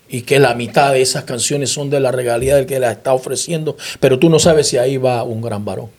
y 0.10 0.22
que 0.24 0.40
la 0.40 0.56
mitad 0.56 0.94
de 0.94 1.02
esas 1.02 1.24
canciones 1.24 1.70
son 1.70 1.90
de 1.90 2.00
la 2.00 2.12
regalía 2.12 2.56
del 2.56 2.66
que 2.66 2.80
la 2.80 2.92
está 2.92 3.14
ofreciendo, 3.14 3.78
pero 4.00 4.18
tú 4.20 4.30
no 4.30 4.40
sabes 4.40 4.68
si 4.68 4.78
ahí 4.78 4.98
va 4.98 5.24
un 5.24 5.42
gran 5.42 5.64
varón. 5.64 5.90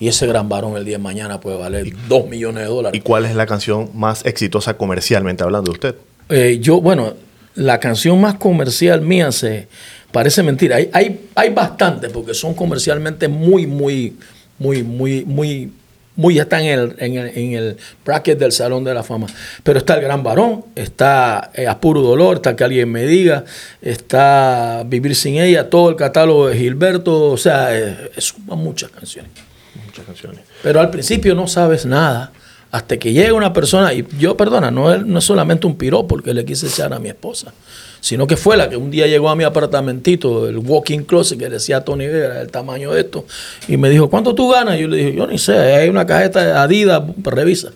Y 0.00 0.08
ese 0.08 0.26
gran 0.26 0.48
varón 0.48 0.76
el 0.76 0.84
día 0.84 0.96
de 0.96 1.02
mañana 1.02 1.38
puede 1.40 1.58
valer 1.58 1.92
2 2.08 2.28
millones 2.28 2.64
de 2.64 2.70
¿Y 2.70 2.74
dólares. 2.74 3.02
cuál 3.04 3.24
es 3.24 3.36
la 3.36 3.46
canción 3.46 3.90
más 3.94 4.24
exitosa 4.26 4.76
comercialmente 4.76 5.44
hablando 5.44 5.70
de 5.70 5.74
usted? 5.74 5.94
Eh, 6.28 6.58
yo, 6.60 6.80
bueno, 6.80 7.14
la 7.54 7.78
canción 7.78 8.20
más 8.20 8.34
comercial 8.34 9.02
mía 9.02 9.30
se 9.30 9.68
parece 10.10 10.42
mentira. 10.42 10.76
Hay, 10.76 10.90
hay, 10.92 11.28
hay 11.34 11.50
bastantes 11.50 12.10
porque 12.10 12.34
son 12.34 12.54
comercialmente 12.54 13.28
muy, 13.28 13.66
muy, 13.66 14.16
muy, 14.58 14.82
muy, 14.82 15.24
muy, 15.24 15.72
muy 16.16 16.34
ya 16.34 16.42
están 16.42 16.62
en 16.62 16.78
el, 16.78 16.94
en, 16.98 17.16
el, 17.16 17.38
en 17.38 17.52
el 17.52 17.76
bracket 18.04 18.38
del 18.38 18.52
Salón 18.52 18.84
de 18.84 18.94
la 18.94 19.02
Fama. 19.02 19.26
Pero 19.62 19.78
está 19.78 19.94
El 19.94 20.02
Gran 20.02 20.22
Varón, 20.22 20.64
está 20.74 21.50
eh, 21.54 21.66
A 21.66 21.80
Puro 21.80 22.02
Dolor, 22.02 22.36
está 22.36 22.54
Que 22.54 22.64
Alguien 22.64 22.90
Me 22.90 23.04
Diga, 23.06 23.44
está 23.80 24.84
Vivir 24.86 25.14
Sin 25.14 25.36
Ella, 25.36 25.70
todo 25.70 25.90
el 25.90 25.96
catálogo 25.96 26.48
de 26.48 26.56
Gilberto, 26.56 27.30
o 27.30 27.36
sea, 27.36 27.76
eh, 27.76 28.10
suman 28.18 28.58
muchas 28.58 28.90
canciones. 28.90 29.30
Muchas 29.86 30.04
canciones. 30.04 30.40
Pero 30.62 30.80
al 30.80 30.90
principio 30.90 31.34
no 31.34 31.46
sabes 31.46 31.86
nada. 31.86 32.32
Hasta 32.72 32.96
que 32.96 33.12
llega 33.12 33.34
una 33.34 33.52
persona, 33.52 33.92
y 33.92 34.04
yo, 34.18 34.36
perdona, 34.36 34.70
no 34.70 34.92
es, 34.92 35.04
no 35.04 35.18
es 35.18 35.24
solamente 35.24 35.66
un 35.66 35.76
piropo 35.76 36.08
porque 36.08 36.32
le 36.32 36.44
quise 36.44 36.66
echar 36.66 36.92
a 36.92 36.98
mi 36.98 37.10
esposa, 37.10 37.52
sino 38.00 38.26
que 38.26 38.36
fue 38.36 38.56
la 38.56 38.68
que 38.70 38.78
un 38.78 38.90
día 38.90 39.06
llegó 39.06 39.28
a 39.28 39.36
mi 39.36 39.44
apartamentito, 39.44 40.48
el 40.48 40.56
walking 40.56 41.00
closet 41.00 41.38
que 41.38 41.50
decía 41.50 41.84
Tony 41.84 42.06
Vera, 42.06 42.40
el 42.40 42.50
tamaño 42.50 42.92
de 42.92 43.02
esto, 43.02 43.26
y 43.68 43.76
me 43.76 43.90
dijo, 43.90 44.08
¿cuánto 44.08 44.34
tú 44.34 44.48
ganas? 44.48 44.78
Y 44.78 44.80
yo 44.82 44.88
le 44.88 44.96
dije, 44.96 45.14
yo 45.14 45.26
ni 45.26 45.38
sé, 45.38 45.54
hay 45.54 45.90
una 45.90 46.06
cajeta 46.06 46.62
Adidas, 46.62 47.02
revisa. 47.22 47.72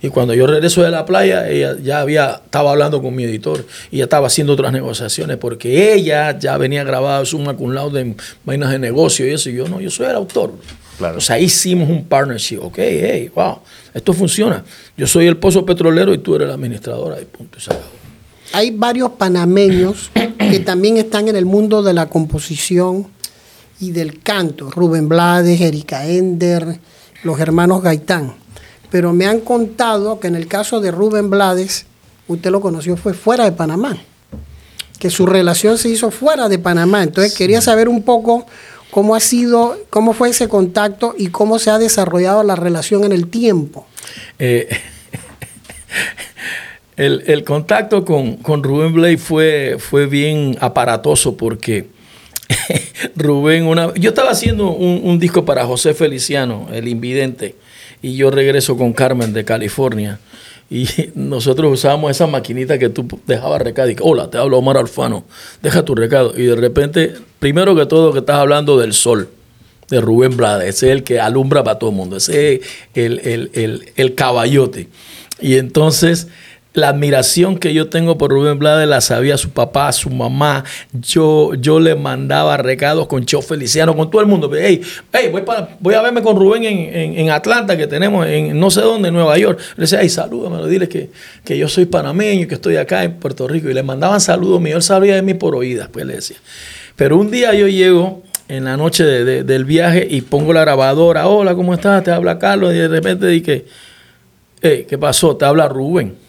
Y 0.00 0.08
cuando 0.08 0.32
yo 0.32 0.46
regreso 0.46 0.82
de 0.82 0.90
la 0.90 1.04
playa, 1.04 1.48
ella 1.48 1.76
ya 1.82 2.00
había, 2.00 2.40
estaba 2.44 2.70
hablando 2.70 3.02
con 3.02 3.14
mi 3.14 3.24
editor 3.24 3.66
y 3.90 3.98
ya 3.98 4.04
estaba 4.04 4.28
haciendo 4.28 4.52
otras 4.52 4.72
negociaciones 4.72 5.36
porque 5.38 5.92
ella 5.92 6.38
ya 6.38 6.56
venía 6.56 6.84
grabada 6.84 7.24
summa 7.24 7.54
cum 7.54 7.72
laude 7.72 8.00
en 8.00 8.16
vainas 8.44 8.70
de 8.70 8.78
negocio 8.78 9.26
y 9.26 9.30
eso. 9.30 9.50
Y 9.50 9.56
yo 9.56 9.66
no, 9.66 9.80
yo 9.80 9.90
soy 9.90 10.06
el 10.06 10.14
autor. 10.14 10.52
Claro. 10.98 11.18
O 11.18 11.20
sea, 11.20 11.38
hicimos 11.38 11.88
un 11.88 12.04
partnership. 12.04 12.58
Ok, 12.58 12.78
hey, 12.78 13.30
wow, 13.34 13.58
esto 13.94 14.12
funciona. 14.12 14.64
Yo 14.96 15.06
soy 15.06 15.26
el 15.26 15.36
pozo 15.36 15.64
petrolero 15.64 16.12
y 16.12 16.18
tú 16.18 16.34
eres 16.34 16.48
la 16.48 16.54
administradora 16.54 17.20
y 17.20 17.24
punto. 17.24 17.58
y 17.58 17.60
se 17.60 17.70
acabó. 17.70 17.86
Hay 18.52 18.70
varios 18.70 19.10
panameños 19.10 20.10
que 20.38 20.60
también 20.60 20.96
están 20.96 21.28
en 21.28 21.36
el 21.36 21.44
mundo 21.44 21.82
de 21.82 21.92
la 21.92 22.06
composición 22.06 23.06
y 23.80 23.92
del 23.92 24.20
canto. 24.22 24.70
Rubén 24.70 25.08
Blades, 25.08 25.60
Erika 25.60 26.06
Ender, 26.06 26.80
los 27.22 27.38
hermanos 27.40 27.82
Gaitán. 27.82 28.34
Pero 28.90 29.12
me 29.12 29.26
han 29.26 29.40
contado 29.40 30.18
que 30.18 30.28
en 30.28 30.34
el 30.34 30.46
caso 30.46 30.80
de 30.80 30.90
Rubén 30.90 31.30
Blades, 31.30 31.86
usted 32.26 32.50
lo 32.50 32.60
conoció 32.60 32.96
fue 32.96 33.12
fuera 33.14 33.44
de 33.44 33.52
Panamá. 33.52 33.96
Que 34.98 35.10
su 35.10 35.26
relación 35.26 35.78
se 35.78 35.90
hizo 35.90 36.10
fuera 36.10 36.48
de 36.48 36.58
Panamá. 36.58 37.02
Entonces 37.02 37.34
quería 37.34 37.60
saber 37.60 37.88
un 37.88 38.02
poco 38.02 38.46
cómo 38.90 39.14
ha 39.14 39.20
sido, 39.20 39.78
cómo 39.90 40.12
fue 40.12 40.30
ese 40.30 40.48
contacto 40.48 41.14
y 41.16 41.28
cómo 41.28 41.58
se 41.58 41.70
ha 41.70 41.78
desarrollado 41.78 42.42
la 42.42 42.56
relación 42.56 43.04
en 43.04 43.12
el 43.12 43.28
tiempo. 43.28 43.86
Eh, 44.38 44.68
el, 46.96 47.22
el 47.26 47.44
contacto 47.44 48.04
con, 48.04 48.36
con 48.36 48.62
Rubén 48.62 48.92
Blade 48.92 49.18
fue, 49.18 49.76
fue 49.78 50.06
bien 50.06 50.56
aparatoso 50.60 51.36
porque 51.36 51.88
Rubén, 53.16 53.66
una, 53.66 53.94
yo 53.94 54.10
estaba 54.10 54.30
haciendo 54.30 54.70
un 54.70 55.18
disco 55.18 55.44
para 55.44 55.66
José 55.66 55.94
Feliciano, 55.94 56.68
el 56.72 56.88
invidente, 56.88 57.56
y 58.00 58.16
yo 58.16 58.30
regreso 58.30 58.76
con 58.76 58.92
Carmen 58.92 59.32
de 59.32 59.44
California. 59.44 60.18
Y 60.70 60.86
nosotros 61.14 61.72
usábamos 61.72 62.10
esa 62.10 62.26
maquinita 62.26 62.78
que 62.78 62.88
tú 62.88 63.06
dejabas 63.26 63.62
recado. 63.62 63.90
Y 63.90 63.96
hola, 64.00 64.30
te 64.30 64.38
hablo 64.38 64.58
Omar 64.58 64.76
Alfano, 64.76 65.24
deja 65.62 65.84
tu 65.84 65.94
recado. 65.94 66.34
Y 66.36 66.44
de 66.44 66.56
repente, 66.56 67.14
primero 67.38 67.74
que 67.74 67.86
todo, 67.86 68.12
que 68.12 68.18
estás 68.18 68.36
hablando 68.36 68.78
del 68.78 68.92
sol, 68.92 69.28
de 69.88 70.00
Rubén 70.00 70.36
Blades. 70.36 70.68
Ese 70.76 70.86
es 70.88 70.92
el 70.92 71.04
que 71.04 71.20
alumbra 71.20 71.64
para 71.64 71.78
todo 71.78 71.90
el 71.90 71.96
mundo. 71.96 72.16
Ese 72.16 72.56
es 72.56 72.60
el, 72.94 73.18
el, 73.20 73.50
el, 73.54 73.92
el 73.96 74.14
caballote. 74.14 74.88
Y 75.40 75.56
entonces, 75.56 76.28
la 76.78 76.88
admiración 76.90 77.58
que 77.58 77.74
yo 77.74 77.88
tengo 77.88 78.16
por 78.16 78.30
Rubén 78.30 78.58
Blades 78.58 78.88
la 78.88 79.00
sabía 79.00 79.36
su 79.36 79.50
papá, 79.50 79.92
su 79.92 80.10
mamá. 80.10 80.64
Yo, 80.92 81.54
yo 81.54 81.80
le 81.80 81.94
mandaba 81.94 82.56
recados 82.56 83.06
con 83.06 83.26
Cho 83.26 83.42
Feliciano, 83.42 83.94
con 83.96 84.10
todo 84.10 84.22
el 84.22 84.28
mundo. 84.28 84.50
Hey, 84.54 84.80
hey 85.12 85.28
voy, 85.30 85.42
para, 85.42 85.76
voy 85.80 85.94
a 85.94 86.02
verme 86.02 86.22
con 86.22 86.36
Rubén 86.36 86.64
en, 86.64 86.78
en, 86.94 87.18
en, 87.18 87.30
Atlanta, 87.30 87.76
que 87.76 87.86
tenemos 87.86 88.26
en 88.26 88.58
no 88.58 88.70
sé 88.70 88.80
dónde, 88.80 89.08
en 89.08 89.14
Nueva 89.14 89.36
York. 89.36 89.58
Le 89.76 89.82
decía, 89.82 89.98
hey, 90.00 90.08
salúdame, 90.08 90.66
dile 90.68 90.88
que, 90.88 91.10
que 91.44 91.58
yo 91.58 91.68
soy 91.68 91.86
panameño, 91.86 92.46
que 92.46 92.54
estoy 92.54 92.76
acá 92.76 93.04
en 93.04 93.14
Puerto 93.14 93.48
Rico. 93.48 93.68
Y 93.68 93.74
le 93.74 93.82
mandaban 93.82 94.20
saludos 94.20 94.60
míos. 94.60 94.76
Él 94.76 94.82
sabía 94.82 95.14
de 95.16 95.22
mí 95.22 95.34
por 95.34 95.54
oídas, 95.56 95.88
pues 95.92 96.06
le 96.06 96.14
decía. 96.14 96.36
Pero 96.96 97.16
un 97.18 97.30
día 97.30 97.54
yo 97.54 97.66
llego 97.66 98.22
en 98.48 98.64
la 98.64 98.76
noche 98.76 99.04
de, 99.04 99.44
del 99.44 99.64
viaje 99.64 100.06
y 100.08 100.20
pongo 100.20 100.52
la 100.52 100.60
grabadora. 100.60 101.26
Hola, 101.26 101.54
¿cómo 101.54 101.74
estás? 101.74 102.04
Te 102.04 102.12
habla 102.12 102.38
Carlos. 102.38 102.72
Y 102.72 102.78
de 102.78 102.88
repente 102.88 103.26
dije, 103.26 103.66
hey, 104.62 104.86
¿qué 104.88 104.96
pasó? 104.96 105.36
Te 105.36 105.44
habla 105.44 105.68
Rubén. 105.68 106.27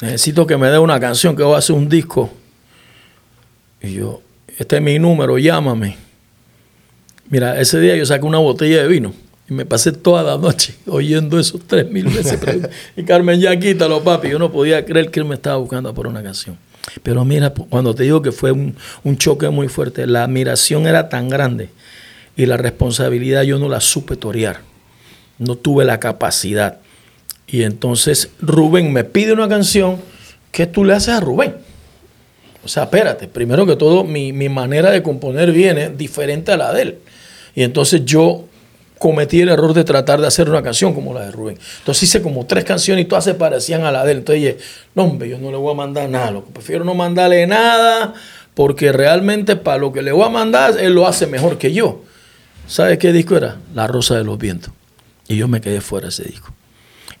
Necesito 0.00 0.46
que 0.46 0.56
me 0.56 0.68
dé 0.68 0.78
una 0.78 0.98
canción 0.98 1.36
que 1.36 1.42
voy 1.42 1.54
a 1.54 1.58
hacer 1.58 1.76
un 1.76 1.88
disco. 1.88 2.30
Y 3.80 3.94
yo, 3.94 4.20
este 4.58 4.76
es 4.76 4.82
mi 4.82 4.98
número, 4.98 5.38
llámame. 5.38 5.96
Mira, 7.28 7.60
ese 7.60 7.80
día 7.80 7.96
yo 7.96 8.04
saqué 8.04 8.24
una 8.24 8.38
botella 8.38 8.82
de 8.82 8.88
vino 8.88 9.14
y 9.48 9.54
me 9.54 9.64
pasé 9.64 9.92
toda 9.92 10.22
la 10.22 10.36
noche 10.36 10.74
oyendo 10.86 11.38
esos 11.38 11.60
tres 11.66 11.90
mil 11.90 12.04
veces. 12.04 12.38
y 12.96 13.04
Carmen, 13.04 13.40
ya 13.40 13.58
quítalo, 13.58 14.02
papi. 14.02 14.28
Yo 14.28 14.38
no 14.38 14.52
podía 14.52 14.84
creer 14.84 15.10
que 15.10 15.20
él 15.20 15.26
me 15.26 15.34
estaba 15.34 15.56
buscando 15.56 15.92
por 15.94 16.06
una 16.06 16.22
canción. 16.22 16.58
Pero 17.02 17.24
mira, 17.24 17.50
cuando 17.50 17.94
te 17.94 18.02
digo 18.02 18.22
que 18.22 18.32
fue 18.32 18.52
un, 18.52 18.76
un 19.04 19.16
choque 19.16 19.48
muy 19.48 19.68
fuerte, 19.68 20.06
la 20.06 20.24
admiración 20.24 20.86
era 20.86 21.08
tan 21.08 21.28
grande 21.28 21.70
y 22.36 22.46
la 22.46 22.56
responsabilidad 22.56 23.42
yo 23.42 23.58
no 23.58 23.68
la 23.68 23.80
supe 23.80 24.16
torear. 24.16 24.60
No 25.38 25.56
tuve 25.56 25.84
la 25.84 26.00
capacidad. 26.00 26.78
Y 27.46 27.64
entonces 27.64 28.30
Rubén 28.40 28.92
me 28.92 29.04
pide 29.04 29.32
una 29.32 29.48
canción 29.48 29.98
que 30.50 30.66
tú 30.66 30.84
le 30.84 30.94
haces 30.94 31.14
a 31.14 31.20
Rubén. 31.20 31.56
O 32.64 32.68
sea, 32.68 32.84
espérate, 32.84 33.26
primero 33.26 33.66
que 33.66 33.76
todo, 33.76 34.04
mi, 34.04 34.32
mi, 34.32 34.48
manera 34.48 34.90
de 34.90 35.02
componer 35.02 35.50
viene 35.52 35.90
diferente 35.90 36.52
a 36.52 36.56
la 36.56 36.72
de 36.72 36.82
él. 36.82 36.98
Y 37.54 37.64
entonces 37.64 38.04
yo 38.04 38.44
cometí 38.98 39.40
el 39.40 39.48
error 39.48 39.74
de 39.74 39.82
tratar 39.82 40.20
de 40.20 40.28
hacer 40.28 40.48
una 40.48 40.62
canción 40.62 40.94
como 40.94 41.12
la 41.12 41.24
de 41.24 41.32
Rubén. 41.32 41.58
Entonces 41.78 42.04
hice 42.04 42.22
como 42.22 42.46
tres 42.46 42.64
canciones 42.64 43.04
y 43.04 43.08
todas 43.08 43.24
se 43.24 43.34
parecían 43.34 43.82
a 43.84 43.90
la 43.90 44.04
de 44.04 44.12
él. 44.12 44.18
Entonces 44.18 44.42
dije, 44.42 44.58
no, 44.94 45.04
hombre, 45.04 45.28
yo 45.28 45.38
no 45.38 45.50
le 45.50 45.56
voy 45.56 45.72
a 45.72 45.76
mandar 45.76 46.08
nada. 46.08 46.40
Prefiero 46.52 46.84
no 46.84 46.94
mandarle 46.94 47.46
nada 47.48 48.14
porque 48.54 48.92
realmente 48.92 49.56
para 49.56 49.78
lo 49.78 49.92
que 49.92 50.02
le 50.02 50.12
voy 50.12 50.24
a 50.24 50.28
mandar, 50.28 50.78
él 50.78 50.94
lo 50.94 51.08
hace 51.08 51.26
mejor 51.26 51.58
que 51.58 51.72
yo. 51.72 52.02
¿Sabes 52.68 52.98
qué 52.98 53.12
disco 53.12 53.36
era? 53.36 53.56
La 53.74 53.88
Rosa 53.88 54.16
de 54.16 54.24
los 54.24 54.38
Vientos. 54.38 54.72
Y 55.26 55.36
yo 55.36 55.48
me 55.48 55.60
quedé 55.60 55.80
fuera 55.80 56.06
de 56.06 56.10
ese 56.10 56.24
disco. 56.24 56.52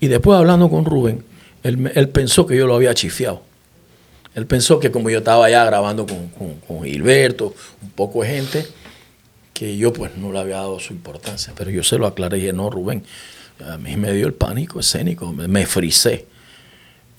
Y 0.02 0.08
después 0.08 0.36
hablando 0.36 0.68
con 0.68 0.84
Rubén, 0.84 1.22
él, 1.62 2.08
pensó 2.08 2.44
que 2.44 2.56
yo 2.56 2.66
lo 2.66 2.74
había 2.74 2.92
chifiado. 2.92 3.40
Él 4.34 4.46
pensó 4.46 4.80
que 4.80 4.90
como 4.90 5.10
yo 5.10 5.18
estaba 5.18 5.46
allá 5.46 5.64
grabando 5.64 6.06
con, 6.06 6.26
con, 6.30 6.54
con, 6.56 6.82
Gilberto, 6.82 7.54
un 7.80 7.90
poco 7.90 8.22
de 8.22 8.30
gente, 8.30 8.66
que 9.54 9.76
yo 9.76 9.92
pues 9.92 10.16
no 10.16 10.32
le 10.32 10.40
había 10.40 10.56
dado 10.56 10.80
su 10.80 10.92
importancia. 10.92 11.52
Pero 11.56 11.70
yo 11.70 11.84
se 11.84 11.98
lo 11.98 12.08
aclaré 12.08 12.38
y 12.38 12.40
dije, 12.40 12.52
no, 12.52 12.68
Rubén, 12.68 13.04
a 13.64 13.78
mí 13.78 13.96
me 13.96 14.12
dio 14.12 14.26
el 14.26 14.34
pánico 14.34 14.80
escénico, 14.80 15.32
me, 15.32 15.46
me 15.46 15.66
frisé. 15.66 16.26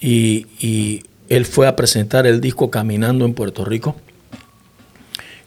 Y, 0.02 0.48
y 0.60 1.04
él 1.30 1.46
fue 1.46 1.68
a 1.68 1.78
presentar 1.78 2.28
el 2.28 2.42
disco 2.42 2.70
Caminando 2.70 3.24
en 3.24 3.34
Puerto 3.34 3.64
Rico. 3.64 3.96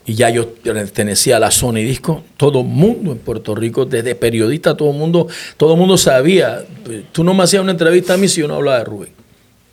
Y 0.07 0.15
ya 0.15 0.29
yo 0.29 0.53
pertenecía 0.53 1.35
a 1.35 1.39
la 1.41 1.51
Sony 1.51 1.83
Disco, 1.83 2.23
todo 2.37 2.63
mundo 2.63 3.11
en 3.11 3.17
Puerto 3.17 3.53
Rico, 3.53 3.85
desde 3.85 4.15
periodista, 4.15 4.77
todo 4.77 4.93
mundo, 4.93 5.27
todo 5.57 5.75
mundo 5.75 5.97
sabía. 5.97 6.63
Tú 7.11 7.25
no 7.25 7.33
me 7.33 7.43
hacías 7.43 7.61
una 7.61 7.73
entrevista 7.73 8.13
a 8.13 8.17
mí 8.17 8.29
si 8.29 8.39
yo 8.39 8.47
no 8.47 8.55
hablaba 8.55 8.77
de 8.77 8.85
Rubén. 8.85 9.09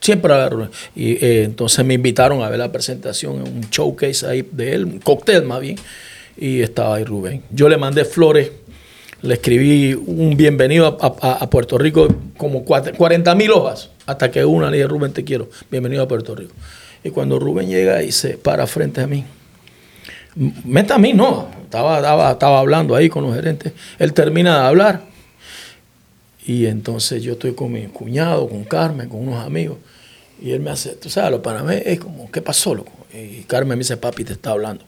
Siempre 0.01 0.33
hablaba 0.33 0.49
de 0.49 0.55
Rubén. 0.55 0.69
Y 0.93 1.25
eh, 1.25 1.43
entonces 1.45 1.85
me 1.85 1.93
invitaron 1.93 2.41
a 2.41 2.49
ver 2.49 2.59
la 2.59 2.69
presentación, 2.69 3.43
un 3.43 3.61
showcase 3.71 4.27
ahí 4.27 4.45
de 4.51 4.73
él, 4.73 4.83
un 4.83 4.99
cóctel 4.99 5.45
más 5.45 5.61
bien. 5.61 5.77
y 6.35 6.61
estaba 6.61 6.95
ahí 6.95 7.05
Rubén. 7.05 7.41
Yo 7.49 7.69
le 7.69 7.77
mandé 7.77 8.03
flores, 8.03 8.51
le 9.21 9.35
escribí 9.35 9.93
un 9.93 10.35
bienvenido 10.35 10.97
a, 10.99 11.49
Puerto 11.49 11.77
Rico, 11.77 12.09
como 12.35 12.65
40 12.65 13.33
mil 13.35 13.51
hojas, 13.51 13.89
hasta 14.05 14.29
que 14.31 14.43
una 14.43 14.69
le 14.69 14.77
dije, 14.77 14.89
Rubén, 14.89 15.13
te 15.13 15.23
quiero, 15.23 15.49
bienvenido 15.71 16.03
a 16.03 16.09
Puerto 16.09 16.35
Rico. 16.35 16.53
Y 17.05 17.11
cuando 17.11 17.39
Rubén 17.39 17.69
llega 17.69 18.03
y 18.03 18.11
se 18.11 18.35
para 18.35 18.67
frente 18.67 18.99
a 18.99 19.07
mí, 19.07 19.23
meta 20.35 20.95
a 20.95 20.97
mí, 20.97 21.13
no, 21.13 21.49
estaba, 21.63 21.97
estaba, 21.97 22.31
estaba 22.31 22.59
hablando 22.59 22.95
ahí 22.95 23.09
con 23.09 23.23
los 23.23 23.35
gerentes, 23.35 23.73
él 23.99 24.13
termina 24.13 24.59
de 24.59 24.67
hablar. 24.67 25.01
Y 26.45 26.67
entonces 26.67 27.23
yo 27.23 27.33
estoy 27.33 27.53
con 27.53 27.71
mi 27.71 27.87
cuñado, 27.87 28.47
con 28.47 28.63
Carmen, 28.65 29.09
con 29.09 29.27
unos 29.27 29.43
amigos. 29.43 29.77
Y 30.41 30.51
él 30.51 30.59
me 30.59 30.69
hace, 30.69 30.91
tú 30.95 31.09
sabes, 31.09 31.31
lo 31.31 31.41
para 31.41 31.63
mí 31.63 31.75
es 31.83 31.99
como, 31.99 32.29
¿qué 32.29 32.41
pasó, 32.41 32.75
loco? 32.75 32.91
Y 33.13 33.43
Carmen 33.43 33.77
me 33.77 33.83
dice, 33.83 33.97
papi, 33.97 34.23
te 34.23 34.33
está 34.33 34.51
hablando. 34.51 34.85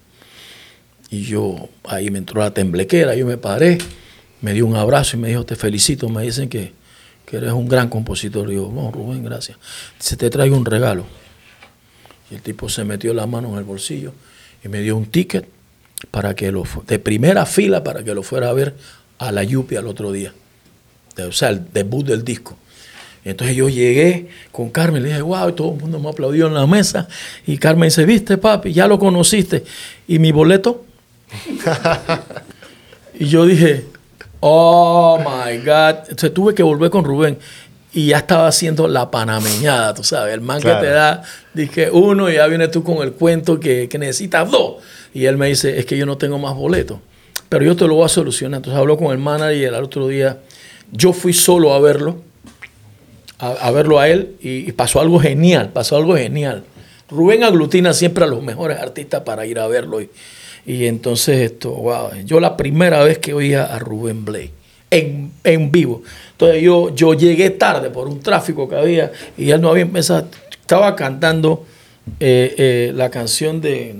Y 1.09 1.23
yo, 1.23 1.69
ahí 1.85 2.11
me 2.11 2.19
entró 2.19 2.41
la 2.41 2.53
temblequera, 2.53 3.15
yo 3.15 3.25
me 3.25 3.37
paré, 3.37 3.77
me 4.41 4.53
dio 4.53 4.65
un 4.65 4.75
abrazo 4.75 5.17
y 5.17 5.19
me 5.19 5.29
dijo, 5.29 5.45
te 5.45 5.55
felicito, 5.55 6.09
me 6.09 6.21
dicen 6.23 6.49
que, 6.49 6.73
eres 7.31 7.51
un 7.53 7.67
gran 7.67 7.89
compositor. 7.89 8.51
Y 8.51 8.55
yo, 8.55 8.71
no, 8.73 8.91
Rubén, 8.91 9.23
gracias. 9.23 9.57
Se 9.99 10.15
te 10.15 10.29
traigo 10.29 10.55
un 10.55 10.65
regalo. 10.65 11.05
Y 12.29 12.35
el 12.35 12.41
tipo 12.41 12.69
se 12.69 12.83
metió 12.83 13.13
la 13.13 13.25
mano 13.25 13.49
en 13.53 13.57
el 13.57 13.63
bolsillo 13.63 14.13
y 14.63 14.67
me 14.67 14.81
dio 14.81 14.95
un 14.95 15.05
ticket 15.05 15.47
para 16.11 16.35
que 16.35 16.51
lo, 16.51 16.63
de 16.87 16.99
primera 16.99 17.45
fila 17.45 17.83
para 17.83 18.03
que 18.03 18.13
lo 18.13 18.23
fuera 18.23 18.49
a 18.49 18.53
ver 18.53 18.75
a 19.17 19.31
la 19.31 19.43
Yupi 19.43 19.75
al 19.75 19.87
otro 19.87 20.11
día. 20.11 20.33
o 21.17 21.31
sea, 21.31 21.49
el 21.49 21.71
debut 21.71 22.05
del 22.05 22.23
disco. 22.23 22.57
Entonces 23.25 23.57
yo 23.57 23.67
llegué 23.67 24.29
con 24.53 24.69
Carmen, 24.69 25.03
le 25.03 25.09
dije, 25.09 25.21
wow, 25.21 25.49
y 25.49 25.53
todo 25.53 25.73
el 25.73 25.79
mundo 25.81 25.99
me 25.99 26.09
aplaudió 26.09 26.47
en 26.47 26.53
la 26.53 26.65
mesa. 26.65 27.09
Y 27.45 27.57
Carmen 27.57 27.89
dice, 27.89 28.05
viste, 28.05 28.37
papi, 28.37 28.71
ya 28.71 28.87
lo 28.87 28.97
conociste. 28.97 29.65
¿Y 30.07 30.17
mi 30.17 30.31
boleto? 30.31 30.85
y 33.19 33.25
yo 33.25 33.45
dije, 33.45 33.85
oh 34.39 35.19
my 35.19 35.57
God. 35.57 35.95
Entonces 36.03 36.33
tuve 36.33 36.55
que 36.55 36.63
volver 36.63 36.89
con 36.89 37.03
Rubén. 37.03 37.37
Y 37.93 38.07
ya 38.07 38.17
estaba 38.17 38.47
haciendo 38.47 38.87
la 38.87 39.09
panameñada, 39.09 39.93
tú 39.93 40.03
sabes, 40.03 40.33
el 40.33 40.41
man 40.41 40.61
que 40.61 40.69
te 40.69 40.87
da, 40.87 41.23
dije 41.53 41.89
uno 41.89 42.29
y 42.29 42.35
ya 42.35 42.45
vienes 42.47 42.69
tú 42.69 42.83
con 42.83 42.97
el 42.97 43.13
cuento 43.13 43.59
que, 43.59 43.87
que 43.89 43.97
necesitas 43.97 44.51
dos. 44.51 44.75
Y 45.13 45.25
él 45.25 45.37
me 45.37 45.47
dice, 45.47 45.79
es 45.79 45.85
que 45.85 45.97
yo 45.97 46.05
no 46.05 46.17
tengo 46.17 46.37
más 46.37 46.53
boletos. 46.53 46.99
Pero 47.49 47.63
yo 47.63 47.75
te 47.75 47.87
lo 47.87 47.95
voy 47.95 48.05
a 48.05 48.09
solucionar. 48.09 48.57
Entonces 48.57 48.77
habló 48.77 48.97
con 48.97 49.11
el 49.11 49.17
manager 49.17 49.57
y 49.57 49.63
el 49.63 49.73
otro 49.75 50.07
día 50.07 50.37
yo 50.91 51.13
fui 51.13 51.33
solo 51.33 51.73
a 51.73 51.79
verlo 51.79 52.21
a, 53.39 53.71
verlo 53.71 53.99
a 53.99 54.09
él 54.09 54.35
y, 54.41 54.71
pasó 54.71 54.99
algo 54.99 55.19
genial, 55.19 55.69
pasó 55.71 55.95
algo 55.95 56.15
genial. 56.15 56.63
Rubén 57.09 57.43
aglutina 57.43 57.93
siempre 57.93 58.23
a 58.23 58.27
los 58.27 58.43
mejores 58.43 58.79
artistas 58.79 59.21
para 59.21 59.45
ir 59.45 59.59
a 59.59 59.67
verlo. 59.67 60.01
Y, 60.01 60.09
y 60.65 60.87
entonces 60.87 61.39
esto, 61.39 61.71
wow, 61.71 62.09
yo 62.25 62.39
la 62.39 62.57
primera 62.57 63.03
vez 63.03 63.19
que 63.19 63.33
oía 63.33 63.63
a 63.63 63.79
Rubén 63.79 64.25
Blake 64.25 64.51
en, 64.91 65.31
en, 65.43 65.71
vivo. 65.71 66.01
Entonces 66.31 66.61
yo, 66.61 66.93
yo 66.93 67.13
llegué 67.13 67.49
tarde 67.49 67.89
por 67.89 68.07
un 68.07 68.19
tráfico 68.19 68.67
que 68.69 68.75
había 68.75 69.11
y 69.37 69.49
él 69.49 69.61
no 69.61 69.69
había 69.69 69.83
empezado, 69.83 70.27
estaba 70.51 70.95
cantando 70.95 71.65
eh, 72.19 72.55
eh, 72.57 72.91
la 72.95 73.09
canción 73.09 73.61
de 73.61 73.93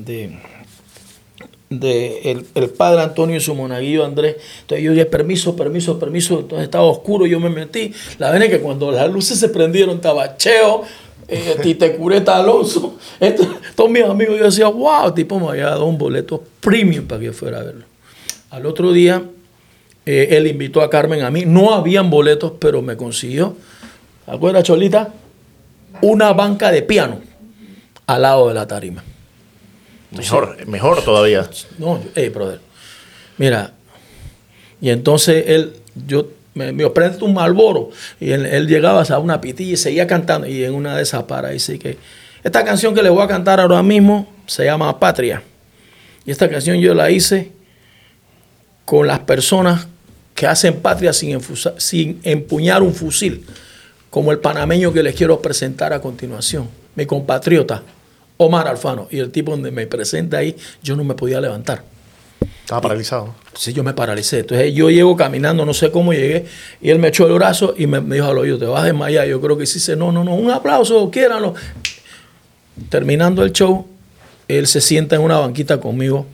de 1.69 2.45
el, 2.56 2.69
padre 2.69 3.02
Antonio 3.02 3.36
y 3.36 3.39
su 3.39 3.54
monaguillo 3.56 4.06
Andrés. 4.06 4.38
Entonces 4.62 4.84
yo 4.84 4.91
dije, 4.91 5.06
permiso, 5.06 5.56
permiso, 5.56 6.00
permiso. 6.00 6.39
Entonces 6.39 6.65
estaba 6.65 6.86
oscuro, 6.86 7.26
yo 7.26 7.39
me 7.39 7.50
metí. 7.50 7.93
La 8.17 8.32
verdad 8.32 8.47
es 8.47 8.52
que 8.52 8.60
cuando 8.60 8.91
las 8.91 9.12
luces 9.12 9.39
se 9.39 9.50
prendieron, 9.50 9.97
estaba 9.97 10.38
Cheo, 10.38 10.84
eh, 11.28 11.58
Tite 11.62 11.95
Cureta 11.97 12.38
Alonso, 12.38 12.97
todos 13.76 13.89
mis 13.89 14.04
amigos, 14.04 14.39
yo 14.39 14.45
decía, 14.45 14.67
wow, 14.67 15.13
tipo 15.13 15.39
me 15.39 15.50
había 15.50 15.65
dado 15.65 15.86
un 15.86 15.97
boleto 15.97 16.41
premium 16.62 17.06
para 17.06 17.19
que 17.19 17.26
yo 17.28 17.34
fuera 17.34 17.60
a 17.60 17.63
verlo. 17.63 17.86
Al 18.50 18.65
otro 18.65 18.93
día, 18.93 19.21
eh, 20.08 20.38
él 20.38 20.48
invitó 20.48 20.82
a 20.82 20.89
Carmen 20.89 21.22
a 21.22 21.30
mí. 21.30 21.43
No 21.46 21.74
habían 21.74 22.10
boletos, 22.10 22.54
pero 22.62 22.82
me 22.82 22.96
consiguió, 22.96 23.58
¿acuerdas, 24.26 24.63
Cholita? 24.63 25.13
Una 26.02 26.32
banca 26.32 26.72
de 26.72 26.82
piano 26.82 27.20
al 28.06 28.22
lado 28.22 28.48
de 28.48 28.54
la 28.54 28.65
tarima. 28.65 29.04
Mejor, 30.12 30.65
mejor 30.65 31.04
todavía. 31.04 31.50
No, 31.78 32.00
hey, 32.15 32.30
brother. 32.30 32.62
Mira, 33.38 33.74
y 34.80 34.91
entonces 34.91 35.43
él, 35.46 35.74
yo 36.08 36.30
me, 36.54 36.72
me 36.72 36.89
prende 36.89 37.26
un 37.26 37.34
malboro. 37.34 37.89
Y 38.22 38.32
él, 38.32 38.65
llegaba 38.65 39.02
a 39.02 39.20
una 39.20 39.41
pitilla 39.41 39.74
y 39.74 39.78
seguía 39.78 40.08
cantando. 40.08 40.48
Y 40.48 40.63
en 40.63 40.74
una 40.74 40.96
de 40.96 41.04
esas 41.04 41.24
para 41.24 41.50
dice 41.50 41.78
que 41.78 41.98
esta 42.46 42.63
canción 42.63 42.96
que 42.96 43.04
le 43.04 43.10
voy 43.10 43.24
a 43.24 43.28
cantar 43.28 43.60
ahora 43.60 43.84
mismo 43.84 44.32
se 44.46 44.63
llama 44.63 44.98
Patria. 45.02 45.43
Y 46.26 46.32
esta 46.32 46.50
canción 46.50 46.78
yo 46.78 46.93
la 46.93 47.12
hice 47.12 47.52
con 48.86 49.06
las 49.06 49.20
personas 49.20 49.88
que 50.38 50.45
hacen 50.45 50.82
patria 50.82 51.13
sin, 51.13 51.39
sin 51.78 52.19
empuñar 52.21 52.84
un 52.84 52.93
fusil, 52.93 53.43
como 54.12 54.32
el 54.32 54.38
panameño 54.38 54.93
que 54.93 55.02
les 55.02 55.15
quiero 55.15 55.41
presentar 55.41 55.93
a 55.93 56.00
continuación, 56.00 56.69
mi 56.93 57.08
compatriota 57.08 57.82
Omar 58.38 58.67
Alfano. 58.67 59.08
Y 59.10 59.17
el 59.17 59.32
tipo 59.32 59.50
donde 59.50 59.71
me 59.71 59.88
presenta 59.88 60.38
ahí, 60.38 60.56
yo 60.84 60.95
no 60.95 61.04
me 61.04 61.15
podía 61.15 61.41
levantar. 61.41 61.82
Estaba 62.62 62.82
paralizado. 62.82 63.34
Sí, 63.56 63.73
yo 63.73 63.84
me 63.84 63.95
paralicé. 63.95 64.41
Entonces 64.41 64.76
yo 64.76 64.91
llego 64.91 65.15
caminando, 65.15 65.65
no 65.65 65.73
sé 65.73 65.89
cómo 65.89 66.13
llegué, 66.13 66.45
y 66.84 66.91
él 66.91 67.00
me 67.00 67.08
echó 67.08 67.26
el 67.26 67.34
brazo 67.34 67.73
y 67.76 67.88
me, 67.88 68.00
dijo 68.00 68.28
al 68.28 68.38
oído, 68.38 68.60
te 68.60 68.65
vas 68.65 68.84
a 68.84 68.86
desmayar. 68.86 69.28
Yo 69.28 69.41
creo 69.41 69.58
que 69.58 69.65
sí, 69.65 69.80
no, 69.95 70.12
no, 70.12 70.23
no, 70.23 70.36
un 70.36 70.52
aplauso, 70.52 71.10
quiéranlo. 71.10 71.56
Terminando 72.89 73.41
el 73.41 73.54
show, 73.54 73.88
él 74.47 74.67
se 74.67 74.82
sienta 74.82 75.15
en 75.15 75.23
una 75.23 75.39
banquita 75.39 75.80
conmigo 75.80 76.28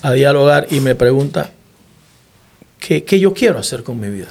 a 0.00 0.14
dialogar 0.14 0.68
y 0.70 0.80
me 0.80 0.94
pregunta, 0.94 1.50
¿qué, 2.82 3.04
qué 3.04 3.20
yo 3.20 3.32
quiero 3.32 3.58
hacer 3.58 3.82
con 3.82 3.98
mi 4.00 4.08
vida? 4.08 4.28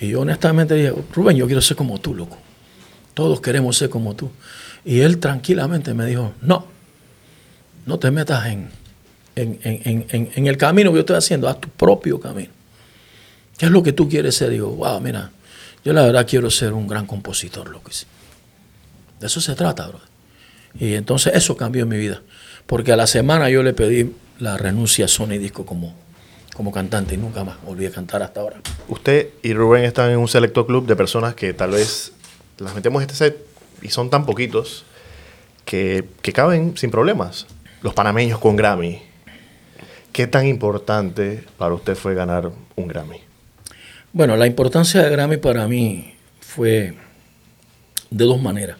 Y 0.00 0.08
yo 0.08 0.20
honestamente 0.20 0.74
dije, 0.74 0.94
Rubén, 1.14 1.36
yo 1.36 1.46
quiero 1.46 1.60
ser 1.60 1.76
como 1.76 2.00
tú, 2.00 2.14
loco. 2.14 2.38
Todos 3.14 3.40
queremos 3.40 3.76
ser 3.76 3.88
como 3.88 4.14
tú. 4.14 4.30
Y 4.84 5.00
él 5.00 5.18
tranquilamente 5.18 5.94
me 5.94 6.06
dijo, 6.06 6.32
no, 6.42 6.66
no 7.86 7.98
te 7.98 8.10
metas 8.10 8.46
en, 8.46 8.70
en, 9.34 10.46
el 10.46 10.56
camino 10.56 10.90
que 10.90 10.96
yo 10.96 11.00
estoy 11.00 11.16
haciendo, 11.16 11.48
haz 11.48 11.60
tu 11.60 11.68
propio 11.68 12.20
camino. 12.20 12.50
¿Qué 13.56 13.66
es 13.66 13.72
lo 13.72 13.82
que 13.82 13.92
tú 13.92 14.08
quieres 14.08 14.34
ser? 14.34 14.50
Digo, 14.50 14.68
wow, 14.68 15.00
mira, 15.00 15.30
yo 15.84 15.92
la 15.92 16.02
verdad 16.02 16.26
quiero 16.28 16.50
ser 16.50 16.72
un 16.72 16.86
gran 16.86 17.06
compositor, 17.06 17.68
lo 17.68 17.82
que. 17.82 17.92
De 19.20 19.26
eso 19.26 19.40
se 19.40 19.54
trata, 19.54 19.86
bro. 19.88 20.00
Y 20.78 20.94
entonces 20.94 21.34
eso 21.34 21.56
cambió 21.56 21.86
mi 21.86 21.96
vida. 21.96 22.20
Porque 22.66 22.92
a 22.92 22.96
la 22.96 23.06
semana 23.06 23.48
yo 23.48 23.62
le 23.62 23.72
pedí 23.72 24.12
la 24.38 24.58
renuncia 24.58 25.06
a 25.06 25.08
Sony 25.08 25.38
Disco 25.38 25.64
como, 25.64 25.94
como 26.56 26.72
cantante 26.72 27.14
y 27.14 27.18
nunca 27.18 27.44
más 27.44 27.62
volví 27.62 27.84
a 27.84 27.90
cantar 27.90 28.22
hasta 28.22 28.40
ahora. 28.40 28.56
Usted 28.88 29.28
y 29.42 29.52
Rubén 29.52 29.84
están 29.84 30.10
en 30.10 30.18
un 30.18 30.26
selecto 30.26 30.66
club 30.66 30.86
de 30.86 30.96
personas 30.96 31.34
que 31.34 31.52
tal 31.52 31.72
vez 31.72 32.12
las 32.58 32.74
metemos 32.74 33.02
en 33.02 33.10
este 33.10 33.16
set 33.16 33.46
y 33.82 33.90
son 33.90 34.08
tan 34.08 34.24
poquitos 34.24 34.84
que, 35.66 36.04
caben 36.32 36.76
sin 36.76 36.90
problemas. 36.90 37.46
Los 37.82 37.92
panameños 37.92 38.38
con 38.38 38.56
Grammy. 38.56 39.02
¿Qué 40.12 40.26
tan 40.26 40.46
importante 40.46 41.44
para 41.58 41.74
usted 41.74 41.94
fue 41.94 42.14
ganar 42.14 42.50
un 42.74 42.88
Grammy? 42.88 43.20
Bueno, 44.12 44.34
la 44.36 44.46
importancia 44.46 45.02
de 45.02 45.10
Grammy 45.10 45.36
para 45.36 45.68
mí 45.68 46.14
fue 46.40 46.94
de 48.10 48.24
dos 48.24 48.40
maneras. 48.40 48.78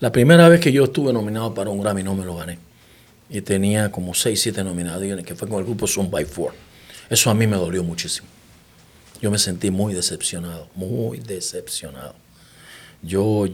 La 0.00 0.10
primera 0.10 0.48
vez 0.48 0.60
que 0.60 0.72
yo 0.72 0.84
estuve 0.84 1.12
nominado 1.12 1.54
para 1.54 1.70
un 1.70 1.80
Grammy 1.80 2.02
no 2.02 2.16
me 2.16 2.24
lo 2.24 2.34
gané. 2.34 2.58
Y 3.30 3.40
tenía 3.42 3.92
como 3.92 4.14
6, 4.14 4.40
7 4.40 4.64
nominaciones, 4.64 5.24
que 5.24 5.36
fue 5.36 5.48
con 5.48 5.60
el 5.60 5.64
grupo 5.64 5.86
Son 5.86 6.10
by 6.10 6.24
Four. 6.24 6.67
Eso 7.10 7.30
a 7.30 7.34
mí 7.34 7.46
me 7.46 7.56
dolió 7.56 7.82
muchísimo. 7.82 8.28
Yo 9.20 9.30
me 9.30 9.38
sentí 9.38 9.70
muy 9.70 9.94
decepcionado, 9.94 10.68
muy 10.74 11.18
decepcionado. 11.18 12.14
Yo 13.02 13.46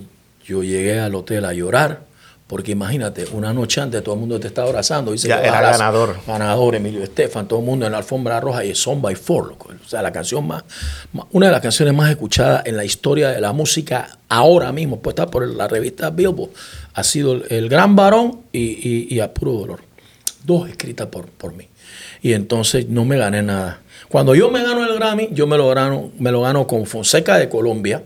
yo 0.45 0.63
llegué 0.63 1.01
al 1.01 1.15
hotel 1.15 1.45
a 1.47 1.55
llorar, 1.55 2.03
porque 2.47 2.73
imagínate, 2.73 3.25
una 3.33 3.55
noche 3.55 3.81
antes 3.81 4.03
todo 4.05 4.15
el 4.15 4.21
mundo 4.21 4.39
te 4.39 4.49
estaba 4.49 4.69
abrazando. 4.69 5.13
Dice 5.13 5.29
ya 5.29 5.41
era 5.41 5.61
ganador. 5.63 6.19
Ganador, 6.27 6.75
Emilio 6.75 7.03
Estefan, 7.03 7.49
todo 7.49 7.61
el 7.61 7.65
mundo 7.65 7.87
en 7.87 7.93
la 7.93 7.99
alfombra 7.99 8.39
roja 8.41 8.65
y 8.65 8.71
es 8.71 8.79
Son 8.79 9.01
by 9.01 9.15
Four. 9.15 9.57
O 9.59 9.89
sea, 9.89 10.03
la 10.03 10.13
canción 10.13 10.47
más, 10.47 10.65
una 11.33 11.47
de 11.47 11.53
las 11.53 11.63
canciones 11.63 11.95
más 11.95 12.11
escuchadas 12.11 12.63
en 12.67 12.77
la 12.77 12.85
historia 12.85 13.31
de 13.31 13.41
la 13.41 13.53
música 13.53 14.19
ahora 14.29 14.71
mismo, 14.73 15.01
puesta 15.01 15.27
por 15.27 15.49
la 15.49 15.67
revista 15.67 16.11
Billboard, 16.11 16.51
ha 16.93 17.03
sido 17.03 17.43
El 17.49 17.71
Gran 17.71 17.97
Varón 17.97 18.43
y, 18.53 19.19
A 19.21 19.33
Puro 19.33 19.53
Dolor. 19.53 19.81
Dos 20.45 20.69
escritas 20.69 21.07
por, 21.07 21.27
por 21.29 21.55
mí. 21.55 21.67
Y 22.25 22.33
entonces 22.33 22.89
no 22.89 23.05
me 23.05 23.19
gané 23.19 23.43
nada. 23.43 23.83
Cuando 24.09 24.35
yo 24.35 24.51
me 24.51 24.63
gano 24.63 24.83
el 24.83 24.95
Grammy, 24.95 25.29
yo 25.33 25.47
me 25.47 25.59
lo 25.59 25.69
gano, 25.69 26.11
me 26.19 26.33
lo 26.33 26.41
gano 26.41 26.67
con 26.67 26.87
Fonseca 26.87 27.37
de 27.37 27.51
Colombia 27.51 28.03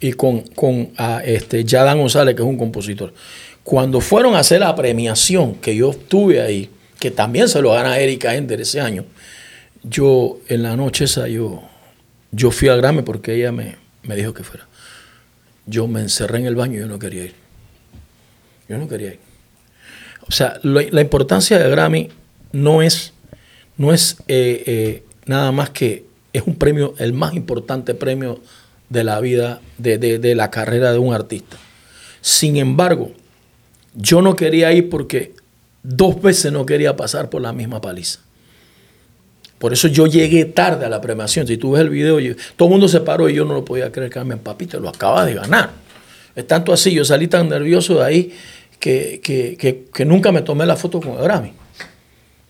y 0.00 0.14
con, 0.14 0.40
con 0.40 0.90
a 0.96 1.22
este, 1.24 1.62
González, 1.62 2.34
que 2.34 2.42
es 2.42 2.48
un 2.48 2.58
compositor. 2.58 3.14
Cuando 3.62 4.00
fueron 4.00 4.34
a 4.34 4.40
hacer 4.40 4.58
la 4.58 4.74
premiación 4.74 5.54
que 5.54 5.76
yo 5.76 5.92
estuve 5.92 6.42
ahí, 6.42 6.68
que 6.98 7.12
también 7.12 7.48
se 7.48 7.62
lo 7.62 7.70
gana 7.70 7.96
Erika 7.96 8.34
Ender 8.34 8.60
ese 8.60 8.80
año, 8.80 9.04
yo 9.84 10.40
en 10.48 10.64
la 10.64 10.74
noche 10.74 11.04
esa, 11.04 11.28
yo, 11.28 11.62
yo 12.32 12.50
fui 12.50 12.66
al 12.66 12.78
Grammy 12.78 13.02
porque 13.02 13.36
ella 13.36 13.52
me, 13.52 13.76
me 14.02 14.16
dijo 14.16 14.34
que 14.34 14.42
fuera. 14.42 14.66
Yo 15.66 15.86
me 15.86 16.00
encerré 16.00 16.40
en 16.40 16.46
el 16.46 16.56
baño 16.56 16.74
y 16.74 16.80
yo 16.80 16.88
no 16.88 16.98
quería 16.98 17.22
ir. 17.22 17.34
Yo 18.68 18.78
no 18.78 18.88
quería 18.88 19.12
ir. 19.12 19.20
O 20.26 20.32
sea, 20.32 20.58
la 20.64 21.00
importancia 21.00 21.56
del 21.56 21.70
Grammy 21.70 22.08
no 22.50 22.82
es, 22.82 23.14
no 23.80 23.94
es 23.94 24.18
eh, 24.28 24.62
eh, 24.66 25.02
nada 25.24 25.52
más 25.52 25.70
que 25.70 26.04
es 26.34 26.42
un 26.44 26.56
premio, 26.56 26.92
el 26.98 27.14
más 27.14 27.32
importante 27.32 27.94
premio 27.94 28.38
de 28.90 29.04
la 29.04 29.18
vida, 29.20 29.62
de, 29.78 29.96
de 29.96 30.34
la 30.34 30.50
carrera 30.50 30.92
de 30.92 30.98
un 30.98 31.14
artista. 31.14 31.56
Sin 32.20 32.58
embargo, 32.58 33.12
yo 33.94 34.20
no 34.20 34.36
quería 34.36 34.70
ir 34.74 34.90
porque 34.90 35.32
dos 35.82 36.20
veces 36.20 36.52
no 36.52 36.66
quería 36.66 36.94
pasar 36.94 37.30
por 37.30 37.40
la 37.40 37.54
misma 37.54 37.80
paliza. 37.80 38.20
Por 39.58 39.72
eso 39.72 39.88
yo 39.88 40.06
llegué 40.06 40.44
tarde 40.44 40.84
a 40.84 40.90
la 40.90 41.00
premiación. 41.00 41.46
Si 41.46 41.56
tú 41.56 41.72
ves 41.72 41.80
el 41.80 41.88
video, 41.88 42.18
todo 42.56 42.68
el 42.68 42.72
mundo 42.72 42.86
se 42.86 43.00
paró 43.00 43.30
y 43.30 43.34
yo 43.34 43.46
no 43.46 43.54
lo 43.54 43.64
podía 43.64 43.90
creer. 43.90 44.10
Carmen, 44.10 44.40
papito, 44.40 44.78
lo 44.78 44.90
acaba 44.90 45.24
de 45.24 45.32
ganar. 45.32 45.70
Es 46.36 46.46
tanto 46.46 46.74
así, 46.74 46.92
yo 46.92 47.06
salí 47.06 47.28
tan 47.28 47.48
nervioso 47.48 47.94
de 47.94 48.04
ahí 48.04 48.32
que, 48.78 49.22
que, 49.22 50.04
nunca 50.04 50.32
me 50.32 50.42
tomé 50.42 50.66
la 50.66 50.76
foto 50.76 51.00
con 51.00 51.12
el 51.12 51.22
Grammy. 51.22 51.52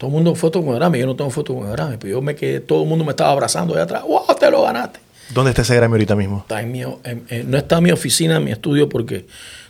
Todo 0.00 0.08
el 0.08 0.14
mundo 0.14 0.34
foto 0.34 0.62
con 0.62 0.70
el 0.70 0.76
Grammy, 0.76 0.98
yo 0.98 1.04
no 1.04 1.14
tengo 1.14 1.28
foto 1.28 1.54
con 1.54 1.66
el 1.66 1.72
Grammy. 1.72 1.98
Pero 1.98 2.12
yo 2.12 2.22
me 2.22 2.34
quedé, 2.34 2.60
todo 2.60 2.84
el 2.84 2.88
mundo 2.88 3.04
me 3.04 3.10
estaba 3.10 3.32
abrazando 3.32 3.74
de 3.74 3.82
atrás. 3.82 4.02
¡Wow, 4.02 4.34
te 4.40 4.50
lo 4.50 4.62
ganaste! 4.62 4.98
¿Dónde 5.28 5.50
está 5.50 5.60
ese 5.60 5.76
Grammy 5.76 5.92
ahorita 5.92 6.16
mismo? 6.16 6.38
Está 6.38 6.62
en 6.62 6.72
mi, 6.72 6.80
no 6.80 7.58
está 7.58 7.76
en 7.76 7.84
mi 7.84 7.92
oficina, 7.92 8.36
en 8.36 8.44
mi 8.44 8.50
estudio, 8.50 8.88
porque 8.88 9.26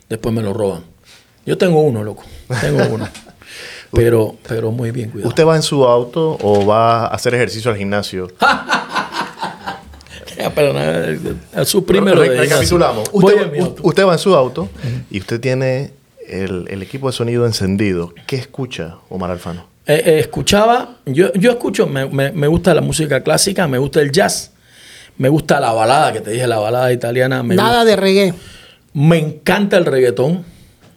después 0.07 0.33
me 0.33 0.41
lo 0.41 0.53
roban. 0.53 0.83
Yo 1.45 1.57
tengo 1.57 1.81
uno, 1.81 2.01
loco. 2.01 2.23
Tengo 2.61 2.81
uno. 2.89 3.09
pero, 3.91 4.37
pero 4.47 4.71
muy 4.71 4.91
bien 4.91 5.09
cuidado. 5.09 5.27
¿Usted 5.27 5.45
va 5.45 5.57
en 5.57 5.63
su 5.63 5.83
auto 5.83 6.37
o 6.41 6.65
va 6.65 7.07
a 7.07 7.07
hacer 7.07 7.35
ejercicio 7.35 7.69
al 7.69 7.75
gimnasio? 7.75 8.29
a 11.53 11.65
su 11.65 11.85
primero 11.85 12.23
recapitulamos. 12.23 13.09
Usted, 13.11 14.05
va 14.05 14.13
en 14.13 14.19
su 14.19 14.33
auto 14.33 14.69
y 15.09 15.19
usted 15.19 15.41
tiene 15.41 15.91
el, 16.25 16.81
equipo 16.81 17.07
de 17.07 17.13
sonido 17.13 17.45
encendido. 17.45 18.13
¿Qué 18.27 18.37
escucha 18.37 18.95
Omar 19.09 19.29
Alfano? 19.29 19.70
Eh, 19.91 20.03
eh, 20.05 20.19
escuchaba, 20.19 20.99
yo, 21.05 21.33
yo 21.33 21.51
escucho, 21.51 21.85
me, 21.85 22.05
me, 22.07 22.47
gusta 22.47 22.73
la 22.73 22.79
música 22.79 23.21
clásica, 23.23 23.67
me 23.67 23.77
gusta 23.77 23.99
el 23.99 24.09
jazz, 24.09 24.51
me 25.17 25.27
gusta 25.27 25.59
la 25.59 25.73
balada, 25.73 26.13
que 26.13 26.21
te 26.21 26.31
dije, 26.31 26.47
la 26.47 26.59
balada 26.59 26.93
italiana. 26.93 27.43
Nada 27.43 27.83
de 27.83 27.97
reggae. 27.97 28.33
Me 28.93 29.17
encanta 29.17 29.75
el 29.75 29.85
reggaetón. 29.85 30.45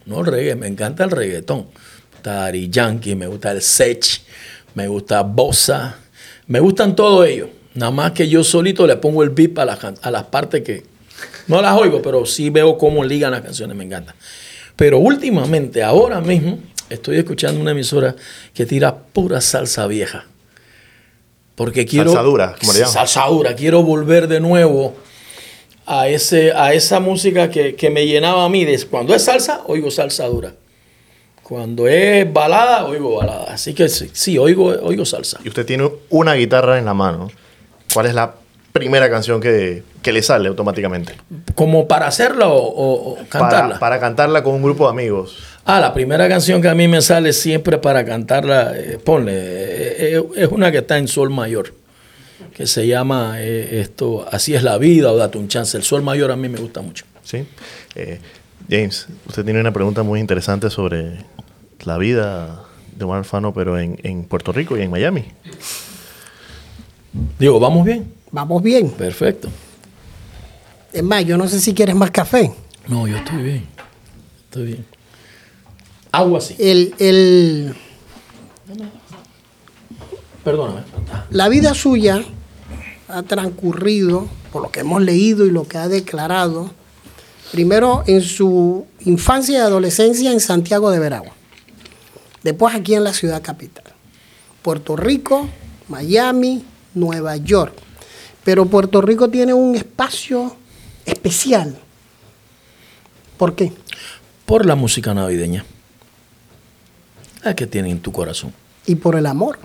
No 0.05 0.21
el 0.21 0.27
reggae, 0.27 0.55
me 0.55 0.67
encanta 0.67 1.03
el 1.03 1.11
reggaetón. 1.11 1.65
Me 1.65 2.11
gusta 2.13 2.45
Ari 2.45 2.69
Yankee, 2.69 3.15
me 3.15 3.27
gusta 3.27 3.51
el 3.51 3.61
Sech, 3.61 4.21
me 4.75 4.87
gusta 4.87 5.23
Bossa, 5.23 5.97
me 6.47 6.61
gustan 6.61 6.95
todos 6.95 7.27
ellos. 7.27 7.49
Nada 7.73 7.91
más 7.91 8.13
que 8.13 8.29
yo 8.29 8.45
solito 8.45 8.87
le 8.87 8.95
pongo 8.95 9.23
el 9.23 9.31
beat 9.31 9.59
a 9.59 9.65
las, 9.65 9.79
a 10.01 10.09
las 10.09 10.23
partes 10.23 10.61
que 10.61 10.85
no 11.47 11.61
las 11.61 11.77
oigo, 11.77 12.01
pero 12.01 12.25
sí 12.25 12.49
veo 12.49 12.77
cómo 12.77 13.03
ligan 13.03 13.31
las 13.31 13.41
canciones, 13.41 13.75
me 13.75 13.83
encanta. 13.83 14.15
Pero 14.77 14.99
últimamente, 14.99 15.83
ahora 15.83 16.21
mismo, 16.21 16.59
estoy 16.89 17.17
escuchando 17.17 17.59
una 17.59 17.71
emisora 17.71 18.15
que 18.53 18.65
tira 18.65 18.95
pura 18.95 19.41
salsa 19.41 19.87
vieja. 19.87 20.25
Porque 21.55 21.85
quiero. 21.85 22.11
Salsa 22.11 22.23
dura, 22.23 22.55
como 22.59 22.73
le 22.73 22.79
llaman. 22.79 22.93
Salsa 22.93 23.25
dura. 23.27 23.55
Quiero 23.55 23.83
volver 23.83 24.27
de 24.27 24.39
nuevo 24.39 24.95
a, 25.85 26.07
ese, 26.07 26.51
a 26.53 26.73
esa 26.73 26.99
música 26.99 27.49
que, 27.49 27.89
me 27.91 28.05
llenaba 28.05 28.45
a 28.45 28.49
mí. 28.49 28.65
cuando 28.89 29.15
es 29.15 29.23
salsa, 29.23 29.61
oigo 29.67 29.91
salsa 29.91 30.25
dura. 30.27 30.53
Cuando 31.43 31.87
es 31.87 32.31
balada, 32.31 32.85
oigo 32.85 33.17
balada. 33.17 33.53
Así 33.53 33.73
que 33.73 33.87
sí, 33.87 34.09
sí 34.13 34.37
oigo, 34.37 34.65
oigo 34.65 35.05
salsa. 35.05 35.39
Y 35.43 35.49
usted 35.49 35.65
tiene 35.65 35.89
una 36.09 36.33
guitarra 36.33 36.79
en 36.79 36.85
la 36.85 36.93
mano. 36.93 37.29
¿Cuál 37.93 38.07
es 38.07 38.15
la 38.15 38.33
primera 38.73 39.09
canción 39.09 39.39
que, 39.39 39.83
le 40.03 40.21
sale 40.23 40.49
automáticamente? 40.49 41.15
¿Como 41.53 41.87
para 41.87 42.07
hacerla 42.07 42.47
o, 42.49 43.17
cantarla? 43.29 43.79
Para, 43.79 43.99
cantarla 43.99 44.43
con 44.43 44.55
un 44.55 44.63
grupo 44.63 44.85
de 44.85 44.89
amigos. 44.89 45.37
Ah, 45.67 45.79
la 45.79 45.95
primera 45.95 46.29
canción 46.29 46.61
que 46.61 46.69
a 46.69 46.75
mí 46.75 46.87
me 46.87 47.01
sale 47.01 47.33
siempre 47.33 47.79
para 47.79 48.05
cantarla, 48.05 48.77
eh, 48.77 48.99
ponle, 49.03 49.33
eh, 49.33 50.17
eh, 50.17 50.23
es 50.35 50.47
una 50.49 50.71
que 50.71 50.77
está 50.77 50.99
en 50.99 51.07
sol 51.07 51.31
mayor, 51.31 51.73
que 52.53 52.67
se 52.67 52.85
llama 52.85 53.41
esto, 53.41 54.27
Así 54.31 54.53
es 54.53 54.61
la 54.61 54.77
vida 54.77 55.11
o 55.11 55.17
Date 55.17 55.39
un 55.39 55.47
chance. 55.47 55.75
El 55.75 55.81
sol 55.81 56.03
mayor 56.03 56.29
a 56.29 56.35
mí 56.35 56.49
me 56.49 56.59
gusta 56.59 56.81
mucho. 56.81 57.05
Sí. 57.23 57.47
James, 58.69 59.07
usted 59.27 59.43
tiene 59.43 59.59
una 59.59 59.73
pregunta 59.73 60.03
muy 60.03 60.19
interesante 60.19 60.69
sobre 60.69 61.25
la 61.83 61.97
vida 61.97 62.63
de 62.95 63.03
Omar 63.03 63.19
Alfano, 63.19 63.51
pero 63.51 63.79
en, 63.79 63.99
en 64.03 64.23
Puerto 64.25 64.51
Rico 64.51 64.77
y 64.77 64.83
en 64.83 64.91
Miami. 64.91 65.25
Digo, 67.39 67.59
¿vamos 67.59 67.85
bien? 67.85 68.13
Vamos 68.29 68.61
bien. 68.61 68.91
Perfecto. 68.91 69.49
Es 70.93 71.01
más, 71.01 71.25
yo 71.25 71.37
no 71.37 71.47
sé 71.47 71.59
si 71.59 71.73
quieres 71.73 71.95
más 71.95 72.11
café. 72.11 72.51
No, 72.87 73.07
yo 73.07 73.17
estoy 73.17 73.41
bien. 73.41 73.65
Estoy 74.45 74.65
bien. 74.65 74.94
Agua 76.15 76.39
sí. 76.39 76.55
El, 76.57 76.95
el... 76.99 77.75
Perdóname. 80.43 80.81
La 81.29 81.49
vida 81.49 81.73
suya 81.73 82.23
ha 83.07 83.23
transcurrido, 83.23 84.29
por 84.53 84.61
lo 84.61 84.71
que 84.71 84.79
hemos 84.81 85.01
leído 85.01 85.45
y 85.45 85.51
lo 85.51 85.67
que 85.67 85.77
ha 85.77 85.87
declarado, 85.87 86.71
primero 87.51 88.03
en 88.07 88.21
su 88.21 88.85
infancia 89.01 89.57
y 89.57 89.61
adolescencia 89.61 90.31
en 90.31 90.39
Santiago 90.39 90.89
de 90.89 90.99
Veragua, 90.99 91.33
después 92.43 92.73
aquí 92.75 92.95
en 92.95 93.03
la 93.03 93.13
ciudad 93.13 93.41
capital, 93.41 93.83
Puerto 94.61 94.95
Rico, 94.95 95.49
Miami, 95.89 96.63
Nueva 96.93 97.35
York. 97.37 97.73
Pero 98.43 98.67
Puerto 98.67 99.01
Rico 99.01 99.29
tiene 99.29 99.53
un 99.53 99.75
espacio 99.75 100.55
especial. 101.05 101.77
¿Por 103.37 103.55
qué? 103.55 103.73
Por 104.45 104.65
la 104.65 104.75
música 104.75 105.13
navideña. 105.13 105.65
Que 107.53 107.67
tiene 107.67 107.91
en 107.91 107.99
tu 107.99 108.11
corazón. 108.11 108.53
Y 108.87 108.95
por 108.95 109.15
el 109.15 109.25
amor. 109.25 109.59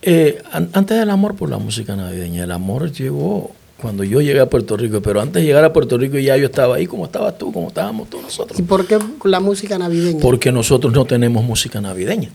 Eh, 0.00 0.42
antes 0.52 0.98
del 0.98 1.10
amor 1.10 1.34
por 1.34 1.50
la 1.50 1.58
música 1.58 1.96
navideña, 1.96 2.44
el 2.44 2.52
amor 2.52 2.92
llegó 2.92 3.50
cuando 3.80 4.04
yo 4.04 4.20
llegué 4.20 4.40
a 4.40 4.46
Puerto 4.46 4.76
Rico, 4.76 5.00
pero 5.00 5.20
antes 5.20 5.42
de 5.42 5.46
llegar 5.46 5.64
a 5.64 5.72
Puerto 5.72 5.98
Rico 5.98 6.18
ya 6.18 6.36
yo 6.36 6.46
estaba 6.46 6.76
ahí 6.76 6.86
como 6.86 7.04
estabas 7.04 7.38
tú, 7.38 7.52
como 7.52 7.68
estábamos 7.68 8.08
todos 8.08 8.24
nosotros. 8.24 8.58
¿Y 8.58 8.62
por 8.62 8.86
qué 8.86 8.98
la 9.24 9.40
música 9.40 9.78
navideña? 9.78 10.20
Porque 10.20 10.50
nosotros 10.50 10.92
no 10.92 11.04
tenemos 11.04 11.44
música 11.44 11.80
navideña. 11.80 12.30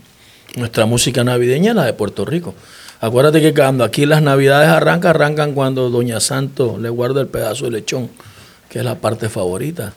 Nuestra 0.55 0.85
música 0.85 1.23
navideña 1.23 1.71
es 1.71 1.75
la 1.75 1.85
de 1.85 1.93
Puerto 1.93 2.25
Rico. 2.25 2.53
Acuérdate 3.01 3.41
que 3.41 3.53
cuando 3.53 3.83
aquí 3.83 4.05
las 4.05 4.21
navidades 4.21 4.69
arrancan, 4.69 5.09
arrancan 5.09 5.53
cuando 5.53 5.89
Doña 5.89 6.19
Santo 6.21 6.77
le 6.77 6.89
guarda 6.89 7.19
el 7.19 7.27
pedazo 7.27 7.65
de 7.65 7.71
lechón, 7.71 8.09
que 8.69 8.79
es 8.79 8.85
la 8.85 8.95
parte 8.95 9.27
favorita. 9.27 9.93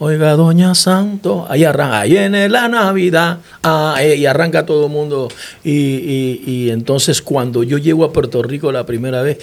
Oiga, 0.00 0.36
Doña 0.36 0.76
Santo, 0.76 1.44
ahí 1.48 1.64
arranca, 1.64 2.02
ahí 2.02 2.12
viene 2.12 2.48
la 2.48 2.68
Navidad, 2.68 3.38
ah, 3.64 3.96
eh, 4.00 4.14
y 4.14 4.26
arranca 4.26 4.64
todo 4.64 4.86
el 4.86 4.92
mundo. 4.92 5.28
Y, 5.64 6.40
y, 6.46 6.70
entonces 6.70 7.20
cuando 7.20 7.64
yo 7.64 7.78
llego 7.78 8.04
a 8.04 8.12
Puerto 8.12 8.40
Rico 8.44 8.70
la 8.70 8.86
primera 8.86 9.22
vez, 9.22 9.38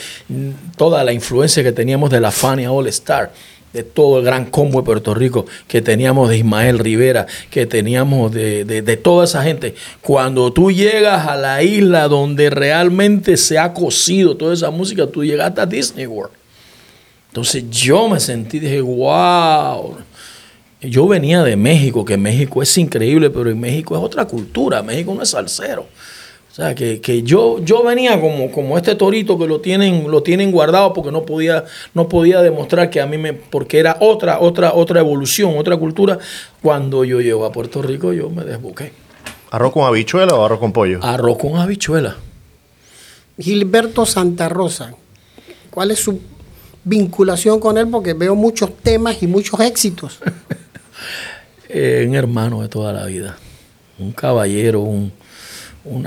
toda 0.77 1.03
la 1.03 1.11
influencia 1.11 1.61
que 1.61 1.73
teníamos 1.73 2.09
de 2.09 2.21
la 2.21 2.31
Fania 2.31 2.71
All 2.71 2.87
Star, 2.87 3.33
de 3.75 3.83
todo 3.83 4.19
el 4.19 4.23
gran 4.23 4.45
combo 4.45 4.79
de 4.79 4.85
Puerto 4.85 5.13
Rico, 5.13 5.45
que 5.67 5.81
teníamos 5.81 6.29
de 6.29 6.37
Ismael 6.37 6.79
Rivera, 6.79 7.27
que 7.49 7.65
teníamos 7.65 8.31
de, 8.31 8.99
toda 9.03 9.25
esa 9.25 9.43
gente. 9.43 9.75
Cuando 9.99 10.53
tú 10.53 10.71
llegas 10.71 11.27
a 11.27 11.35
la 11.35 11.61
isla 11.61 12.07
donde 12.07 12.49
realmente 12.49 13.35
se 13.35 13.59
ha 13.59 13.73
cocido 13.73 14.37
toda 14.37 14.53
esa 14.53 14.71
música, 14.71 15.05
tú 15.07 15.25
llegaste 15.25 15.59
a 15.59 15.65
Disney 15.65 16.05
World. 16.05 16.33
Entonces 17.27 17.69
yo 17.69 18.07
me 18.07 18.21
sentí, 18.21 18.59
dije, 18.59 18.79
wow. 18.79 19.97
Yo 20.89 21.07
venía 21.07 21.43
de 21.43 21.55
México, 21.55 22.05
que 22.05 22.17
México 22.17 22.61
es 22.61 22.77
increíble, 22.77 23.29
pero 23.29 23.49
en 23.49 23.59
México 23.59 23.95
es 23.95 24.03
otra 24.03 24.25
cultura. 24.25 24.81
México 24.83 25.13
no 25.13 25.21
es 25.21 25.29
salsero. 25.29 25.87
O 26.51 26.55
sea, 26.55 26.73
que, 26.73 27.21
yo, 27.23 27.59
yo 27.59 27.83
venía 27.83 28.21
como, 28.21 28.49
como 28.49 28.77
este 28.77 28.95
torito 28.95 29.37
que 29.37 29.45
lo 29.45 29.59
tienen, 29.59 30.09
lo 30.09 30.23
tienen 30.23 30.53
guardado 30.53 30.93
porque 30.93 31.11
no 31.11 31.25
podía, 31.25 31.65
no 31.93 32.07
podía 32.07 32.41
demostrar 32.41 32.89
que 32.89 33.01
a 33.01 33.05
mí 33.05 33.17
me, 33.17 33.33
porque 33.33 33.77
era 33.77 33.97
otra, 33.99 34.39
otra, 34.39 34.73
otra 34.73 35.01
evolución, 35.01 35.57
otra 35.57 35.75
cultura. 35.75 36.17
Cuando 36.61 37.03
yo 37.03 37.19
llego 37.19 37.45
a 37.45 37.51
Puerto 37.51 37.81
Rico, 37.81 38.13
yo 38.13 38.29
me 38.29 38.45
desboqué. 38.45 38.93
¿Arroz 39.51 39.73
con 39.73 39.83
habichuela 39.83 40.33
o 40.33 40.45
arroz 40.45 40.59
con 40.59 40.71
pollo? 40.71 40.99
Arroz 41.03 41.37
con 41.37 41.57
habichuela. 41.57 42.15
Gilberto 43.37 44.05
Santa 44.05 44.47
Rosa, 44.47 44.93
¿cuál 45.69 45.91
es 45.91 45.99
su 45.99 46.21
vinculación 46.85 47.59
con 47.59 47.77
él? 47.77 47.89
Porque 47.89 48.13
veo 48.13 48.33
muchos 48.33 48.77
temas 48.77 49.21
y 49.21 49.27
muchos 49.27 49.59
éxitos. 49.59 50.19
Eh, 51.69 52.05
un 52.07 52.15
hermano 52.15 52.61
de 52.61 52.69
toda 52.69 52.93
la 52.93 53.05
vida, 53.05 53.37
un 53.97 54.11
caballero, 54.11 54.81
un, 54.81 55.11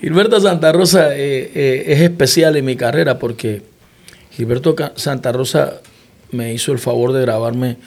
Gilberto 0.00 0.40
Santa 0.40 0.72
Rosa 0.72 1.16
eh, 1.16 1.50
eh, 1.54 1.84
es 1.86 2.00
especial 2.02 2.56
en 2.56 2.64
mi 2.66 2.76
carrera 2.76 3.18
porque 3.18 3.62
Gilberto 4.30 4.76
Santa 4.96 5.32
Rosa 5.32 5.80
me 6.32 6.52
hizo 6.52 6.72
el 6.72 6.78
favor 6.78 7.12
de 7.12 7.22
grabarme 7.22 7.78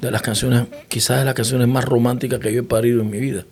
de 0.00 0.10
las 0.12 0.22
canciones, 0.22 0.66
quizás 0.86 1.18
de 1.18 1.24
las 1.24 1.34
canciones 1.34 1.66
más 1.66 1.84
románticas 1.84 2.38
que 2.38 2.52
yo 2.52 2.60
he 2.60 2.64
parido 2.64 3.00
en 3.00 3.10
mi 3.10 3.18
vida. 3.18 3.44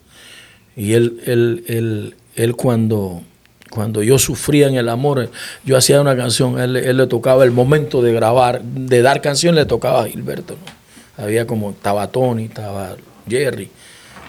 Y 0.76 0.92
él, 0.92 1.20
él, 1.26 2.14
él, 2.36 2.54
cuando, 2.54 3.22
cuando 3.68 4.02
yo 4.04 4.18
sufría 4.18 4.68
en 4.68 4.76
el 4.76 4.88
amor, 4.88 5.28
yo 5.64 5.76
hacía 5.76 6.00
una 6.00 6.16
canción, 6.16 6.60
él, 6.60 6.76
él 6.76 6.98
le 6.98 7.06
tocaba 7.08 7.42
el 7.42 7.50
momento 7.50 8.00
de 8.00 8.12
grabar, 8.12 8.62
de 8.62 9.02
dar 9.02 9.20
canción, 9.20 9.56
le 9.56 9.66
tocaba 9.66 10.02
a 10.02 10.06
Gilberto. 10.06 10.54
¿no? 10.54 10.85
Había 11.16 11.46
como, 11.46 11.70
estaba 11.70 12.06
Tony, 12.08 12.44
estaba 12.44 12.96
Jerry, 13.28 13.70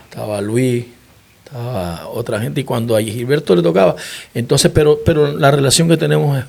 estaba 0.09 0.41
Luis, 0.41 0.85
estaba 1.43 2.07
otra 2.07 2.39
gente 2.39 2.61
y 2.61 2.63
cuando 2.63 2.95
a 2.95 3.01
Gilberto 3.01 3.55
le 3.55 3.61
tocaba, 3.61 3.95
entonces, 4.33 4.71
pero, 4.73 4.99
pero 5.05 5.37
la 5.37 5.51
relación 5.51 5.87
que 5.87 5.97
tenemos 5.97 6.37
es 6.37 6.45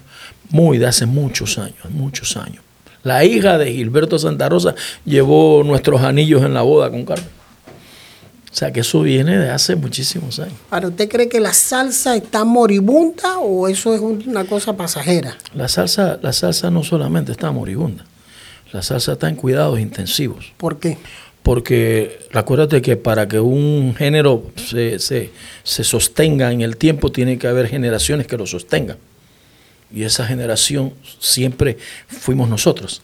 muy 0.51 0.78
de 0.78 0.86
hace 0.86 1.07
muchos 1.07 1.59
años, 1.59 1.78
muchos 1.91 2.36
años. 2.36 2.62
La 3.03 3.24
hija 3.24 3.59
de 3.59 3.72
Gilberto 3.72 4.18
Santa 4.18 4.49
Rosa 4.49 4.74
llevó 5.05 5.62
nuestros 5.64 6.03
anillos 6.03 6.43
en 6.43 6.55
la 6.55 6.62
boda 6.62 6.91
con 6.91 7.05
Carmen. 7.05 7.39
O 8.51 8.55
sea 8.59 8.72
que 8.72 8.80
eso 8.80 9.03
viene 9.03 9.39
de 9.39 9.51
hace 9.51 9.76
muchísimos 9.76 10.41
años. 10.41 10.55
¿Para 10.68 10.89
usted 10.89 11.09
cree 11.09 11.28
que 11.28 11.39
la 11.39 11.53
salsa 11.53 12.16
está 12.16 12.45
moribunda 12.45 13.39
o 13.39 13.68
eso 13.68 13.95
es 13.95 14.01
una 14.01 14.45
cosa 14.45 14.76
pasajera? 14.76 15.36
La 15.55 15.68
salsa, 15.68 16.18
la 16.22 16.32
salsa 16.32 16.70
no 16.70 16.82
solamente 16.82 17.30
está 17.30 17.53
moribunda, 17.53 18.05
la 18.72 18.82
salsa 18.82 19.12
está 19.12 19.28
en 19.28 19.36
cuidados 19.36 19.80
intensivos. 19.80 20.52
¿Por 20.56 20.78
qué? 20.78 20.98
Porque 21.42 22.18
acuérdate 22.32 22.82
que 22.82 22.96
para 22.96 23.26
que 23.28 23.40
un 23.40 23.94
género 23.96 24.50
se, 24.56 24.98
se, 24.98 25.30
se 25.62 25.84
sostenga 25.84 26.52
en 26.52 26.60
el 26.60 26.76
tiempo 26.76 27.10
tiene 27.10 27.38
que 27.38 27.46
haber 27.46 27.68
generaciones 27.68 28.26
que 28.26 28.36
lo 28.36 28.46
sostengan. 28.46 28.98
Y 29.90 30.02
esa 30.02 30.26
generación 30.26 30.92
siempre 31.18 31.78
fuimos 32.08 32.48
nosotros. 32.48 33.00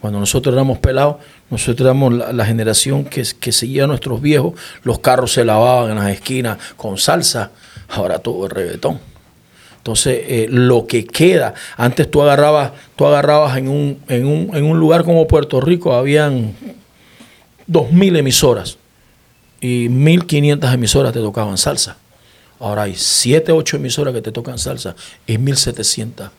Cuando 0.00 0.20
nosotros 0.20 0.54
éramos 0.54 0.78
pelados, 0.78 1.16
nosotros 1.50 1.84
éramos 1.84 2.14
la, 2.14 2.46
generación 2.46 3.04
que, 3.04 3.24
que, 3.38 3.52
seguía 3.52 3.84
a 3.84 3.86
nuestros 3.88 4.22
viejos. 4.22 4.54
Los 4.84 5.00
carros 5.00 5.32
se 5.32 5.44
lavaban 5.44 5.90
en 5.90 5.96
las 5.96 6.10
esquinas 6.12 6.58
con 6.76 6.98
salsa. 6.98 7.50
Ahora 7.88 8.20
todo 8.20 8.46
es 8.46 8.52
reggaetón. 8.52 9.00
Entonces, 9.78 10.20
eh, 10.28 10.46
lo 10.50 10.86
que 10.86 11.06
queda, 11.06 11.54
antes 11.76 12.10
tú 12.10 12.20
agarrabas, 12.20 12.72
tú 12.94 13.06
agarrabas 13.06 13.56
en 13.56 13.68
un, 13.68 13.98
en 14.08 14.26
un, 14.26 14.54
en 14.54 14.64
un 14.64 14.78
lugar 14.78 15.04
como 15.04 15.26
Puerto 15.26 15.60
Rico, 15.60 15.94
habían 15.94 16.54
2.000 17.70 18.18
emisoras 18.18 18.78
y 19.60 19.88
1.500 19.88 20.74
emisoras 20.74 21.12
te 21.12 21.20
tocaban 21.20 21.58
salsa. 21.58 21.96
Ahora 22.60 22.82
hay 22.82 22.94
7, 22.96 23.52
8 23.52 23.76
emisoras 23.76 24.12
que 24.14 24.20
te 24.20 24.32
tocan 24.32 24.58
salsa 24.58 24.94
y 25.26 25.36
1.700 25.36 26.30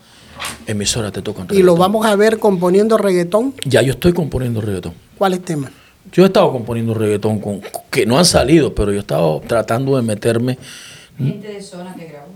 emisoras 0.67 1.11
te 1.11 1.21
tocan 1.21 1.47
reggaetón. 1.47 1.59
¿Y 1.59 1.63
lo 1.63 1.75
vamos 1.75 2.05
a 2.05 2.15
ver 2.15 2.39
componiendo 2.39 2.97
reggaetón? 2.97 3.53
Ya 3.65 3.81
yo 3.81 3.93
estoy 3.93 4.13
componiendo 4.13 4.61
reggaetón. 4.61 4.93
¿Cuáles 5.17 5.43
temas? 5.43 5.71
Yo 6.11 6.23
he 6.23 6.27
estado 6.27 6.51
componiendo 6.51 6.93
reggaetón 6.93 7.39
con, 7.39 7.61
que 7.89 8.05
no 8.05 8.17
han 8.17 8.25
salido, 8.25 8.73
pero 8.73 8.91
yo 8.91 8.97
he 8.97 9.01
estado 9.01 9.41
tratando 9.47 9.95
de 9.95 10.01
meterme. 10.01 10.57
Gente 11.17 11.47
de 11.47 11.61
zona 11.61 11.95
que 11.95 12.05
grabó. 12.05 12.27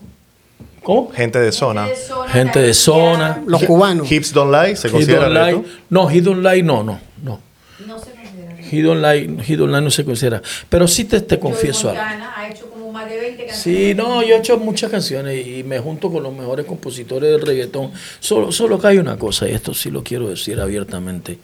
¿Cómo? 0.84 1.12
Gente 1.12 1.40
de 1.40 1.52
zona. 1.52 1.88
Gente 2.28 2.60
de 2.60 2.74
zona. 2.74 3.42
Los 3.48 3.64
cubanos. 3.64 4.12
Hips 4.12 4.34
Don't 4.34 4.52
Lie, 4.52 4.76
¿se 4.76 4.90
considera 4.90 5.30
don't 5.30 5.66
lie. 5.66 5.72
No, 5.90 6.12
Hips 6.12 6.26
Don't 6.26 6.44
Lie 6.44 6.62
no, 6.62 6.84
no, 6.84 7.00
no. 7.24 7.40
No 7.88 8.00
se 8.00 8.12
considera. 8.12 8.58
He 8.70 8.82
Don't 8.82 9.02
Lie, 9.02 9.44
He 9.48 9.56
Don't 9.56 9.72
Lie 9.72 9.82
no 9.82 9.90
se 9.90 10.04
considera. 10.04 10.42
Pero 10.68 10.88
sí 10.88 11.06
te, 11.06 11.22
te 11.22 11.40
confieso 11.40 11.90
algo. 11.90 12.02
ha 12.02 12.50
hecho 12.50 12.70
como 12.70 12.92
más 12.92 13.10
de 13.10 13.18
20 13.18 13.46
canciones. 13.46 13.64
Sí, 13.64 13.94
no, 13.96 14.22
yo 14.24 14.36
he 14.36 14.40
hecho 14.40 14.58
muchas 14.58 14.92
canciones 14.92 15.48
y 15.48 15.64
me 15.64 15.80
junto 15.80 16.12
con 16.12 16.22
los 16.22 16.34
mejores 16.34 16.66
compositores 16.66 17.32
del 17.32 17.42
reggaetón. 17.42 17.92
Solo, 18.20 18.52
solo 18.52 18.78
que 18.78 18.88
hay 18.88 18.98
una 18.98 19.18
cosa, 19.18 19.48
y 19.48 19.54
esto 19.54 19.74
sí 19.74 19.90
lo 19.90 20.04
quiero 20.04 20.30
decir 20.30 20.60
abiertamente. 20.60 21.40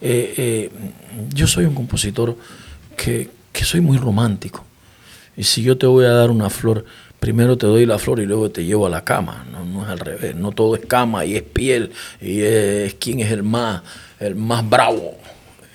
Eh, 0.00 0.34
eh, 0.36 0.70
yo 1.34 1.46
soy 1.48 1.64
un 1.64 1.74
compositor 1.74 2.36
que, 2.96 3.28
que 3.52 3.64
soy 3.64 3.80
muy 3.80 3.98
romántico. 3.98 4.64
Y 5.36 5.44
si 5.44 5.62
yo 5.62 5.76
te 5.76 5.86
voy 5.86 6.04
a 6.04 6.10
dar 6.10 6.30
una 6.30 6.50
flor, 6.50 6.84
primero 7.20 7.56
te 7.56 7.66
doy 7.66 7.86
la 7.86 7.98
flor 7.98 8.20
y 8.20 8.26
luego 8.26 8.50
te 8.50 8.64
llevo 8.64 8.86
a 8.86 8.90
la 8.90 9.04
cama. 9.04 9.46
No, 9.50 9.64
no 9.64 9.82
es 9.82 9.88
al 9.88 9.98
revés. 9.98 10.36
No 10.36 10.52
todo 10.52 10.76
es 10.76 10.84
cama 10.86 11.24
y 11.24 11.36
es 11.36 11.42
piel 11.42 11.90
y 12.20 12.40
es 12.40 12.94
quién 12.94 13.20
es 13.20 13.32
el 13.32 13.42
más, 13.42 13.82
el 14.20 14.36
más 14.36 14.68
bravo 14.68 15.16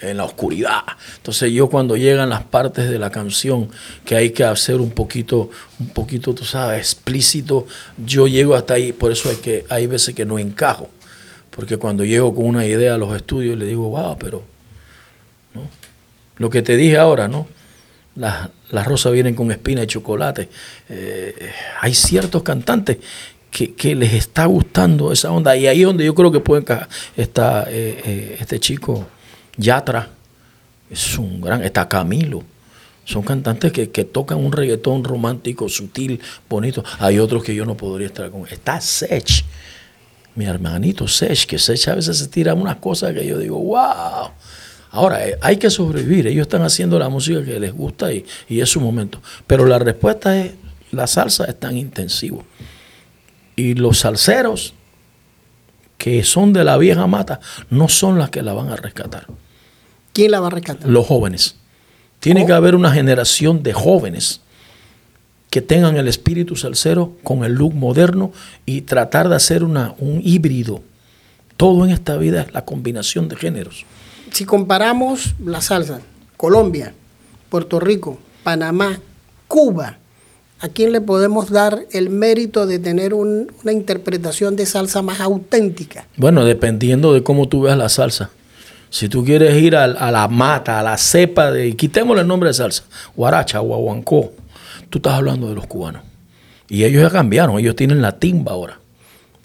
en 0.01 0.17
la 0.17 0.23
oscuridad. 0.23 0.83
Entonces 1.17 1.51
yo 1.51 1.69
cuando 1.69 1.97
llegan 1.97 2.29
las 2.29 2.43
partes 2.43 2.89
de 2.89 2.99
la 2.99 3.09
canción 3.09 3.69
que 4.05 4.15
hay 4.15 4.31
que 4.31 4.43
hacer 4.43 4.79
un 4.79 4.91
poquito, 4.91 5.49
un 5.79 5.89
poquito, 5.89 6.33
tú 6.33 6.45
sabes, 6.45 6.79
explícito, 6.79 7.67
yo 7.97 8.27
llego 8.27 8.55
hasta 8.55 8.75
ahí. 8.75 8.93
Por 8.93 9.11
eso 9.11 9.29
hay 9.29 9.37
que 9.37 9.65
hay 9.69 9.87
veces 9.87 10.15
que 10.15 10.25
no 10.25 10.39
encajo, 10.39 10.89
porque 11.49 11.77
cuando 11.77 12.05
llego 12.05 12.33
con 12.33 12.45
una 12.45 12.65
idea 12.65 12.95
a 12.95 12.97
los 12.97 13.15
estudios 13.15 13.57
le 13.57 13.65
digo, 13.65 13.89
wow, 13.89 14.17
pero 14.17 14.43
¿no? 15.53 15.63
lo 16.37 16.49
que 16.49 16.61
te 16.61 16.77
dije 16.77 16.97
ahora, 16.97 17.27
¿no? 17.27 17.47
Las, 18.15 18.49
las 18.71 18.85
rosas 18.85 19.13
vienen 19.13 19.35
con 19.35 19.51
espina 19.51 19.83
y 19.83 19.87
chocolate. 19.87 20.49
Eh, 20.89 21.51
hay 21.81 21.93
ciertos 21.93 22.43
cantantes 22.43 22.97
que, 23.51 23.73
que, 23.73 23.95
les 23.95 24.13
está 24.13 24.45
gustando 24.45 25.11
esa 25.11 25.31
onda 25.31 25.55
y 25.55 25.67
ahí 25.67 25.81
es 25.81 25.85
donde 25.85 26.05
yo 26.05 26.13
creo 26.13 26.31
que 26.31 26.39
puede 26.39 26.61
encajar 26.61 26.87
está 27.17 27.65
eh, 27.67 28.01
eh, 28.05 28.37
este 28.39 28.59
chico 28.59 29.07
Yatra, 29.57 30.09
es 30.89 31.17
un 31.17 31.41
gran, 31.41 31.63
está 31.63 31.87
Camilo. 31.87 32.43
Son 33.03 33.23
cantantes 33.23 33.71
que, 33.71 33.87
tocan 34.05 34.37
un 34.37 34.51
reggaetón 34.51 35.03
romántico, 35.03 35.67
sutil, 35.67 36.21
bonito. 36.47 36.83
Hay 36.99 37.17
otros 37.17 37.43
que 37.43 37.55
yo 37.55 37.65
no 37.65 37.75
podría 37.75 38.07
estar 38.07 38.29
con. 38.29 38.47
Está 38.47 38.79
Sech, 38.79 39.43
mi 40.35 40.45
hermanito 40.45 41.07
Sech, 41.07 41.45
que 41.47 41.57
Sech 41.57 41.87
a 41.87 41.95
veces 41.95 42.19
se 42.19 42.27
tira 42.27 42.53
unas 42.53 42.75
cosas 42.75 43.13
que 43.13 43.25
yo 43.25 43.37
digo, 43.39 43.57
wow. 43.57 44.29
Ahora, 44.91 45.27
eh, 45.27 45.37
hay 45.41 45.57
que 45.57 45.69
sobrevivir. 45.69 46.27
Ellos 46.27 46.43
están 46.43 46.63
haciendo 46.63 46.97
la 46.97 47.09
música 47.09 47.43
que 47.43 47.59
les 47.59 47.73
gusta 47.73 48.11
y, 48.11 48.25
y 48.47 48.61
es 48.61 48.69
su 48.69 48.81
momento. 48.81 49.21
Pero 49.45 49.65
la 49.65 49.79
respuesta 49.79 50.37
es, 50.37 50.53
la 50.91 51.07
salsa 51.07 51.45
es 51.45 51.59
tan 51.59 51.77
intensivo. 51.77 52.43
Y 53.55 53.75
los 53.75 53.99
salseros 53.99 54.73
que 55.97 56.23
son 56.23 56.53
de 56.53 56.63
la 56.63 56.77
vieja 56.77 57.05
mata 57.07 57.39
no 57.69 57.89
son 57.89 58.17
las 58.17 58.29
que 58.29 58.41
la 58.41 58.53
van 58.53 58.69
a 58.69 58.77
rescatar. 58.77 59.27
¿Quién 60.13 60.31
la 60.31 60.39
va 60.39 60.47
a 60.47 60.51
rescatar? 60.51 60.89
Los 60.89 61.05
jóvenes. 61.05 61.55
Tiene 62.19 62.45
que 62.45 62.53
haber 62.53 62.73
una 62.73 62.91
generación 62.91 63.63
de 63.63 63.73
jóvenes 63.73 64.41
que 65.49 65.61
tengan 65.61 65.97
el 65.97 66.07
espíritu 66.07 66.55
salsero 66.55 67.13
con 67.23 67.43
el 67.43 67.53
look 67.53 67.73
moderno 67.73 68.31
y 68.65 68.81
tratar 68.81 69.29
de 69.29 69.35
hacer 69.35 69.63
una, 69.63 69.93
un 69.97 70.21
híbrido. 70.23 70.81
Todo 71.57 71.85
en 71.85 71.91
esta 71.91 72.17
vida 72.17 72.41
es 72.43 72.53
la 72.53 72.65
combinación 72.65 73.27
de 73.27 73.35
géneros. 73.35 73.85
Si 74.31 74.45
comparamos 74.45 75.35
la 75.43 75.61
salsa, 75.61 76.01
Colombia, 76.37 76.93
Puerto 77.49 77.79
Rico, 77.79 78.17
Panamá, 78.43 78.99
Cuba, 79.47 79.97
¿a 80.59 80.67
quién 80.69 80.91
le 80.91 81.01
podemos 81.01 81.49
dar 81.49 81.85
el 81.91 82.09
mérito 82.09 82.65
de 82.65 82.79
tener 82.79 83.13
un, 83.13 83.51
una 83.63 83.71
interpretación 83.71 84.55
de 84.55 84.65
salsa 84.65 85.01
más 85.01 85.19
auténtica? 85.19 86.07
Bueno, 86.17 86.45
dependiendo 86.45 87.13
de 87.13 87.23
cómo 87.23 87.47
tú 87.47 87.61
veas 87.61 87.77
la 87.77 87.89
salsa. 87.89 88.29
Si 88.89 89.07
tú 89.07 89.23
quieres 89.23 89.61
ir 89.61 89.75
a, 89.75 89.87
la 89.87 90.27
mata, 90.27 90.79
a 90.79 90.83
la 90.83 90.97
cepa 90.97 91.51
de, 91.51 91.75
quitémosle 91.75 92.21
el 92.21 92.27
nombre 92.27 92.49
de 92.49 92.55
salsa, 92.55 92.83
guaracha, 93.15 93.59
guaguancó, 93.59 94.31
tú 94.89 94.97
estás 94.97 95.13
hablando 95.13 95.47
de 95.47 95.55
los 95.55 95.67
cubanos. 95.67 96.01
Y 96.67 96.83
ellos 96.83 97.01
ya 97.03 97.09
cambiaron, 97.09 97.59
ellos 97.59 97.75
tienen 97.75 98.01
la 98.01 98.17
timba 98.17 98.53
ahora. 98.53 98.78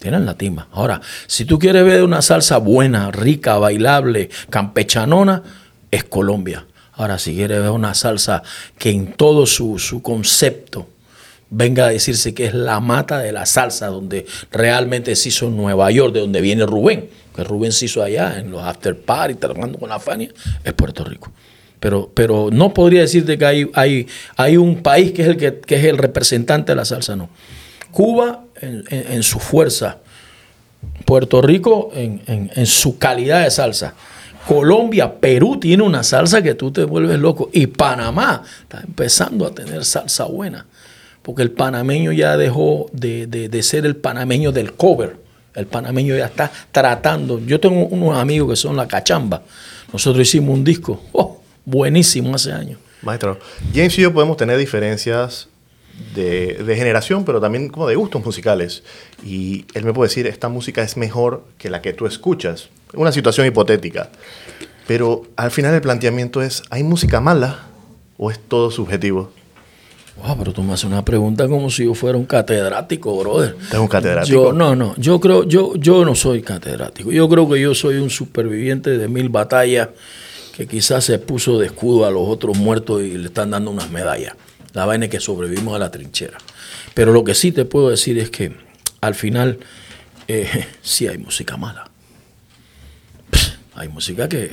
Tienen 0.05 0.27
la 0.27 0.37
timba. 0.37 0.67
Ahora, 0.71 1.01
si 1.25 1.45
tú 1.45 1.57
quieres 1.57 1.83
ver 1.83 2.03
una 2.03 2.21
salsa 2.21 2.59
buena, 2.59 3.09
rica, 3.09 3.57
bailable, 3.57 4.29
campechanona, 4.51 5.41
es 5.89 6.03
Colombia. 6.03 6.63
Ahora, 6.93 7.17
si 7.17 7.33
quieres 7.33 7.59
ver 7.59 7.71
una 7.71 7.95
salsa 7.95 8.43
que 8.77 8.91
en 8.91 9.13
todo 9.13 9.47
su, 9.47 9.79
su 9.79 10.03
concepto 10.03 10.87
venga 11.49 11.87
a 11.87 11.89
decirse 11.89 12.35
que 12.35 12.45
es 12.45 12.53
la 12.53 12.79
mata 12.81 13.17
de 13.17 13.31
la 13.31 13.47
salsa, 13.47 13.87
donde 13.87 14.27
realmente 14.51 15.15
se 15.15 15.29
hizo 15.29 15.47
en 15.47 15.57
Nueva 15.57 15.89
York, 15.89 16.13
de 16.13 16.19
donde 16.19 16.39
viene 16.39 16.67
Rubén, 16.67 17.09
que 17.35 17.43
Rubén 17.43 17.71
se 17.71 17.85
hizo 17.85 18.03
allá 18.03 18.37
en 18.37 18.51
los 18.51 18.61
after 18.61 18.95
party, 18.95 19.33
trabajando 19.33 19.79
con 19.79 19.89
la 19.89 19.99
Fania, 19.99 20.29
es 20.63 20.73
Puerto 20.73 21.03
Rico. 21.03 21.31
Pero, 21.79 22.11
pero 22.13 22.49
no 22.51 22.75
podría 22.75 23.01
decirte 23.01 23.39
que 23.39 23.45
hay, 23.47 23.71
hay, 23.73 24.07
hay 24.35 24.55
un 24.55 24.83
país 24.83 25.13
que 25.13 25.23
es, 25.23 25.29
el 25.29 25.37
que, 25.37 25.61
es 25.67 25.83
el 25.83 25.97
representante 25.97 26.73
de 26.73 26.75
la 26.75 26.85
salsa, 26.85 27.15
no. 27.15 27.27
Cuba 27.89 28.44
en, 28.61 29.23
su 29.23 29.39
fuerza, 29.39 29.99
Puerto 31.05 31.41
Rico 31.41 31.91
en, 31.93 32.21
en 32.27 32.65
su 32.65 32.97
calidad 32.97 33.43
de 33.43 33.51
salsa. 33.51 33.93
Colombia, 34.47 35.19
Perú 35.19 35.59
tiene 35.59 35.83
una 35.83 36.03
salsa 36.03 36.41
que 36.41 36.53
tú 36.53 36.71
te 36.71 36.83
vuelves 36.83 37.19
loco. 37.19 37.49
Y 37.51 37.67
Panamá 37.67 38.43
está 38.61 38.81
empezando 38.81 39.45
a 39.47 39.55
tener 39.55 39.83
salsa 39.83 40.25
buena. 40.25 40.65
Porque 41.23 41.41
el 41.41 41.51
panameño 41.51 42.11
ya 42.11 42.37
dejó 42.37 42.87
de, 42.93 43.25
de 43.25 43.63
ser 43.63 43.85
el 43.87 43.95
panameño 43.95 44.51
del 44.51 44.73
cover 44.73 45.25
el 45.55 45.67
panameño 45.67 46.15
ya 46.15 46.25
está 46.25 46.51
tratando. 46.71 47.39
Yo 47.39 47.59
tengo 47.59 47.85
unos 47.85 48.17
amigos 48.17 48.49
que 48.49 48.55
son 48.55 48.75
la 48.75 48.87
cachamba. 48.87 49.41
Nosotros 49.91 50.27
hicimos 50.27 50.53
un 50.53 50.63
disco 50.63 51.01
oh, 51.13 51.41
buenísimo 51.63 52.35
hace 52.35 52.51
años. 52.51 52.79
Maestro, 53.01 53.39
James 53.73 53.97
y 53.97 54.01
yo 54.01 54.13
podemos 54.13 54.35
tener 54.35 54.57
diferencias 54.57 55.47
de, 56.13 56.63
de, 56.65 56.75
generación, 56.75 57.25
pero 57.25 57.39
también 57.39 57.69
como 57.69 57.87
de 57.87 57.95
gustos 57.95 58.23
musicales. 58.23 58.83
Y 59.23 59.65
él 59.73 59.83
me 59.83 59.93
puede 59.93 60.09
decir, 60.09 60.27
esta 60.27 60.49
música 60.49 60.81
es 60.81 60.97
mejor 60.97 61.43
que 61.57 61.69
la 61.69 61.81
que 61.81 61.93
tú 61.93 62.05
escuchas. 62.05 62.69
Una 62.93 63.11
situación 63.11 63.47
hipotética. 63.47 64.09
Pero 64.87 65.23
al 65.35 65.51
final 65.51 65.73
el 65.73 65.81
planteamiento 65.81 66.41
es, 66.41 66.63
¿hay 66.69 66.83
música 66.83 67.19
mala 67.19 67.67
o 68.17 68.29
es 68.29 68.39
todo 68.39 68.71
subjetivo? 68.71 69.31
Wow, 70.23 70.37
pero 70.37 70.53
tú 70.53 70.63
me 70.63 70.73
haces 70.73 70.85
una 70.85 71.03
pregunta 71.03 71.47
como 71.47 71.69
si 71.69 71.83
yo 71.83 71.93
fuera 71.93 72.17
un 72.17 72.25
catedrático, 72.25 73.17
brother. 73.17 73.55
¿Tengo 73.69 73.83
un 73.83 73.89
catedrático? 73.89 74.45
Yo, 74.45 74.53
no, 74.53 74.75
no, 74.75 74.95
yo 74.97 75.19
creo, 75.19 75.43
yo, 75.43 75.75
yo 75.75 76.05
no 76.05 76.15
soy 76.15 76.41
catedrático. 76.41 77.11
Yo 77.11 77.27
creo 77.27 77.49
que 77.49 77.59
yo 77.59 77.75
soy 77.75 77.97
un 77.97 78.09
superviviente 78.09 78.97
de 78.97 79.07
mil 79.09 79.27
batallas 79.27 79.89
que 80.55 80.67
quizás 80.67 81.03
se 81.03 81.19
puso 81.19 81.59
de 81.59 81.65
escudo 81.65 82.05
a 82.05 82.11
los 82.11 82.23
otros 82.29 82.57
muertos 82.57 83.01
y 83.01 83.17
le 83.17 83.25
están 83.25 83.51
dando 83.51 83.71
unas 83.71 83.91
medallas. 83.91 84.35
La 84.75 84.85
vaina 84.85 85.05
es 85.05 85.11
que 85.11 85.19
sobrevivimos 85.19 85.75
a 85.75 85.79
la 85.79 85.89
trinchera. 85.89 86.37
Pero 86.93 87.11
lo 87.13 87.23
que 87.23 87.33
sí 87.33 87.51
te 87.51 87.65
puedo 87.65 87.89
decir 87.89 88.19
es 88.19 88.29
que 88.29 88.53
al 89.01 89.15
final 89.15 89.57
eh, 90.27 90.67
sí 90.83 91.07
hay 91.07 91.17
música 91.17 91.57
mala. 91.57 91.89
Hay 93.75 93.87
música 93.89 94.29
que... 94.29 94.51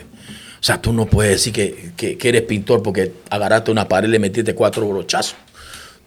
O 0.61 0.65
sea, 0.65 0.81
tú 0.81 0.93
no 0.93 1.07
puedes 1.07 1.33
decir 1.33 1.53
que, 1.53 1.93
que- 1.97 2.17
que 2.17 2.29
eres 2.29 2.43
pintor 2.43 2.83
porque 2.83 3.13
agarraste 3.31 3.71
una 3.73 3.89
pared 3.89 4.09
y 4.09 4.13
le 4.13 4.19
metiste 4.21 4.55
cuatro 4.55 4.89
brochazos. 4.89 5.35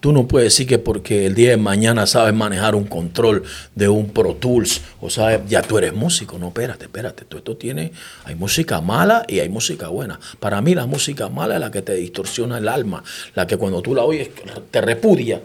Tú 0.06 0.14
no 0.14 0.28
puedes 0.28 0.54
decir 0.54 0.68
que 0.68 0.78
porque 0.78 1.26
el 1.26 1.34
día 1.34 1.50
de 1.50 1.58
mañana 1.58 2.06
sabes 2.06 2.32
manejar 2.32 2.76
un 2.76 2.84
control 2.84 3.42
de 3.74 3.90
un 3.90 4.10
Pro 4.10 4.36
Tools 4.36 4.82
o 5.02 5.10
sabes, 5.10 5.40
ya 5.50 5.64
tú 5.64 5.80
eres 5.80 5.96
músico. 5.96 6.38
No, 6.38 6.50
espérate, 6.50 6.86
espérate. 6.86 7.26
Tú 7.26 7.38
esto 7.38 7.58
tiene, 7.58 7.92
hay 8.24 8.36
música 8.36 8.82
mala 8.82 9.26
y 9.28 9.40
hay 9.40 9.50
música 9.50 9.88
buena. 9.88 10.20
Para 10.40 10.62
mí 10.62 10.76
la 10.76 10.86
música 10.86 11.28
mala 11.30 11.56
es 11.56 11.60
la 11.60 11.72
que 11.72 11.82
te 11.82 11.96
distorsiona 11.96 12.60
el 12.60 12.68
alma, 12.68 13.04
la 13.34 13.48
que 13.48 13.58
cuando 13.58 13.82
tú 13.82 13.96
la 13.96 14.04
oyes 14.04 14.30
te 14.70 14.80
repudia, 14.80 15.42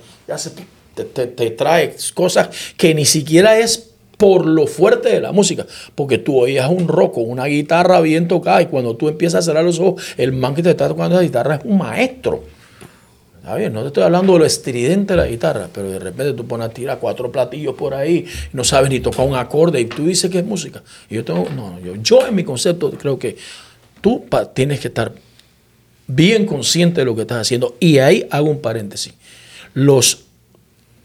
te, 0.95 1.05
te- 1.05 1.27
te 1.29 1.51
trae 1.53 1.97
cosas 2.13 2.51
que 2.77 2.95
ni 2.95 3.07
siquiera 3.07 3.59
es 3.59 3.93
por 4.19 4.45
lo 4.45 4.67
fuerte 4.67 5.09
de 5.09 5.21
la 5.23 5.33
música, 5.33 5.65
porque 5.95 6.19
tú 6.19 6.39
oías 6.39 6.69
un 6.69 6.87
rock 6.87 7.15
con 7.15 7.31
una 7.31 7.47
guitarra 7.47 7.99
bien 8.03 8.29
tocada 8.29 8.61
y 8.61 8.67
cuando 8.67 8.95
tú 8.95 9.09
empiezas 9.09 9.39
a 9.39 9.43
cerrar 9.47 9.65
los 9.65 9.81
ojos, 9.81 10.03
el 10.19 10.33
man 10.33 10.55
que 10.55 10.63
te 10.63 10.69
está 10.69 10.87
tocando 10.87 11.17
la 11.17 11.23
guitarra 11.23 11.55
es 11.55 11.61
un 11.65 11.79
maestro. 11.79 12.60
Bien, 13.57 13.73
no 13.73 13.81
te 13.83 13.87
estoy 13.89 14.03
hablando 14.05 14.35
de 14.35 14.39
lo 14.41 14.45
estridente 14.45 15.15
de 15.15 15.17
la 15.17 15.27
guitarra, 15.27 15.69
pero 15.73 15.91
de 15.91 15.99
repente 15.99 16.35
tú 16.35 16.47
pones 16.47 16.67
a 16.69 16.71
tirar 16.71 16.99
cuatro 16.99 17.33
platillos 17.33 17.75
por 17.75 17.95
ahí, 17.95 18.27
no 18.53 18.65
sabes 18.65 18.91
ni 18.91 19.01
tocar 19.01 19.27
un 19.27 19.35
acorde 19.35 19.81
y 19.81 19.87
tú 19.87 20.07
dices 20.07 20.31
que 20.31 20.39
es 20.39 20.45
música. 20.45 20.83
Y 21.09 21.15
yo 21.17 21.25
tengo, 21.25 21.49
no, 21.57 21.81
yo, 21.81 21.95
yo 21.97 22.27
en 22.27 22.35
mi 22.35 22.45
concepto 22.45 22.91
creo 22.93 23.19
que 23.19 23.37
tú 24.01 24.25
tienes 24.55 24.81
que 24.81 24.89
estar 24.89 25.13
bien 26.07 26.45
consciente 26.47 27.01
de 27.01 27.05
lo 27.07 27.15
que 27.17 27.23
estás 27.23 27.39
haciendo. 27.41 27.77
Y 27.81 27.99
ahí 27.99 28.27
hago 28.31 28.51
un 28.51 28.61
paréntesis. 28.61 29.15
Los 29.75 30.25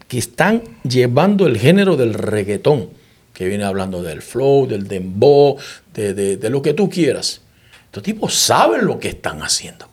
que 0.07 0.17
están 0.17 0.61
llevando 0.83 1.47
el 1.47 1.57
género 1.57 1.95
del 1.95 2.13
reggaetón, 2.13 2.89
que 3.33 3.47
viene 3.47 3.63
hablando 3.63 4.03
del 4.03 4.21
flow, 4.21 4.67
del 4.67 4.87
dembow, 4.87 5.57
de, 5.93 6.13
de- 6.13 6.37
de 6.37 6.49
lo 6.49 6.61
que 6.61 6.73
tú 6.73 6.89
quieras. 6.89 7.41
Estos 7.85 8.03
tipos 8.03 8.33
saben 8.33 8.85
lo 8.85 8.99
que 8.99 9.07
están 9.09 9.41
haciendo. 9.41 9.87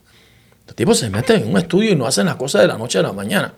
Tipos 0.83 0.99
se 0.99 1.11
meten 1.11 1.43
en 1.43 1.49
un 1.49 1.59
estudio 1.59 1.93
y 1.93 1.95
no 1.95 2.09
hacen 2.09 2.27
las 2.27 2.35
cosas 2.35 2.63
de 2.63 2.67
la 2.67 2.77
noche 2.77 2.99
a 2.99 3.03
la 3.03 3.13
mañana. 3.13 3.55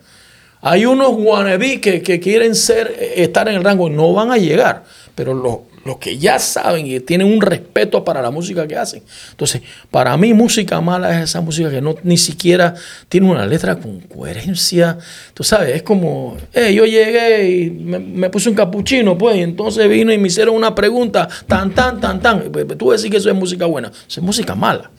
Hay 0.61 0.85
unos 0.85 1.09
wannabe 1.17 1.81
que, 1.81 2.19
quieren 2.19 2.53
ser, 2.53 2.95
eh, 2.99 3.23
estar 3.23 3.47
en 3.47 3.55
el 3.55 3.63
rango, 3.63 3.89
no 3.89 4.13
van 4.13 4.31
a 4.31 4.37
llegar, 4.37 4.83
pero 5.15 5.33
los, 5.33 5.57
los 5.85 5.97
que 5.97 6.19
ya 6.19 6.37
saben 6.37 6.85
y 6.85 6.99
tienen 6.99 7.25
un 7.25 7.41
respeto 7.41 8.03
para 8.03 8.21
la 8.21 8.29
música 8.29 8.67
que 8.67 8.77
hacen. 8.77 9.01
Entonces, 9.31 9.63
para 9.89 10.15
mí 10.17 10.35
música 10.35 10.79
mala 10.81 11.17
es 11.17 11.31
esa 11.31 11.41
música 11.41 11.71
que 11.71 11.81
no 11.81 11.95
ni 12.03 12.19
siquiera 12.19 12.75
tiene 13.09 13.27
una 13.27 13.47
letra 13.47 13.77
con 13.77 14.01
coherencia. 14.01 14.99
Tú 15.33 15.43
sabes, 15.43 15.77
es 15.77 15.81
como, 15.81 16.37
yo 16.53 16.85
llegué 16.85 17.49
y 17.49 17.71
me, 17.71 17.97
me 17.97 18.29
puse 18.29 18.49
un 18.49 18.55
capuchino, 18.55 19.17
pues, 19.17 19.37
y 19.37 19.41
entonces 19.41 19.89
vino 19.89 20.13
y 20.13 20.19
me 20.19 20.27
hicieron 20.27 20.53
una 20.53 20.75
pregunta, 20.75 21.27
tan, 21.47 21.73
tan, 21.73 21.99
tan, 21.99 22.21
tan. 22.21 22.51
Pues, 22.51 22.67
Tú 22.77 22.91
decís 22.91 23.09
que 23.09 23.17
eso 23.17 23.31
es 23.31 23.35
música 23.35 23.65
buena, 23.65 23.87
eso 23.87 24.19
es 24.19 24.23
música 24.23 24.53
mala. 24.53 24.91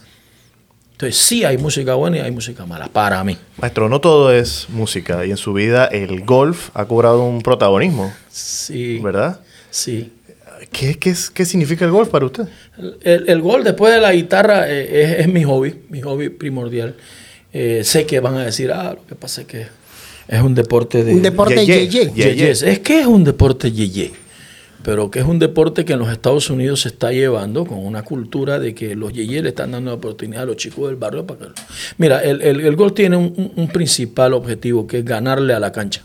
Entonces, 0.96 1.18
sí 1.18 1.44
hay 1.44 1.58
música 1.58 1.94
buena 1.94 2.16
y 2.16 2.20
hay 2.20 2.30
música 2.30 2.64
mala, 2.64 2.88
para 2.88 3.22
mí. 3.22 3.36
Maestro, 3.58 3.88
no 3.90 4.00
todo 4.00 4.32
es 4.32 4.66
música 4.70 5.26
y 5.26 5.30
en 5.30 5.36
su 5.36 5.52
vida 5.52 5.84
el 5.86 6.24
golf 6.24 6.70
ha 6.72 6.86
cobrado 6.86 7.22
un 7.24 7.42
protagonismo, 7.42 8.14
Sí. 8.30 8.98
¿verdad? 9.02 9.40
Sí. 9.70 10.10
¿Qué, 10.72 10.98
qué, 10.98 11.14
qué 11.34 11.44
significa 11.44 11.84
el 11.84 11.90
golf 11.90 12.08
para 12.08 12.24
usted? 12.24 12.44
El, 13.02 13.28
el 13.28 13.40
gol 13.42 13.62
después 13.62 13.92
de 13.94 14.00
la 14.00 14.12
guitarra 14.14 14.70
eh, 14.70 15.02
es, 15.02 15.20
es 15.20 15.28
mi 15.28 15.44
hobby, 15.44 15.74
mi 15.90 16.00
hobby 16.00 16.30
primordial. 16.30 16.94
Eh, 17.52 17.82
sé 17.84 18.06
que 18.06 18.20
van 18.20 18.36
a 18.36 18.44
decir, 18.46 18.72
ah, 18.72 18.94
lo 18.94 19.06
que 19.06 19.14
pasa 19.14 19.42
es 19.42 19.46
que 19.46 19.66
es 20.28 20.40
un 20.42 20.54
deporte 20.54 21.04
de... 21.04 21.12
Un 21.14 21.20
deporte 21.22 21.64
Yeye. 21.66 21.88
yeye. 21.88 22.34
Ye-. 22.34 22.50
Es 22.50 22.78
que 22.80 23.00
es 23.00 23.06
un 23.06 23.22
deporte 23.22 23.70
yeye, 23.70 24.12
pero 24.86 25.10
que 25.10 25.18
es 25.18 25.24
un 25.24 25.40
deporte 25.40 25.84
que 25.84 25.94
en 25.94 25.98
los 25.98 26.12
Estados 26.12 26.48
Unidos 26.48 26.82
se 26.82 26.90
está 26.90 27.10
llevando 27.10 27.66
con 27.66 27.84
una 27.84 28.04
cultura 28.04 28.60
de 28.60 28.72
que 28.72 28.94
los 28.94 29.12
yeyes 29.12 29.42
le 29.42 29.48
están 29.48 29.72
dando 29.72 29.90
la 29.90 29.96
oportunidad 29.96 30.44
a 30.44 30.46
los 30.46 30.58
chicos 30.58 30.86
del 30.86 30.94
barrio 30.94 31.26
para 31.26 31.52
que... 31.52 31.60
Mira, 31.98 32.20
el, 32.20 32.40
el, 32.40 32.92
tiene 32.92 33.16
un, 33.16 33.68
principal 33.72 34.32
objetivo 34.32 34.86
que 34.86 34.98
es 34.98 35.04
ganarle 35.04 35.54
a 35.54 35.58
la 35.58 35.72
cancha 35.72 36.04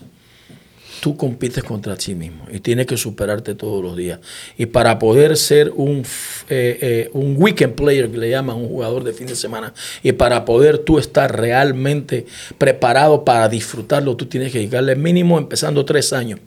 tú 1.00 1.16
compites 1.16 1.62
contra 1.62 1.96
ti 1.96 2.16
mismo 2.16 2.44
y 2.52 2.58
tienes 2.58 2.86
que 2.86 2.96
superarte 2.96 3.54
todos 3.54 3.82
los 3.82 3.96
días. 3.96 4.18
Y 4.56 4.66
para 4.66 4.98
poder 4.98 5.36
ser 5.36 5.72
un, 5.74 6.04
eh, 6.48 6.78
eh, 6.80 7.10
un 7.12 7.36
weekend 7.38 7.74
player, 7.74 8.08
que 8.08 8.18
le 8.18 8.30
llaman 8.30 8.56
un 8.56 8.68
jugador 8.68 9.02
de 9.02 9.12
fin 9.12 9.26
de 9.26 9.34
semana, 9.34 9.74
y 10.04 10.12
para 10.12 10.44
poder 10.44 10.78
tú 10.78 11.00
estar 11.00 11.36
realmente 11.36 12.26
preparado 12.56 13.24
para 13.24 13.48
disfrutarlo, 13.48 14.16
tú 14.16 14.26
tienes 14.26 14.52
que 14.52 14.58
dedicarle 14.58 14.94
mínimo 14.94 15.38
empezando 15.38 15.84
tres 15.84 16.12
años. 16.12 16.38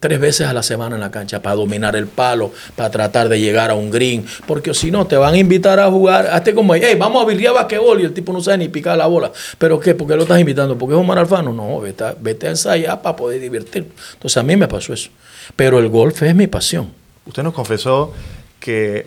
Tres 0.00 0.18
veces 0.18 0.46
a 0.46 0.54
la 0.54 0.62
semana 0.62 0.96
en 0.96 1.00
la 1.02 1.10
cancha 1.10 1.42
para 1.42 1.56
dominar 1.56 1.94
el 1.94 2.06
palo, 2.06 2.52
para 2.74 2.90
tratar 2.90 3.28
de 3.28 3.38
llegar 3.38 3.70
a 3.70 3.74
un 3.74 3.90
green, 3.90 4.24
porque 4.46 4.72
si 4.72 4.90
no 4.90 5.06
te 5.06 5.16
van 5.16 5.34
a 5.34 5.36
invitar 5.36 5.78
a 5.78 5.90
jugar, 5.90 6.26
hazte 6.28 6.54
como, 6.54 6.74
hey, 6.74 6.96
vamos 6.98 7.22
a 7.22 7.26
birria 7.26 7.52
basquetbol 7.52 8.00
y 8.00 8.04
el 8.04 8.14
tipo 8.14 8.32
no 8.32 8.40
sabe 8.40 8.58
ni 8.58 8.68
picar 8.68 8.96
la 8.96 9.06
bola. 9.06 9.30
¿Pero 9.58 9.78
qué? 9.78 9.94
¿Por 9.94 10.08
qué 10.08 10.16
lo 10.16 10.22
estás 10.22 10.40
invitando? 10.40 10.78
¿Porque 10.78 10.94
es 10.94 11.00
Omar 11.00 11.18
Alfano? 11.18 11.52
No, 11.52 11.80
vete 11.80 12.04
a, 12.04 12.16
vete 12.18 12.46
a 12.46 12.50
ensayar 12.50 13.02
para 13.02 13.14
poder 13.14 13.40
divertir. 13.40 13.86
Entonces 14.14 14.36
a 14.38 14.42
mí 14.42 14.56
me 14.56 14.68
pasó 14.68 14.94
eso. 14.94 15.10
Pero 15.54 15.78
el 15.78 15.88
golf 15.90 16.22
es 16.22 16.34
mi 16.34 16.46
pasión. 16.46 16.90
Usted 17.26 17.42
nos 17.42 17.52
confesó 17.52 18.14
que 18.58 19.06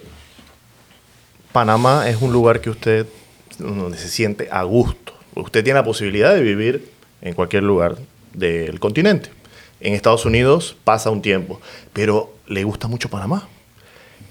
Panamá 1.52 2.08
es 2.08 2.22
un 2.22 2.32
lugar 2.32 2.62
que 2.62 2.70
usted 2.70 3.08
donde 3.58 3.98
se 3.98 4.10
siente 4.10 4.48
a 4.52 4.62
gusto. 4.64 5.14
Usted 5.36 5.64
tiene 5.64 5.80
la 5.80 5.86
posibilidad 5.86 6.34
de 6.34 6.42
vivir 6.42 6.90
en 7.22 7.34
cualquier 7.34 7.64
lugar 7.64 7.96
del 8.34 8.80
continente. 8.80 9.30
En 9.84 9.94
Estados 9.94 10.26
Unidos 10.26 10.76
pasa 10.84 11.12
un 11.12 11.22
tiempo, 11.22 11.60
pero 11.92 12.34
le 12.48 12.64
gusta 12.64 12.88
mucho 12.88 13.10
Panamá. 13.10 13.48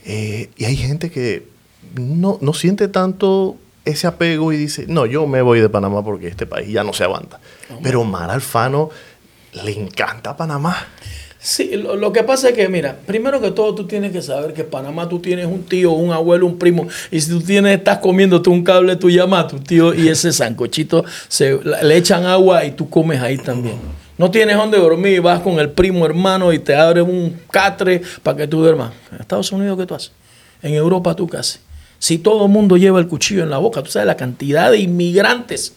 Eh, 0.05 0.51
y 0.57 0.65
hay 0.65 0.77
gente 0.77 1.11
que 1.11 1.47
no, 1.95 2.39
no 2.41 2.55
siente 2.55 2.89
tanto 2.89 3.57
ese 3.85 4.07
apego 4.07 4.53
y 4.53 4.57
dice, 4.57 4.87
no, 4.89 5.05
yo 5.05 5.27
me 5.27 5.43
voy 5.43 5.61
de 5.61 5.69
Panamá 5.69 6.03
porque 6.03 6.29
este 6.29 6.47
país 6.47 6.71
ya 6.71 6.85
no 6.85 6.95
se 6.95 7.05
aguanta. 7.05 7.39
Pero 7.83 8.03
Mar 8.03 8.31
Alfano 8.31 8.89
le 9.65 9.73
encanta 9.73 10.37
Panamá. 10.37 10.89
Sí, 11.39 11.73
lo, 11.77 11.97
lo 11.97 12.13
que 12.13 12.23
pasa 12.23 12.51
es 12.51 12.55
que, 12.55 12.69
mira, 12.69 12.97
primero 13.05 13.41
que 13.41 13.51
todo 13.51 13.75
tú 13.75 13.87
tienes 13.87 14.13
que 14.13 14.23
saber 14.23 14.55
que 14.55 14.63
en 14.63 14.71
Panamá 14.71 15.09
tú 15.09 15.19
tienes 15.19 15.47
un 15.47 15.65
tío, 15.65 15.91
un 15.91 16.13
abuelo, 16.13 16.47
un 16.47 16.57
primo, 16.57 16.87
y 17.11 17.21
si 17.21 17.31
tú 17.31 17.41
tienes, 17.43 17.77
estás 17.77 17.99
comiéndote 17.99 18.49
un 18.49 18.63
cable, 18.63 18.95
tú 18.97 19.11
llamas 19.11 19.45
a 19.45 19.49
tu 19.49 19.59
tío 19.59 19.93
y 19.93 20.09
ese 20.09 20.33
sancochito 20.33 21.05
se, 21.27 21.59
le 21.83 21.97
echan 21.97 22.25
agua 22.25 22.65
y 22.65 22.71
tú 22.71 22.89
comes 22.89 23.21
ahí 23.21 23.37
también. 23.37 23.77
No 24.19 24.31
tienes 24.31 24.57
dónde 24.57 24.79
dormir, 24.79 25.21
vas 25.21 25.41
con 25.41 25.59
el 25.59 25.71
primo 25.71 26.05
hermano 26.05 26.53
y 26.53 26.59
te 26.59 26.75
abres 26.75 27.05
un 27.05 27.41
catre 27.51 28.03
para 28.23 28.37
que 28.37 28.47
tú 28.47 28.61
duermas. 28.61 28.93
En 29.11 29.21
Estados 29.21 29.51
Unidos, 29.53 29.79
¿qué 29.79 29.87
tú 29.87 29.95
haces? 29.95 30.13
En 30.63 30.75
Europa, 30.75 31.15
¿tú 31.15 31.27
qué 31.27 31.39
haces? 31.39 31.61
Si 31.99 32.19
todo 32.19 32.47
el 32.47 32.51
mundo 32.51 32.77
lleva 32.77 32.99
el 32.99 33.09
cuchillo 33.09 33.43
en 33.43 33.51
la 33.51 33.59
boca, 33.59 33.83
tú 33.83 33.91
sabes 33.91 34.07
la 34.07 34.17
cantidad 34.17 34.71
de 34.71 34.79
inmigrantes 34.79 35.75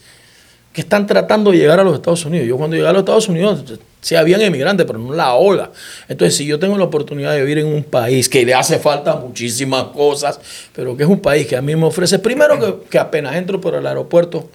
que 0.72 0.82
están 0.82 1.06
tratando 1.06 1.52
de 1.52 1.56
llegar 1.56 1.80
a 1.80 1.84
los 1.84 1.94
Estados 1.94 2.24
Unidos. 2.26 2.46
Yo 2.46 2.58
cuando 2.58 2.76
llegué 2.76 2.86
a 2.86 2.92
los 2.92 3.00
Estados 3.00 3.28
Unidos, 3.28 3.64
sí 4.02 4.14
habían 4.14 4.42
emigrantes, 4.42 4.84
pero 4.86 4.98
no 4.98 5.14
la 5.14 5.32
ola. 5.34 5.70
Entonces, 6.06 6.36
si 6.36 6.44
yo 6.44 6.58
tengo 6.58 6.76
la 6.76 6.84
oportunidad 6.84 7.32
de 7.32 7.40
vivir 7.40 7.58
en 7.58 7.66
un 7.68 7.82
país 7.82 8.28
que 8.28 8.44
le 8.44 8.52
hace 8.52 8.78
falta 8.78 9.16
muchísimas 9.16 9.84
cosas, 9.84 10.38
pero 10.74 10.94
que 10.94 11.04
es 11.04 11.08
un 11.08 11.20
país 11.20 11.46
que 11.46 11.56
a 11.56 11.62
mí 11.62 11.74
me 11.74 11.86
ofrece, 11.86 12.18
primero 12.18 12.60
que, 12.60 12.90
que 12.90 12.98
apenas 12.98 13.36
entro 13.36 13.58
por 13.58 13.74
el 13.74 13.86
aeropuerto, 13.86 14.50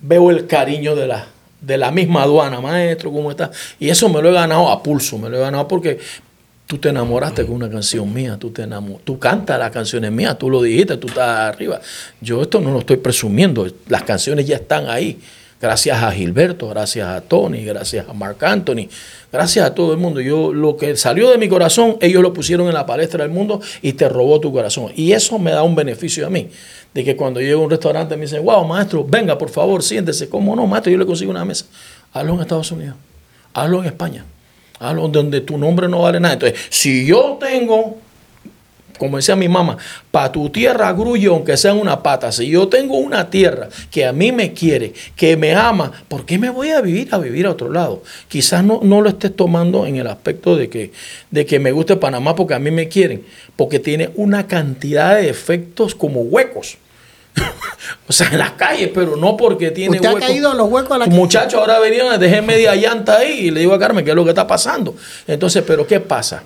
veo 0.00 0.30
el 0.30 0.48
cariño 0.48 0.96
de 0.96 1.06
la, 1.06 1.28
de 1.64 1.78
la 1.78 1.90
misma 1.90 2.22
aduana, 2.22 2.60
maestro, 2.60 3.10
¿cómo 3.10 3.30
está? 3.30 3.50
Y 3.78 3.88
eso 3.88 4.08
me 4.08 4.20
lo 4.20 4.30
he 4.30 4.32
ganado 4.32 4.68
a 4.70 4.82
pulso, 4.82 5.18
me 5.18 5.28
lo 5.28 5.38
he 5.38 5.40
ganado 5.40 5.66
porque 5.66 5.98
tú 6.66 6.78
te 6.78 6.88
enamoraste 6.88 7.44
con 7.44 7.56
una 7.56 7.70
canción 7.70 8.12
mía, 8.12 8.36
tú 8.38 8.50
te 8.50 8.62
enamor, 8.62 9.00
tú 9.04 9.18
cantas 9.18 9.58
las 9.58 9.70
canciones 9.70 10.10
mías, 10.10 10.38
tú 10.38 10.50
lo 10.50 10.62
dijiste, 10.62 10.96
tú 10.96 11.08
estás 11.08 11.54
arriba. 11.54 11.80
Yo 12.20 12.42
esto 12.42 12.60
no 12.60 12.72
lo 12.72 12.80
estoy 12.80 12.96
presumiendo, 12.96 13.66
las 13.88 14.02
canciones 14.02 14.46
ya 14.46 14.56
están 14.56 14.88
ahí. 14.88 15.18
Gracias 15.60 16.02
a 16.02 16.10
Gilberto, 16.10 16.68
gracias 16.68 17.08
a 17.08 17.20
Tony, 17.22 17.64
gracias 17.64 18.06
a 18.08 18.12
Mark 18.12 18.44
Anthony, 18.44 18.88
gracias 19.32 19.64
a 19.64 19.74
todo 19.74 19.92
el 19.92 19.98
mundo. 19.98 20.20
Yo 20.20 20.52
lo 20.52 20.76
que 20.76 20.96
salió 20.96 21.30
de 21.30 21.38
mi 21.38 21.48
corazón, 21.48 21.96
ellos 22.00 22.22
lo 22.22 22.32
pusieron 22.32 22.66
en 22.66 22.74
la 22.74 22.84
palestra 22.84 23.22
del 23.22 23.32
mundo 23.32 23.60
y 23.80 23.94
te 23.94 24.08
robó 24.08 24.40
tu 24.40 24.52
corazón. 24.52 24.92
Y 24.94 25.12
eso 25.12 25.38
me 25.38 25.52
da 25.52 25.62
un 25.62 25.74
beneficio 25.74 26.26
a 26.26 26.30
mí, 26.30 26.50
de 26.92 27.04
que 27.04 27.16
cuando 27.16 27.40
llego 27.40 27.62
a 27.62 27.64
un 27.64 27.70
restaurante 27.70 28.16
me 28.16 28.22
dicen, 28.22 28.44
wow, 28.44 28.64
maestro, 28.66 29.06
venga, 29.08 29.38
por 29.38 29.48
favor, 29.48 29.82
siéntese. 29.82 30.28
¿Cómo 30.28 30.54
no, 30.54 30.66
maestro? 30.66 30.92
Yo 30.92 30.98
le 30.98 31.06
consigo 31.06 31.30
una 31.30 31.44
mesa. 31.44 31.64
Hazlo 32.12 32.34
en 32.34 32.40
Estados 32.40 32.70
Unidos, 32.70 32.96
hazlo 33.54 33.80
en 33.80 33.86
España, 33.86 34.24
hazlo 34.78 35.08
donde 35.08 35.40
tu 35.40 35.56
nombre 35.56 35.88
no 35.88 36.02
vale 36.02 36.20
nada. 36.20 36.34
Entonces, 36.34 36.58
si 36.68 37.06
yo 37.06 37.38
tengo 37.40 37.98
como 38.98 39.16
decía 39.16 39.36
mi 39.36 39.48
mamá, 39.48 39.76
para 40.10 40.30
tu 40.30 40.50
tierra 40.50 40.92
grullo 40.92 41.34
aunque 41.34 41.56
sea 41.56 41.74
una 41.74 42.02
pata. 42.02 42.30
Si 42.32 42.48
yo 42.48 42.68
tengo 42.68 42.96
una 42.96 43.30
tierra 43.30 43.68
que 43.90 44.04
a 44.04 44.12
mí 44.12 44.32
me 44.32 44.52
quiere, 44.52 44.92
que 45.16 45.36
me 45.36 45.54
ama, 45.54 45.92
¿por 46.08 46.24
qué 46.24 46.38
me 46.38 46.50
voy 46.50 46.70
a 46.70 46.80
vivir 46.80 47.08
a 47.12 47.18
vivir 47.18 47.46
a 47.46 47.50
otro 47.50 47.70
lado? 47.70 48.02
Quizás 48.28 48.64
no, 48.64 48.80
no 48.82 49.00
lo 49.00 49.08
estés 49.08 49.34
tomando 49.34 49.86
en 49.86 49.96
el 49.96 50.06
aspecto 50.06 50.56
de 50.56 50.68
que, 50.68 50.92
de 51.30 51.46
que 51.46 51.58
me 51.58 51.72
guste 51.72 51.96
Panamá 51.96 52.34
porque 52.34 52.54
a 52.54 52.58
mí 52.58 52.70
me 52.70 52.88
quieren, 52.88 53.24
porque 53.56 53.78
tiene 53.78 54.10
una 54.14 54.46
cantidad 54.46 55.16
de 55.16 55.28
efectos 55.28 55.94
como 55.94 56.20
huecos. 56.20 56.78
o 58.08 58.12
sea, 58.12 58.28
en 58.28 58.38
las 58.38 58.52
calles, 58.52 58.90
pero 58.94 59.16
no 59.16 59.36
porque 59.36 59.72
tiene 59.72 59.96
¿Usted 59.96 60.08
ha 60.08 60.14
huecos. 60.14 60.28
caído 60.28 60.52
en 60.52 60.58
los 60.58 60.68
huecos 60.68 60.90
de 60.90 60.98
la? 60.98 61.06
Muchachos, 61.06 61.58
ahora 61.58 61.80
venían, 61.80 62.18
dejé 62.20 62.42
media 62.42 62.74
llanta 62.76 63.16
ahí 63.16 63.46
y 63.46 63.50
le 63.50 63.60
digo 63.60 63.74
a 63.74 63.78
Carmen, 63.78 64.04
¿qué 64.04 64.12
es 64.12 64.16
lo 64.16 64.22
que 64.22 64.30
está 64.30 64.46
pasando? 64.46 64.94
Entonces, 65.26 65.64
¿pero 65.66 65.84
qué 65.84 65.98
pasa? 65.98 66.44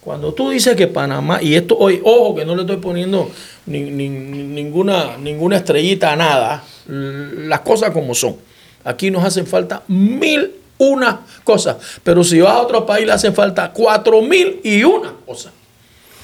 Cuando 0.00 0.32
tú 0.32 0.50
dices 0.50 0.74
que 0.76 0.86
Panamá, 0.86 1.42
y 1.42 1.54
esto 1.54 1.76
hoy, 1.76 2.00
ojo 2.04 2.34
que 2.36 2.44
no 2.44 2.54
le 2.54 2.62
estoy 2.62 2.76
poniendo 2.76 3.30
ni- 3.66 3.90
ni- 3.90 4.08
ninguna, 4.08 5.16
ninguna 5.18 5.56
estrellita 5.56 6.12
a 6.12 6.16
nada, 6.16 6.64
las 6.86 7.60
cosas 7.60 7.90
como 7.90 8.14
son. 8.14 8.36
Aquí 8.84 9.10
nos 9.10 9.24
hacen 9.24 9.46
falta 9.46 9.82
mil 9.88 10.52
una 10.78 11.20
cosas, 11.44 11.76
pero 12.04 12.22
si 12.22 12.40
vas 12.40 12.52
a 12.52 12.62
otro 12.62 12.86
país 12.86 13.04
le 13.04 13.12
hacen 13.12 13.34
falta 13.34 13.72
cuatro 13.72 14.22
mil 14.22 14.60
y 14.62 14.82
una 14.84 15.12
cosas. 15.26 15.52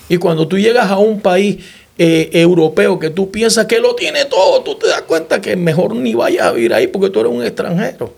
Y 0.09 0.17
cuando 0.19 0.47
tú 0.47 0.57
llegas 0.57 0.91
a 0.91 0.99
un 0.99 1.21
país 1.21 1.57
eh, 1.99 2.31
europeo 2.33 2.99
que 2.99 3.11
tú 3.11 3.31
piensas 3.31 3.67
que 3.67 3.81
lo 3.81 3.95
tiene 3.95 4.25
todo, 4.27 4.63
tú 4.63 4.77
te 4.77 4.87
das 4.89 5.03
cuenta 5.03 5.41
que 5.41 5.57
mejor 5.57 5.95
ni 5.95 6.15
vayas 6.15 6.47
a 6.47 6.53
vivir 6.53 6.73
ahí 6.75 6.87
porque 6.87 7.11
tú 7.11 7.21
eres 7.21 7.33
un 7.33 7.43
extranjero. 7.45 8.15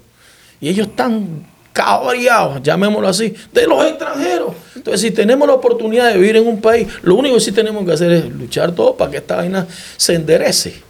Y 0.61 0.69
ellos 0.69 0.89
están 0.89 1.47
cabreados, 1.77 2.63
llamémoslo 2.63 3.07
así, 3.07 3.35
de 3.53 3.67
los 3.67 3.85
extranjeros. 3.85 4.55
Entonces, 4.75 5.03
si 5.03 5.11
tenemos 5.11 5.47
la 5.47 5.53
oportunidad 5.55 6.09
de 6.11 6.15
vivir 6.19 6.37
en 6.37 6.47
un 6.47 6.59
país, 6.63 6.89
lo 7.03 7.15
único 7.17 7.35
que 7.35 7.41
sí 7.43 7.53
tenemos 7.53 7.85
que 7.85 7.93
hacer 7.93 8.11
es 8.13 8.25
luchar 8.33 8.73
todo 8.73 8.97
para 8.97 9.11
que 9.11 9.19
esta 9.19 9.37
vaina 9.37 9.67
se 9.99 10.15
enderece. 10.15 10.83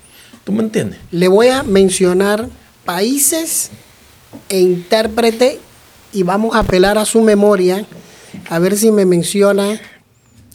¿Tú 0.44 0.52
me 0.52 0.62
entiendes? 0.62 1.00
Le 1.10 1.26
voy 1.26 1.48
a 1.48 1.64
mencionar 1.64 2.46
países 2.84 3.70
e 4.48 4.60
intérprete 4.60 5.58
y 6.12 6.22
vamos 6.22 6.54
a 6.54 6.60
apelar 6.60 6.98
a 6.98 7.04
su 7.04 7.20
memoria 7.20 7.84
a 8.48 8.58
ver 8.60 8.76
si 8.76 8.92
me 8.92 9.04
menciona 9.04 9.80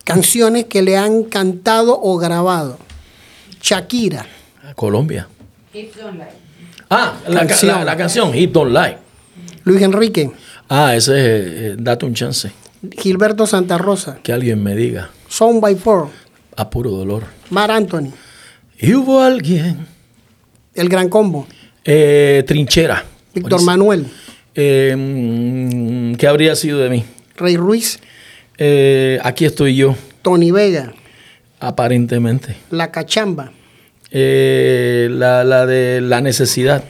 canciones 0.06 0.66
que 0.66 0.82
le 0.82 0.96
han 0.98 1.24
cantado 1.24 2.00
o 2.02 2.18
grabado. 2.18 2.78
Shakira, 3.62 4.26
Colombia. 4.76 5.28
Hips 5.74 5.98
don't 5.98 6.16
lie. 6.18 6.28
Ah, 6.90 7.16
la 7.28 7.40
Canción. 7.40 7.48
canción, 7.48 7.78
la, 7.80 7.84
la 7.86 7.98
canción 7.98 8.34
Hit 8.34 8.52
Don't 8.52 8.72
Lie. 8.72 8.98
Luis 9.64 9.82
Enrique, 9.82 10.32
Ah, 10.70 10.96
ese 10.96 11.12
es, 11.12 11.52
eh, 11.74 11.76
date 11.78 12.06
un 12.06 12.14
chance. 12.14 12.52
Gilberto 12.98 13.46
Santa 13.46 13.78
Rosa, 13.78 14.20
Que 14.24 14.32
alguien 14.34 14.64
me 14.64 14.76
diga. 14.76 15.10
Sound 15.28 15.62
by 15.62 15.76
Four, 15.76 16.08
A 16.56 16.70
puro 16.70 16.92
dolor. 16.92 17.24
Mar 17.50 17.70
Anthony, 17.72 18.12
Y 18.80 18.94
hubo 18.94 19.22
alguien. 19.22 19.86
El 20.74 20.88
Gran 20.90 21.10
Combo, 21.10 21.48
eh, 21.84 22.44
trinchera. 22.48 23.04
Víctor. 23.34 23.62
Manuel, 23.64 24.08
Eh, 24.56 24.94
mm, 24.98 26.16
¿Qué 26.16 26.28
habría 26.28 26.56
sido 26.56 26.80
de 26.80 26.90
mí? 26.90 27.06
Rey 27.38 27.56
Ruiz, 27.58 28.00
Eh, 28.58 29.18
aquí 29.24 29.46
estoy 29.46 29.76
yo, 29.76 29.96
Tony 30.22 30.52
Vega, 30.52 30.94
aparentemente. 31.60 32.56
La 32.70 32.92
Cachamba, 32.92 33.52
Eh, 34.14 35.08
la, 35.10 35.44
la 35.46 35.66
de 35.66 36.02
la 36.02 36.20
necesidad. 36.22 36.84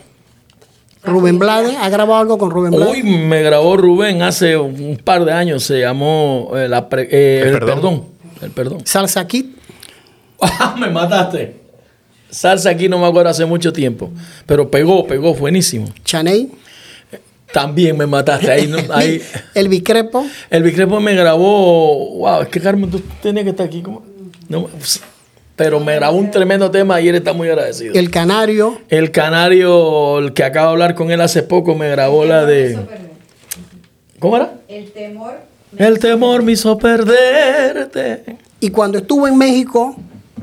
Rubén 1.03 1.39
Blades, 1.39 1.75
¿ha 1.79 1.89
grabado 1.89 2.19
algo 2.21 2.37
con 2.37 2.51
Rubén 2.51 2.71
Blades? 2.71 2.93
Hoy 2.93 3.03
me 3.03 3.41
grabó 3.41 3.75
Rubén 3.77 4.21
hace 4.21 4.55
un 4.57 4.97
par 5.03 5.25
de 5.25 5.31
años, 5.33 5.63
se 5.63 5.79
llamó 5.79 6.51
eh, 6.55 6.67
la 6.67 6.87
pre- 6.89 7.07
eh, 7.11 7.41
El 7.41 7.47
el, 7.47 7.53
perdón. 7.53 7.75
perdón. 7.75 8.05
El 8.41 8.51
perdón. 8.51 8.81
Salsa 8.85 9.25
Kid, 9.27 9.45
Ah, 10.41 10.75
me 10.79 10.89
mataste. 10.89 11.55
Salsa 12.29 12.69
aquí 12.69 12.87
no 12.87 12.97
me 12.99 13.05
acuerdo 13.07 13.29
hace 13.29 13.45
mucho 13.45 13.73
tiempo. 13.73 14.09
Pero 14.45 14.71
pegó, 14.71 15.05
pegó, 15.05 15.33
buenísimo. 15.35 15.87
Chaney, 16.05 16.49
También 17.51 17.97
me 17.97 18.07
mataste. 18.07 18.49
Ahí, 18.51 18.67
no- 18.67 18.77
ahí. 18.93 19.21
El 19.53 19.67
Bicrepo, 19.69 20.25
El 20.49 20.63
Bicrepo 20.63 20.99
me 20.99 21.13
grabó. 21.13 22.15
Wow, 22.19 22.43
es 22.43 22.47
que 22.47 22.61
Carmen, 22.61 22.89
tú 22.89 23.01
tenías 23.21 23.43
que 23.43 23.49
estar 23.51 23.65
aquí. 23.65 23.81
¿cómo? 23.81 24.03
No, 24.47 24.67
pero 25.63 25.79
me 25.79 25.93
grabó 25.93 26.17
un 26.17 26.31
tremendo 26.31 26.71
tema 26.71 26.99
y 27.01 27.07
él 27.07 27.13
está 27.13 27.33
muy 27.33 27.47
agradecido. 27.47 27.93
El 27.93 28.09
Canario, 28.09 28.79
El 28.89 29.11
canario, 29.11 30.17
el 30.17 30.33
que 30.33 30.43
acabo 30.43 30.69
de 30.69 30.71
hablar 30.71 30.95
con 30.95 31.11
él 31.11 31.21
hace 31.21 31.43
poco, 31.43 31.75
me 31.75 31.87
grabó 31.87 32.25
la 32.25 32.45
de. 32.45 32.79
¿Cómo 34.17 34.37
era? 34.37 34.55
El 34.67 34.91
temor. 34.91 35.35
El 35.77 35.99
temor 35.99 36.41
me 36.41 36.53
hizo 36.53 36.75
perderte. 36.79 38.37
y 38.59 38.71
cuando 38.71 38.97
estuvo 38.97 39.27
en 39.27 39.37
México, 39.37 39.95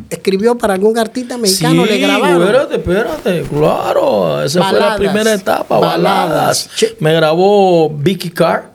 escribió 0.08 0.56
para 0.56 0.74
algún 0.74 0.96
artista 0.96 1.36
mexicano, 1.36 1.84
le 1.84 1.98
grabaron. 1.98 2.42
Espérate, 2.42 2.76
espérate, 2.76 3.42
claro. 3.42 4.44
Esa 4.44 4.62
fue 4.62 4.78
la 4.78 4.96
primera 4.96 5.34
etapa, 5.34 5.80
baladas. 5.80 6.70
Me 7.00 7.12
grabó 7.12 7.90
Vicky 7.90 8.30
Carr, 8.30 8.70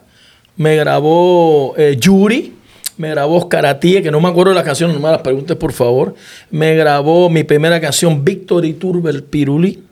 me 0.58 0.76
grabó 0.76 1.72
eh, 1.78 1.96
Yuri, 1.98 2.53
me 2.96 3.10
grabó 3.10 3.36
Oscar 3.36 3.66
Atie, 3.66 4.02
que 4.02 4.10
no 4.10 4.20
me 4.20 4.28
acuerdo 4.28 4.50
de 4.50 4.56
las 4.56 4.64
canciones, 4.64 4.94
no 4.96 5.02
me 5.02 5.10
las 5.10 5.20
preguntes 5.22 5.56
por 5.56 5.72
favor. 5.72 6.14
Me 6.50 6.74
grabó 6.76 7.28
mi 7.30 7.42
primera 7.44 7.80
canción, 7.80 8.24
Víctor 8.24 8.64
Iturbe, 8.64 9.10
el 9.10 9.22
Piruli. 9.24 9.82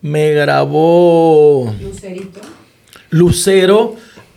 Me 0.00 0.32
grabó 0.32 1.74
Lucerito. 1.80 2.40
Lucero. 3.10 3.96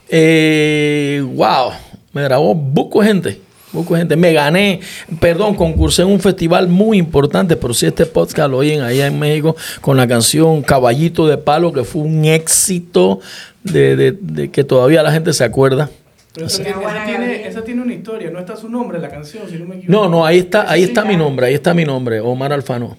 eh, 0.09 1.23
wow, 1.35 1.71
me 2.13 2.23
grabó 2.23 2.55
de 2.55 3.07
gente. 3.07 3.41
Gente. 3.87 4.17
Me 4.17 4.33
gané, 4.33 4.81
perdón, 5.21 5.55
concursé 5.55 6.01
en 6.01 6.09
un 6.09 6.19
festival 6.19 6.67
muy 6.67 6.97
importante, 6.97 7.55
pero 7.55 7.73
si 7.73 7.85
este 7.85 8.05
podcast 8.05 8.49
lo 8.51 8.57
oyen 8.57 8.81
allá 8.81 9.07
en 9.07 9.17
México 9.17 9.55
con 9.79 9.95
la 9.95 10.05
canción 10.09 10.61
Caballito 10.61 11.25
de 11.25 11.37
Palo, 11.37 11.71
que 11.71 11.85
fue 11.85 12.01
un 12.01 12.25
éxito 12.25 13.21
de, 13.63 13.95
de- 13.95 14.11
de 14.11 14.51
que 14.51 14.65
todavía 14.65 15.01
la 15.03 15.11
gente 15.13 15.31
se 15.31 15.45
acuerda. 15.45 15.89
Pero 16.33 16.47
esa, 16.47 16.63
tiene, 16.63 16.71
esa, 16.71 16.91
tiene, 17.05 17.11
Gabriel. 17.11 17.47
esa 17.47 17.63
tiene 17.63 17.81
una 17.81 17.93
historia, 17.93 18.31
no 18.31 18.39
está 18.39 18.55
su 18.55 18.69
nombre 18.69 18.97
en 18.97 19.03
la 19.03 19.09
canción, 19.09 19.49
si 19.49 19.57
no 19.57 19.65
me 19.65 19.77
equivoco. 19.77 19.91
No, 19.91 20.09
no, 20.09 20.25
ahí 20.25 20.39
está, 20.39 20.69
ahí 20.69 20.83
está 20.83 21.03
mi 21.03 21.17
nombre, 21.17 21.47
ahí 21.47 21.55
está 21.55 21.73
mi 21.73 21.83
nombre, 21.83 22.21
Omar 22.21 22.53
Alfano. 22.53 22.97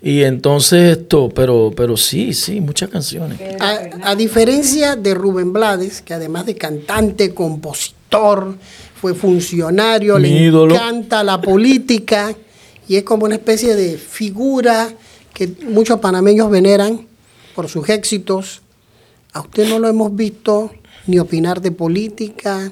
Y 0.00 0.22
entonces 0.22 0.98
esto, 0.98 1.28
pero, 1.28 1.72
pero 1.76 1.96
sí, 1.96 2.32
sí, 2.32 2.60
muchas 2.60 2.88
canciones. 2.88 3.40
A, 3.60 4.14
diferencia 4.14 4.94
de 4.94 5.12
Rubén 5.14 5.52
Blades, 5.52 6.02
que 6.02 6.14
además 6.14 6.46
de 6.46 6.54
cantante, 6.54 7.34
compositor, 7.34 8.56
fue 9.00 9.14
funcionario, 9.14 10.16
Mi 10.16 10.22
le 10.22 10.28
ídolo. 10.28 10.74
encanta 10.74 11.24
la 11.24 11.40
política 11.40 12.34
y 12.86 12.96
es 12.96 13.02
como 13.02 13.24
una 13.24 13.34
especie 13.34 13.74
de 13.74 13.98
figura 13.98 14.88
que 15.34 15.48
muchos 15.68 15.98
panameños 15.98 16.48
veneran 16.48 17.06
por 17.54 17.68
sus 17.68 17.88
éxitos. 17.88 18.62
A 19.32 19.40
usted 19.40 19.68
no 19.68 19.80
lo 19.80 19.88
hemos 19.88 20.14
visto 20.14 20.70
ni 21.08 21.18
opinar 21.18 21.60
de 21.60 21.72
política, 21.72 22.70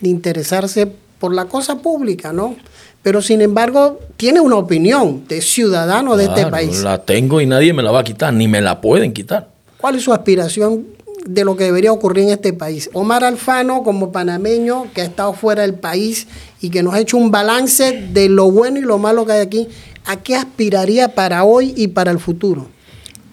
ni 0.00 0.10
interesarse 0.10 0.90
por 1.20 1.34
la 1.34 1.44
cosa 1.44 1.78
pública, 1.78 2.32
¿no? 2.32 2.56
Pero 3.02 3.22
sin 3.22 3.40
embargo, 3.40 4.00
tiene 4.16 4.40
una 4.40 4.56
opinión 4.56 5.28
de 5.28 5.40
ciudadano 5.40 6.16
de 6.16 6.24
este 6.24 6.46
país. 6.46 6.82
La 6.82 7.04
tengo 7.04 7.40
y 7.40 7.46
nadie 7.46 7.72
me 7.72 7.82
la 7.82 7.92
va 7.92 8.00
a 8.00 8.04
quitar, 8.04 8.32
ni 8.34 8.48
me 8.48 8.60
la 8.60 8.80
pueden 8.80 9.12
quitar. 9.12 9.48
¿Cuál 9.78 9.94
es 9.94 10.02
su 10.02 10.12
aspiración 10.12 10.86
de 11.24 11.44
lo 11.44 11.56
que 11.56 11.64
debería 11.64 11.92
ocurrir 11.92 12.24
en 12.24 12.30
este 12.30 12.52
país? 12.52 12.90
Omar 12.94 13.22
Alfano, 13.22 13.82
como 13.84 14.10
panameño 14.10 14.86
que 14.92 15.02
ha 15.02 15.04
estado 15.04 15.34
fuera 15.34 15.62
del 15.62 15.74
país 15.74 16.26
y 16.60 16.70
que 16.70 16.82
nos 16.82 16.94
ha 16.94 17.00
hecho 17.00 17.16
un 17.16 17.30
balance 17.30 17.92
de 18.12 18.28
lo 18.28 18.50
bueno 18.50 18.78
y 18.78 18.82
lo 18.82 18.98
malo 18.98 19.24
que 19.26 19.32
hay 19.32 19.40
aquí, 19.40 19.68
¿a 20.06 20.16
qué 20.16 20.34
aspiraría 20.34 21.14
para 21.14 21.44
hoy 21.44 21.74
y 21.76 21.88
para 21.88 22.10
el 22.10 22.18
futuro? 22.18 22.66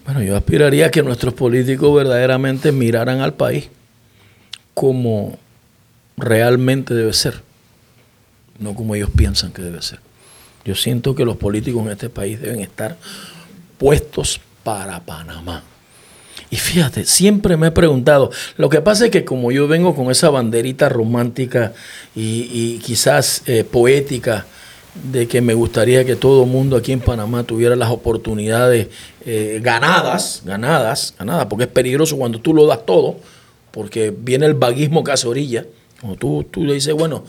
Bueno, 0.06 0.22
yo 0.22 0.36
aspiraría 0.36 0.88
a 0.88 0.92
que 0.92 1.02
nuestros 1.02 1.34
políticos 1.34 1.96
verdaderamente 1.96 2.72
miraran 2.72 3.22
al 3.22 3.34
país 3.34 3.70
como 4.74 5.38
realmente 6.18 6.94
debe 6.94 7.14
ser, 7.14 7.42
no 8.60 8.76
como 8.76 8.96
ellos 8.96 9.10
piensan 9.16 9.52
que 9.52 9.62
debe 9.62 9.82
ser. 9.82 10.00
Yo 10.66 10.76
siento 10.76 11.16
que 11.16 11.26
los 11.26 11.38
políticos 11.38 11.86
en 11.86 11.92
este 11.92 12.10
país 12.10 12.40
deben 12.40 12.62
estar 12.62 12.98
puestos 13.78 14.40
para 14.64 15.00
Panamá. 15.02 15.64
Y 16.50 16.56
fíjate, 16.56 17.06
siempre 17.06 17.58
me 17.58 17.68
he 17.68 17.72
preguntado, 17.72 18.32
lo 18.58 18.70
que 18.70 18.82
pasa 18.82 19.06
es 19.06 19.12
que 19.12 19.26
como 19.26 19.52
yo 19.52 19.68
vengo 19.68 19.96
con 19.96 20.12
esa 20.12 20.30
banderita 20.30 20.88
romántica 20.88 21.74
y, 22.16 22.78
quizás 22.80 23.42
eh, 23.48 23.64
poética 23.64 24.46
de 25.12 25.28
que 25.28 25.42
me 25.42 25.56
gustaría 25.56 26.06
que 26.06 26.16
todo 26.16 26.46
mundo 26.46 26.78
aquí 26.78 26.92
en 26.92 27.00
Panamá 27.00 27.44
tuviera 27.44 27.76
las 27.76 27.90
oportunidades 27.90 28.88
eh, 29.26 29.60
ganadas, 29.64 30.44
ganadas, 30.46 31.16
ganadas, 31.18 31.48
porque 31.48 31.64
es 31.64 31.70
peligroso 31.72 32.18
cuando 32.18 32.40
tú 32.40 32.54
lo 32.54 32.68
das 32.68 32.86
todo, 32.86 33.18
porque 33.74 34.14
viene 34.16 34.46
el 34.46 34.54
vaguismo 34.54 35.04
que 35.04 35.12
hace 35.12 35.28
orilla. 35.28 35.66
Cuando 36.00 36.18
tú, 36.18 36.44
tú 36.44 36.64
le 36.64 36.76
dices, 36.76 36.94
bueno, 36.94 37.26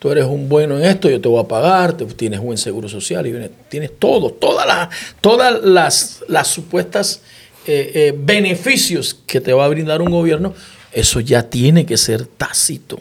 tú 0.00 0.10
eres 0.10 0.24
un 0.24 0.48
bueno 0.48 0.76
en 0.76 0.84
esto, 0.84 1.08
yo 1.08 1.20
te 1.20 1.28
voy 1.28 1.40
a 1.40 1.46
pagar, 1.46 1.92
tienes 1.92 2.40
buen 2.40 2.58
seguro 2.58 2.88
social, 2.88 3.24
y 3.28 3.50
tienes 3.68 3.96
todo, 3.96 4.32
todas 4.32 4.66
las, 4.66 4.88
todas 5.20 5.62
las, 5.62 6.24
las 6.26 6.48
supuestas 6.48 7.22
eh, 7.66 7.92
eh, 7.94 8.14
beneficios 8.18 9.14
que 9.14 9.40
te 9.40 9.52
va 9.52 9.64
a 9.64 9.68
brindar 9.68 10.02
un 10.02 10.10
gobierno, 10.10 10.54
eso 10.90 11.20
ya 11.20 11.44
tiene 11.44 11.86
que 11.86 11.96
ser 11.96 12.26
tácito. 12.26 13.00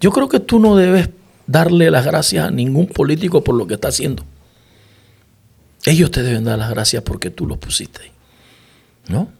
Yo 0.00 0.10
creo 0.10 0.28
que 0.28 0.40
tú 0.40 0.58
no 0.58 0.74
debes 0.74 1.10
darle 1.46 1.92
las 1.92 2.04
gracias 2.04 2.44
a 2.44 2.50
ningún 2.50 2.88
político 2.88 3.44
por 3.44 3.54
lo 3.54 3.68
que 3.68 3.74
está 3.74 3.88
haciendo. 3.88 4.24
Ellos 5.84 6.10
te 6.10 6.24
deben 6.24 6.42
dar 6.42 6.58
las 6.58 6.70
gracias 6.70 7.04
porque 7.04 7.30
tú 7.30 7.46
los 7.46 7.58
pusiste 7.58 8.02
ahí. 8.02 8.10
¿No? 9.08 9.37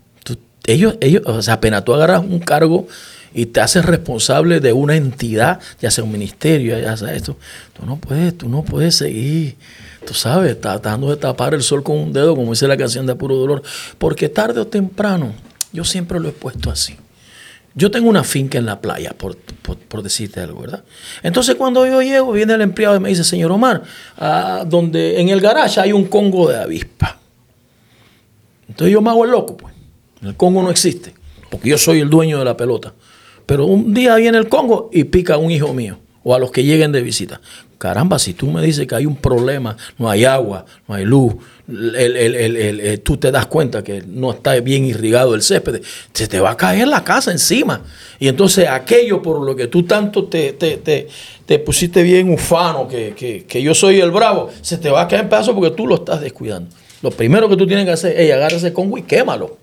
Ellos, 0.69 0.97
ellos, 1.01 1.23
o 1.25 1.41
sea, 1.41 1.55
apenas 1.55 1.83
tú 1.85 1.95
agarras 1.95 2.21
un 2.21 2.41
cargo 2.41 2.87
y 3.33 3.47
te 3.47 3.61
haces 3.61 3.85
responsable 3.87 4.61
de 4.61 4.73
una 4.75 4.97
entidad, 4.97 5.61
ya 5.81 5.91
sea 5.91 6.05
un 6.05 6.13
ministerio, 6.13 6.79
ya 6.79 6.95
sea 6.97 7.15
esto, 7.15 7.37
tú 7.79 7.87
no 7.87 7.97
puedes, 7.97 8.37
tú 8.37 8.49
no 8.51 8.63
puedes 8.63 8.95
seguir, 8.97 9.57
tú 10.07 10.13
sabes, 10.13 10.61
tratando 10.61 11.09
de 11.09 11.17
tapar 11.17 11.55
el 11.55 11.63
sol 11.63 11.83
con 11.83 11.97
un 11.97 12.13
dedo, 12.13 12.37
como 12.37 12.51
dice 12.53 12.69
la 12.69 12.77
canción 12.77 13.07
de 13.07 13.15
Puro 13.15 13.37
Dolor, 13.37 13.63
porque 13.97 14.29
tarde 14.29 14.61
o 14.61 14.67
temprano, 14.67 15.33
yo 15.73 15.85
siempre 15.85 16.21
lo 16.21 16.29
he 16.29 16.33
puesto 16.33 16.71
así. 16.71 16.97
Yo 17.75 17.91
tengo 17.91 18.09
una 18.11 18.25
finca 18.25 18.59
en 18.59 18.67
la 18.67 18.81
playa, 18.81 19.15
por, 19.17 19.37
por- 19.37 19.79
por 19.79 20.03
decirte 20.03 20.41
algo, 20.41 20.61
¿verdad? 20.63 20.83
Entonces 21.23 21.55
cuando 21.55 21.87
yo 21.87 22.03
llego, 22.03 22.33
viene 22.33 22.55
el 22.55 22.61
empleado 22.61 22.97
y 22.97 23.01
me 23.01 23.09
dice, 23.09 23.25
señor 23.25 23.53
Omar, 23.53 23.85
ah, 24.19 24.65
donde 24.67 25.21
en 25.21 25.29
el 25.31 25.41
garage 25.41 25.81
hay 25.81 25.93
un 25.93 26.05
congo 26.07 26.49
de 26.51 26.59
avispa. 26.59 27.19
Entonces 28.69 28.93
yo 28.93 29.01
me 29.01 29.11
hago 29.11 29.25
el 29.25 29.31
loco, 29.31 29.57
pues. 29.57 29.75
El 30.23 30.35
Congo 30.37 30.63
no 30.63 30.71
existe, 30.71 31.15
porque 31.51 31.69
yo 31.71 31.79
soy 31.79 32.01
el 32.01 32.11
dueño 32.11 32.39
de 32.39 32.45
la 32.45 32.57
pelota. 32.57 32.93
Pero 33.47 33.65
un 33.67 33.95
día 33.95 34.17
viene 34.17 34.39
el 34.39 34.49
Congo 34.49 34.91
y 34.93 35.05
pica 35.05 35.35
a 35.35 35.39
un 35.39 35.51
hijo 35.51 35.73
mío 35.73 35.99
o 36.25 36.35
a 36.35 36.39
los 36.39 36.51
que 36.51 36.65
lleguen 36.65 36.93
de 36.93 37.01
visita. 37.03 37.41
Caramba, 37.79 38.19
si 38.19 38.35
tú 38.35 38.49
me 38.51 38.61
dices 38.61 38.87
que 38.89 38.95
hay 38.97 39.07
un 39.07 39.15
problema, 39.17 39.77
no 39.99 40.11
hay 40.11 40.25
agua, 40.25 40.67
no 40.89 40.95
hay 40.97 41.05
luz, 41.05 41.35
el- 41.69 43.01
tú 43.05 43.17
te 43.17 43.31
das 43.31 43.47
cuenta 43.47 43.85
que 43.85 44.03
no 44.07 44.33
está 44.33 44.59
bien 44.61 44.85
irrigado 44.85 45.35
el 45.35 45.43
césped, 45.43 45.81
se 46.13 46.27
te 46.27 46.41
va 46.41 46.51
a 46.51 46.57
caer 46.57 46.89
la 46.89 47.05
casa 47.05 47.31
encima. 47.31 47.83
Y 48.19 48.29
entonces 48.29 48.67
aquello 48.69 49.23
por 49.23 49.41
lo 49.45 49.55
que 49.55 49.69
tú 49.69 49.85
tanto 49.85 50.25
te, 50.25 50.53
te, 50.55 50.79
te- 50.79 51.09
te 51.47 51.59
pusiste 51.61 52.03
bien 52.03 52.31
ufano, 52.33 52.89
que, 52.89 53.15
que- 53.17 53.45
que 53.45 53.63
yo 53.63 53.75
soy 53.75 54.01
el 54.01 54.11
bravo, 54.11 54.51
se 54.61 54.77
te 54.79 54.91
va 54.91 55.03
a 55.03 55.09
caer 55.09 55.23
en 55.23 55.29
pedazos 55.29 55.55
porque 55.55 55.71
tú 55.71 55.87
lo 55.87 55.95
estás 55.97 56.21
descuidando. 56.21 56.71
Lo 57.01 57.11
primero 57.13 57.49
que 57.49 57.57
tú 57.57 57.67
tienes 57.67 57.85
que 57.87 57.93
hacer 57.93 58.19
es 58.21 58.33
agarrar 58.33 58.55
ese 58.55 58.73
congo 58.73 58.99
y 58.99 59.03
quémalo. 59.03 59.57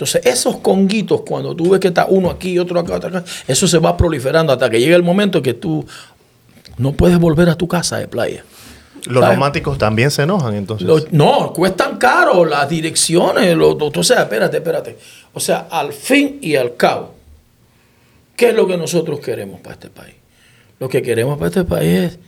Entonces, 0.00 0.24
esos 0.24 0.56
conguitos, 0.60 1.20
cuando 1.28 1.54
tú 1.54 1.68
ves 1.68 1.78
que 1.80 1.88
está 1.88 2.06
uno 2.06 2.30
aquí, 2.30 2.58
otro 2.58 2.80
acá, 2.80 2.94
otro 2.94 3.10
acá, 3.10 3.24
eso 3.46 3.68
se 3.68 3.76
va 3.78 3.98
proliferando 3.98 4.50
hasta 4.50 4.70
que 4.70 4.80
llega 4.80 4.96
el 4.96 5.02
momento 5.02 5.42
que 5.42 5.52
tú 5.52 5.84
no 6.78 6.92
puedes 6.92 7.18
volver 7.18 7.50
a 7.50 7.54
tu 7.54 7.68
casa 7.68 7.98
de 7.98 8.08
playa. 8.08 8.42
Los 9.04 9.20
¿Sabes? 9.22 9.36
románticos 9.36 9.76
también 9.76 10.10
se 10.10 10.22
enojan, 10.22 10.54
entonces. 10.54 10.88
No, 11.12 11.52
cuestan 11.52 11.98
caro 11.98 12.46
las 12.46 12.66
direcciones. 12.70 13.54
Lo, 13.54 13.74
lo- 13.74 13.88
o 13.94 14.02
sea, 14.02 14.22
espérate, 14.22 14.56
espérate. 14.56 14.96
O 15.34 15.40
sea, 15.40 15.68
al 15.70 15.92
fin 15.92 16.38
y 16.40 16.56
al 16.56 16.76
cabo, 16.76 17.14
¿qué 18.36 18.48
es 18.48 18.54
lo 18.54 18.66
que 18.66 18.78
nosotros 18.78 19.20
queremos 19.20 19.60
para 19.60 19.74
este 19.74 19.90
país? 19.90 20.14
Lo 20.78 20.88
que 20.88 21.02
queremos 21.02 21.36
para 21.36 21.48
este 21.48 21.64
país 21.64 21.88
es 22.12 22.18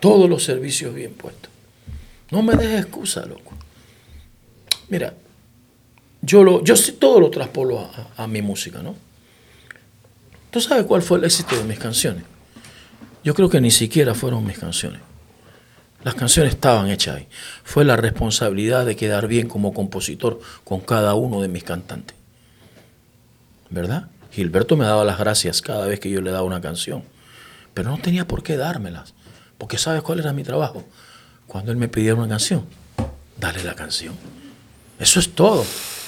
todos 0.00 0.30
los 0.30 0.42
servicios 0.42 0.94
bien 0.94 1.12
puestos. 1.12 1.50
No 2.30 2.42
me 2.42 2.54
dejes 2.56 2.80
excusa, 2.86 3.26
loco. 3.26 3.52
Mira, 4.88 5.12
yo, 6.24 6.42
lo, 6.44 6.62
yo 6.64 6.74
todo 6.98 7.20
lo 7.20 7.30
traspolo 7.30 7.80
a, 7.80 7.90
a- 8.16 8.24
a 8.24 8.26
mi 8.26 8.42
música, 8.42 8.82
¿no? 8.82 8.94
¿Tú 10.50 10.60
sabes 10.60 10.84
cuál 10.84 11.02
fue 11.02 11.18
el 11.18 11.24
éxito 11.24 11.56
de 11.56 11.64
mis 11.64 11.78
canciones? 11.78 12.24
Yo 13.24 13.34
creo 13.34 13.48
que 13.48 13.60
ni 13.60 13.70
siquiera 13.70 14.14
fueron 14.14 14.44
mis 14.46 14.58
canciones. 14.58 15.00
Las 16.04 16.14
canciones 16.14 16.52
estaban 16.54 16.90
hechas 16.90 17.16
ahí. 17.16 17.28
Fue 17.64 17.84
la 17.84 17.96
responsabilidad 17.96 18.84
de 18.84 18.94
quedar 18.94 19.26
bien 19.26 19.48
como 19.48 19.72
compositor 19.72 20.40
con 20.62 20.80
cada 20.80 21.14
uno 21.14 21.40
de 21.40 21.48
mis 21.48 21.64
cantantes. 21.64 22.14
¿Verdad? 23.70 24.08
Gilberto 24.30 24.76
me 24.76 24.84
daba 24.84 25.04
las 25.04 25.18
gracias 25.18 25.62
cada 25.62 25.86
vez 25.86 26.00
que 26.00 26.10
yo 26.10 26.20
le 26.20 26.30
daba 26.30 26.42
una 26.44 26.60
canción. 26.60 27.02
Pero 27.72 27.90
no 27.90 27.98
tenía 27.98 28.26
por 28.28 28.42
qué 28.42 28.56
dármelas. 28.56 29.14
Porque 29.58 29.78
¿sabes 29.78 30.02
cuál 30.02 30.20
era 30.20 30.32
mi 30.32 30.44
trabajo? 30.44 30.84
Cuando 31.46 31.72
él 31.72 31.78
me 31.78 31.88
pidiera 31.88 32.16
una 32.16 32.28
canción, 32.28 32.66
dale 33.40 33.64
la 33.64 33.74
canción. 33.74 34.14
Eso 34.98 35.18
es 35.20 35.34
todo. 35.34 35.64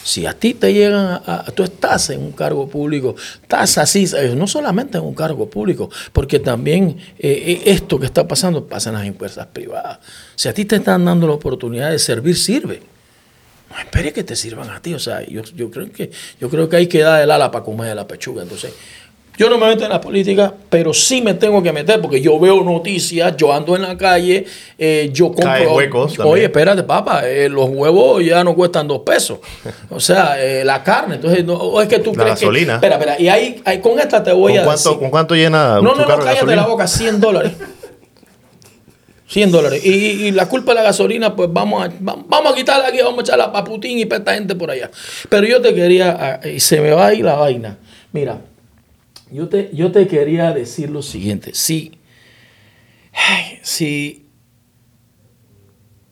Si 0.07 0.25
a 0.25 0.35
ti 0.35 0.55
te 0.55 0.73
llegan 0.73 1.21
a, 1.27 1.47
tú 1.53 1.65
estás 1.65 2.11
en 2.11 2.21
un 2.21 2.31
cargo 2.31 2.69
público, 2.69 3.17
estás 3.43 3.77
así, 3.77 4.07
¿sabes? 4.07 4.37
no 4.37 4.47
solamente 4.47 4.99
en 4.99 5.05
un 5.05 5.17
cargo 5.17 5.51
público, 5.51 5.91
porque 6.13 6.39
también 6.39 6.97
eh, 7.19 7.29
eh, 7.29 7.63
esto 7.65 7.99
que 7.99 8.07
está 8.07 8.29
pasando 8.29 8.67
pasa 8.67 8.91
en 8.91 8.95
las 8.95 9.07
empresas 9.07 9.49
privadas. 9.49 9.99
Si 10.37 10.49
a 10.49 10.55
ti 10.55 10.65
te 10.65 10.77
están 10.77 11.05
dando 11.05 11.27
la 11.27 11.33
oportunidad 11.33 11.91
de 11.91 11.99
servir, 11.99 12.37
sirve. 12.37 12.83
No 13.69 13.77
espere 13.81 14.13
que 14.13 14.23
te 14.23 14.37
sirvan 14.37 14.71
a 14.71 14.81
ti. 14.81 14.95
O 14.95 15.01
sea, 15.01 15.27
yo, 15.27 15.43
yo 15.43 15.73
creo 15.73 15.91
que 15.91 16.13
yo 16.41 16.49
creo 16.49 16.69
que 16.69 16.77
hay 16.77 16.87
que 16.87 17.01
dar 17.01 17.21
el 17.21 17.31
ala 17.33 17.51
para 17.51 17.65
comer 17.65 17.97
la 17.97 18.07
pechuga. 18.07 18.45
Entonces, 18.45 18.75
yo 19.37 19.51
no 19.51 19.59
me 19.59 19.67
meto 19.67 19.85
en 19.85 19.91
la 19.91 20.01
política, 20.01 20.53
pero 20.71 20.95
sí 20.95 21.21
me 21.21 21.35
tengo 21.35 21.63
que 21.63 21.73
meter 21.73 22.01
porque 22.01 22.21
yo 22.21 22.39
veo 22.39 22.63
noticias, 22.63 23.37
yo 23.37 23.53
ando 23.53 23.77
en 23.77 23.83
la 23.83 23.97
calle, 23.97 24.45
eh, 24.79 25.11
yo 25.13 25.27
compro. 25.29 25.45
Caen 25.45 25.69
huecos. 25.71 26.19
Oye, 26.21 26.45
espérate, 26.45 26.83
papá, 26.85 27.29
eh, 27.29 27.49
los 27.49 27.69
huevos 27.69 28.25
ya 28.25 28.43
no 28.45 28.55
cuestan 28.55 28.89
dos 28.89 29.01
pesos. 29.01 29.39
O 29.91 30.01
sea, 30.01 30.43
eh, 30.43 30.65
la 30.65 30.83
carne. 30.83 31.17
Entonces, 31.17 31.45
no, 31.45 31.55
o 31.55 31.81
es 31.81 31.89
que 31.89 31.99
tú 31.99 32.13
La 32.15 32.23
crees 32.25 32.41
gasolina. 32.41 32.81
que. 32.81 32.87
Espera, 32.87 32.95
espera. 32.97 33.21
Y 33.21 33.29
ahí, 33.29 33.61
ahí 33.65 33.81
con 33.81 33.99
esta 33.99 34.23
te 34.23 34.33
voy 34.33 34.53
¿Con 34.53 34.61
a 34.63 34.65
cuánto, 34.65 34.89
decir. 34.91 34.99
¿Con 35.01 35.11
cuánto 35.11 35.35
llena 35.35 35.81
No, 35.81 35.81
tu 35.81 35.85
no, 35.85 35.95
no, 35.95 36.01
de 36.03 36.07
cállate 36.07 36.25
gasolina? 36.35 36.63
la 36.63 36.67
boca, 36.69 36.87
100 36.87 37.21
dólares. 37.21 37.53
100 39.29 39.51
dólares. 39.51 39.85
Y, 39.85 39.89
y 40.27 40.31
la 40.31 40.49
culpa 40.49 40.71
de 40.73 40.77
la 40.77 40.83
gasolina, 40.85 41.35
pues 41.35 41.49
vamos 41.53 41.85
a, 41.85 41.89
va- 41.89 42.17
vamos 42.27 42.53
a 42.53 42.55
quitarla 42.55 42.89
aquí, 42.89 42.99
vamos 43.03 43.19
a 43.19 43.23
echarla 43.23 43.53
para 43.53 43.65
Putin 43.65 43.99
y 43.99 44.05
para 44.07 44.21
esta 44.21 44.35
gente 44.35 44.55
por 44.55 44.71
allá. 44.71 44.91
Pero 45.29 45.47
yo 45.47 45.61
te 45.61 45.75
quería, 45.75 46.17
ah, 46.43 46.47
y 46.49 46.61
se 46.61 46.81
me 46.81 46.93
va 46.93 47.09
a 47.09 47.15
ir 47.15 47.25
la 47.25 47.35
vaina. 47.35 47.77
Mira, 48.13 48.39
yo 49.31 49.49
te, 49.49 49.71
yo 49.73 49.93
te 49.93 50.07
quería 50.07 50.53
decir 50.53 50.91
lo 50.91 51.03
siguiente. 51.03 51.53
Si, 51.55 51.93
si, 53.63 54.27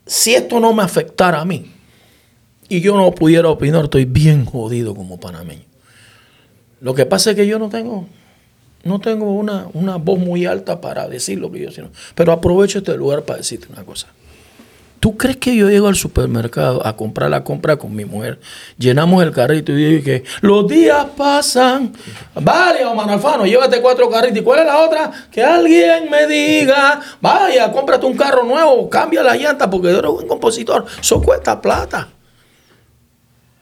si 0.07 0.35
esto 0.35 0.61
no 0.61 0.73
me 0.73 0.83
afectara 0.83 1.41
a 1.41 1.45
mí 1.45 1.71
y 2.69 2.81
yo 2.81 2.97
no 2.97 3.11
pudiera 3.13 3.49
opinar, 3.49 3.85
estoy 3.85 4.05
bien 4.05 4.45
jodido 4.45 4.95
como 4.95 5.21
panameño. 5.21 5.65
Lo 6.81 6.95
que 6.95 7.07
pasa 7.07 7.31
es 7.31 7.37
que 7.37 7.47
yo 7.47 7.59
no 7.59 7.69
tengo, 7.69 8.07
no 8.83 9.01
tengo 9.01 9.33
una, 9.33 9.69
una 9.73 9.97
voz 9.97 10.19
muy 10.19 10.45
alta 10.45 10.81
para 10.81 11.09
decir 11.09 11.39
lo 11.39 11.51
que 11.51 11.61
yo 11.61 11.71
siento. 11.71 11.93
Pero 12.15 12.33
aprovecho 12.33 12.79
este 12.79 12.97
lugar 12.97 13.23
para 13.23 13.39
decirte 13.39 13.69
una 13.73 13.85
cosa. 13.85 14.09
¿Tú 15.05 15.19
crees 15.19 15.37
que 15.37 15.55
yo 15.55 15.69
llego 15.69 15.89
al 15.89 15.97
supermercado 15.97 16.81
a 16.87 16.97
comprar 16.97 17.29
la 17.29 17.45
compra 17.45 17.77
con 17.77 17.95
mi 17.95 18.07
mujer? 18.07 18.41
Llenamos 18.79 19.23
el 19.23 19.33
carrito 19.33 19.71
y 19.71 19.75
digo 19.75 20.03
que 20.03 20.25
los 20.41 20.67
días 20.67 21.09
pasan. 21.15 21.93
Vale, 22.35 22.87
Omar 22.87 23.11
Alfano, 23.11 23.45
llévate 23.45 23.83
cuatro 23.83 24.09
carritos. 24.09 24.39
¿Y 24.39 24.43
cuál 24.43 24.61
es 24.61 24.65
la 24.65 24.79
otra? 24.79 25.13
Que 25.31 25.45
alguien 25.45 26.11
me 26.11 26.27
diga, 26.27 27.03
vaya, 27.21 27.71
cómprate 27.71 28.07
un 28.07 28.17
carro 28.17 28.45
nuevo, 28.45 28.89
cambia 28.89 29.23
la 29.23 29.37
llanta 29.37 29.69
porque 29.69 29.93
yo 29.93 29.99
eres 29.99 30.11
buen 30.11 30.27
compositor. 30.27 30.87
Eso 30.99 31.21
cuesta 31.21 31.61
plata. 31.61 32.09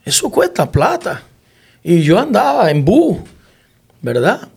Eso 0.04 0.30
cuesta 0.30 0.70
plata. 0.70 1.22
Y 1.82 2.02
yo 2.02 2.20
andaba 2.20 2.70
en 2.70 2.84
bus, 2.84 3.18
¿verdad? 4.00 4.48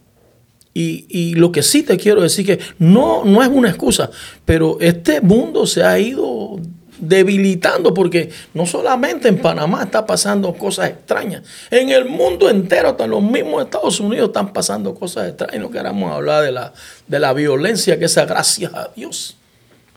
Y, 0.72 1.08
y 1.10 1.34
lo 1.34 1.52
que 1.52 1.64
sí 1.64 1.82
te 1.82 1.98
quiero 1.98 2.22
decir 2.22 2.46
que 2.46 2.60
no, 2.78 3.26
no 3.26 3.42
es 3.42 3.50
una 3.50 3.70
excusa, 3.70 4.12
pero 4.44 4.78
este 4.82 5.22
mundo 5.22 5.66
se 5.66 5.82
ha 5.84 5.98
ido 5.98 6.60
debilitando 6.98 7.94
porque 7.94 8.30
no 8.54 8.66
solamente 8.66 9.28
en 9.28 9.38
Panamá 9.38 9.84
está 9.84 10.06
pasando 10.06 10.54
cosas 10.54 10.90
extrañas, 10.90 11.44
en 11.72 11.90
el 11.90 12.06
mundo 12.06 12.50
entero, 12.50 12.90
hasta 12.90 13.08
los 13.08 13.22
mismos 13.22 13.64
Estados 13.64 14.00
Unidos 14.00 14.28
están 14.28 14.54
pasando 14.54 14.96
cosas 14.96 15.30
extrañas. 15.30 15.60
No 15.60 15.72
queramos 15.72 16.12
hablar 16.12 16.44
de 16.44 16.52
la, 16.52 16.74
de 17.08 17.20
la 17.20 17.34
violencia, 17.34 18.00
que 18.00 18.06
esa 18.06 18.26
gracias 18.26 18.74
a 18.74 18.90
Dios, 18.96 19.38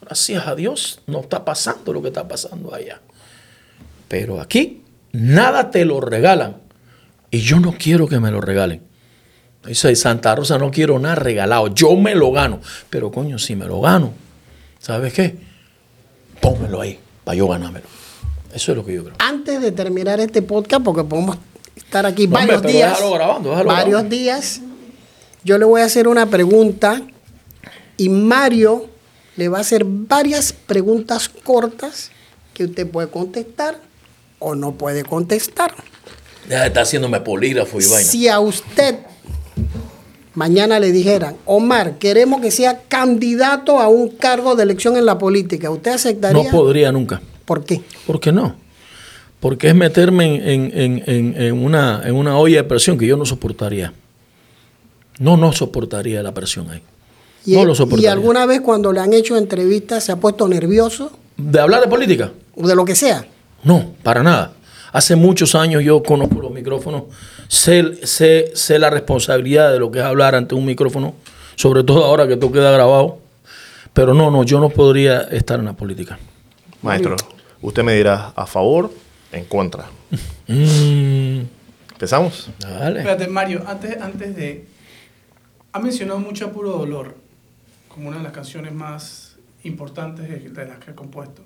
gracias 0.00 0.46
a 0.46 0.54
Dios, 0.54 1.00
no 1.06 1.20
está 1.20 1.44
pasando 1.44 1.92
lo 1.92 2.02
que 2.02 2.08
está 2.08 2.26
pasando 2.26 2.74
allá. 2.74 3.00
Pero 4.08 4.40
aquí 4.40 4.82
nada 5.12 5.70
te 5.70 5.84
lo 5.84 6.00
regalan 6.00 6.56
y 7.30 7.40
yo 7.40 7.60
no 7.60 7.74
quiero 7.78 8.08
que 8.08 8.20
me 8.20 8.30
lo 8.30 8.40
regalen. 8.40 8.88
Dice 9.66 9.94
Santa 9.96 10.34
Rosa, 10.34 10.56
no 10.56 10.70
quiero 10.70 10.98
nada 10.98 11.16
regalado. 11.16 11.68
Yo 11.74 11.94
me 11.96 12.14
lo 12.14 12.32
gano. 12.32 12.60
Pero 12.88 13.10
coño, 13.10 13.38
si 13.38 13.54
me 13.54 13.66
lo 13.66 13.80
gano, 13.80 14.12
¿sabes 14.78 15.12
qué? 15.12 15.36
Pónmelo 16.40 16.80
ahí, 16.80 16.98
para 17.24 17.36
yo 17.36 17.48
ganármelo. 17.48 17.86
Eso 18.54 18.72
es 18.72 18.76
lo 18.78 18.84
que 18.84 18.94
yo 18.94 19.04
creo. 19.04 19.14
Antes 19.18 19.60
de 19.60 19.72
terminar 19.72 20.20
este 20.20 20.42
podcast, 20.42 20.82
porque 20.82 21.04
podemos 21.04 21.36
estar 21.76 22.06
aquí 22.06 22.26
No, 22.26 22.34
varios 22.34 22.62
días. 22.62 22.90
déjalo 22.92 23.12
grabando, 23.14 23.50
déjalo 23.50 23.68
varios 23.68 23.88
grabando. 23.90 24.16
días. 24.16 24.60
Yo 25.44 25.58
le 25.58 25.64
voy 25.64 25.80
a 25.80 25.84
hacer 25.84 26.08
una 26.08 26.26
pregunta 26.26 27.02
y 27.96 28.08
Mario 28.08 28.88
le 29.36 29.48
va 29.48 29.58
a 29.58 29.60
hacer 29.60 29.84
varias 29.84 30.52
preguntas 30.52 31.28
cortas 31.28 32.10
que 32.54 32.64
usted 32.64 32.88
puede 32.90 33.08
contestar 33.08 33.80
o 34.40 34.54
no 34.54 34.72
puede 34.72 35.04
contestar. 35.04 35.74
Ya 36.48 36.66
está 36.66 36.80
haciéndome 36.82 37.20
polígrafo 37.20 37.80
y 37.80 37.84
vaina. 37.86 38.08
Si 38.10 38.26
a 38.28 38.40
usted 38.40 38.96
mañana 40.38 40.78
le 40.78 40.92
dijeran, 40.92 41.34
Omar, 41.44 41.98
queremos 41.98 42.40
que 42.40 42.50
sea 42.50 42.82
candidato 42.88 43.80
a 43.80 43.88
un 43.88 44.08
cargo 44.10 44.54
de 44.54 44.62
elección 44.62 44.96
en 44.96 45.04
la 45.04 45.18
política, 45.18 45.68
¿usted 45.70 45.90
aceptaría? 45.92 46.42
No 46.44 46.50
podría 46.50 46.92
nunca. 46.92 47.20
¿Por 47.44 47.64
qué? 47.64 47.82
¿Por 48.06 48.20
qué 48.20 48.30
no? 48.32 48.54
Porque 49.40 49.68
es 49.68 49.74
meterme 49.74 50.36
en, 50.36 50.42
en- 50.44 50.72
en- 50.78 51.02
en- 51.06 51.42
en 51.42 51.64
una, 51.64 52.02
en 52.04 52.14
una 52.14 52.38
olla 52.38 52.56
de 52.58 52.64
presión 52.64 52.96
que 52.96 53.06
yo 53.06 53.16
no 53.16 53.24
soportaría. 53.26 53.92
No, 55.18 55.36
no 55.36 55.52
soportaría 55.52 56.22
la 56.22 56.32
presión 56.32 56.70
ahí. 56.70 56.82
Y, 57.44 57.54
no 57.54 57.64
lo 57.64 57.72
y 57.72 57.76
soportaría. 57.76 58.12
alguna 58.12 58.46
vez 58.46 58.60
cuando 58.60 58.92
le 58.92 59.00
han 59.00 59.12
hecho 59.12 59.36
entrevistas 59.36 60.04
se 60.04 60.12
ha 60.12 60.16
puesto 60.16 60.46
nervioso 60.48 61.10
¿De 61.36 61.58
hablar 61.60 61.80
de 61.80 61.88
política? 61.88 62.30
o 62.54 62.66
de 62.66 62.74
lo 62.76 62.84
que 62.84 62.94
sea. 62.94 63.26
No, 63.64 63.92
para 64.02 64.22
nada. 64.22 64.52
Hace 64.92 65.16
muchos 65.16 65.54
años 65.54 65.82
yo 65.84 66.02
conozco 66.02 66.40
los 66.40 66.50
micrófonos 66.52 67.02
sé, 67.48 68.06
sé, 68.06 68.52
sé 68.54 68.78
la 68.78 68.90
responsabilidad 68.90 69.72
de 69.72 69.78
lo 69.78 69.90
que 69.90 69.98
es 69.98 70.04
hablar 70.04 70.34
ante 70.34 70.54
un 70.54 70.64
micrófono, 70.64 71.14
sobre 71.56 71.82
todo 71.82 72.04
ahora 72.04 72.28
que 72.28 72.36
todo 72.36 72.52
queda 72.52 72.70
grabado. 72.70 73.18
Pero 73.92 74.14
no, 74.14 74.30
no, 74.30 74.44
yo 74.44 74.60
no 74.60 74.68
podría 74.68 75.22
estar 75.22 75.58
en 75.58 75.64
la 75.64 75.72
política. 75.72 76.18
Maestro, 76.82 77.16
usted 77.60 77.82
me 77.82 77.94
dirá 77.94 78.32
a 78.36 78.46
favor, 78.46 78.92
en 79.32 79.44
contra. 79.46 79.86
Mm, 80.46 81.40
¿Empezamos? 81.92 82.50
dale. 82.60 83.00
Espérate, 83.00 83.26
Mario, 83.26 83.64
antes, 83.66 84.00
antes 84.00 84.36
de. 84.36 84.66
Ha 85.72 85.80
mencionado 85.80 86.20
mucho 86.20 86.46
a 86.46 86.52
Puro 86.52 86.70
Dolor 86.72 87.16
como 87.88 88.08
una 88.08 88.18
de 88.18 88.22
las 88.22 88.32
canciones 88.32 88.72
más 88.72 89.36
importantes 89.64 90.28
de, 90.28 90.48
de 90.48 90.66
las 90.66 90.78
que 90.78 90.92
ha 90.92 90.94
compuesto. 90.94 91.42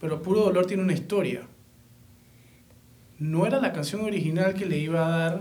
Pero 0.00 0.22
Puro 0.22 0.42
Dolor 0.44 0.66
tiene 0.66 0.82
una 0.82 0.92
historia. 0.92 1.42
No 3.18 3.46
era 3.46 3.60
la 3.60 3.72
canción 3.72 4.02
original 4.02 4.54
que 4.54 4.66
le 4.66 4.78
iba 4.78 5.06
a 5.06 5.18
dar 5.18 5.40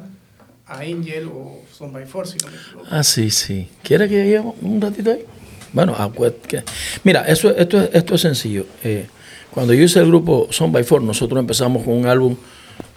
a 0.65 0.80
Angel 0.80 1.28
o 1.28 1.61
Son 1.71 1.91
by 1.91 2.05
Force, 2.05 2.38
si 2.39 2.45
no 2.45 2.51
me 2.51 2.57
equivoco. 2.57 2.88
Ah, 2.89 3.03
sí, 3.03 3.30
sí. 3.32 3.67
¿Quiere 3.82 4.07
que 4.07 4.15
lleguemos 4.24 4.55
un 4.61 4.80
ratito 4.80 5.11
ahí? 5.11 5.26
Bueno, 5.74 5.93
acuer- 5.95 6.36
que- 6.47 6.63
mira, 7.03 7.21
eso, 7.28 7.49
esto, 7.55 7.82
es- 7.82 7.89
esto 7.93 8.15
es 8.15 8.21
sencillo. 8.21 8.65
Eh, 8.84 9.07
cuando 9.51 9.74
yo 9.74 9.84
hice 9.84 9.99
el 9.99 10.07
grupo 10.07 10.47
Son 10.51 10.71
by 10.71 10.84
Four, 10.84 11.01
nosotros 11.03 11.39
empezamos 11.39 11.84
con 11.84 11.95
un 11.95 12.05
álbum 12.05 12.36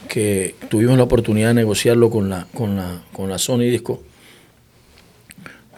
que 0.09 0.55
tuvimos 0.68 0.97
la 0.97 1.05
oportunidad 1.05 1.49
de 1.49 1.55
negociarlo 1.55 2.11
con 2.11 2.29
la, 2.29 2.47
con 2.55 2.77
la, 2.77 3.03
con 3.12 3.29
la 3.29 3.39
Sony 3.39 3.61
Disco. 3.70 4.03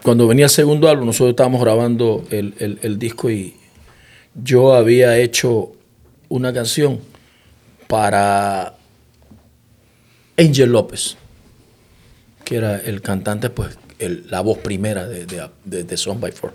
Cuando 0.02 0.26
venía 0.26 0.44
el 0.46 0.50
segundo 0.50 0.88
álbum, 0.88 1.06
nosotros 1.06 1.30
estábamos 1.30 1.60
grabando 1.62 2.24
el- 2.30 2.78
el 2.82 2.98
disco 2.98 3.30
y 3.30 3.54
yo 4.34 4.74
había 4.74 5.16
hecho 5.18 5.72
una 6.28 6.52
canción 6.52 7.00
para 7.88 8.74
Angel 10.38 10.70
López 10.70 11.16
que 12.44 12.56
era 12.56 12.76
el 12.78 13.02
cantante, 13.02 13.50
pues 13.50 13.76
la 13.98 14.40
voz 14.40 14.56
primera 14.58 15.06
de, 15.06 15.26
de, 15.26 15.42
de, 15.66 15.84
de 15.84 15.96
Son 15.98 16.18
by 16.18 16.32
Four. 16.32 16.54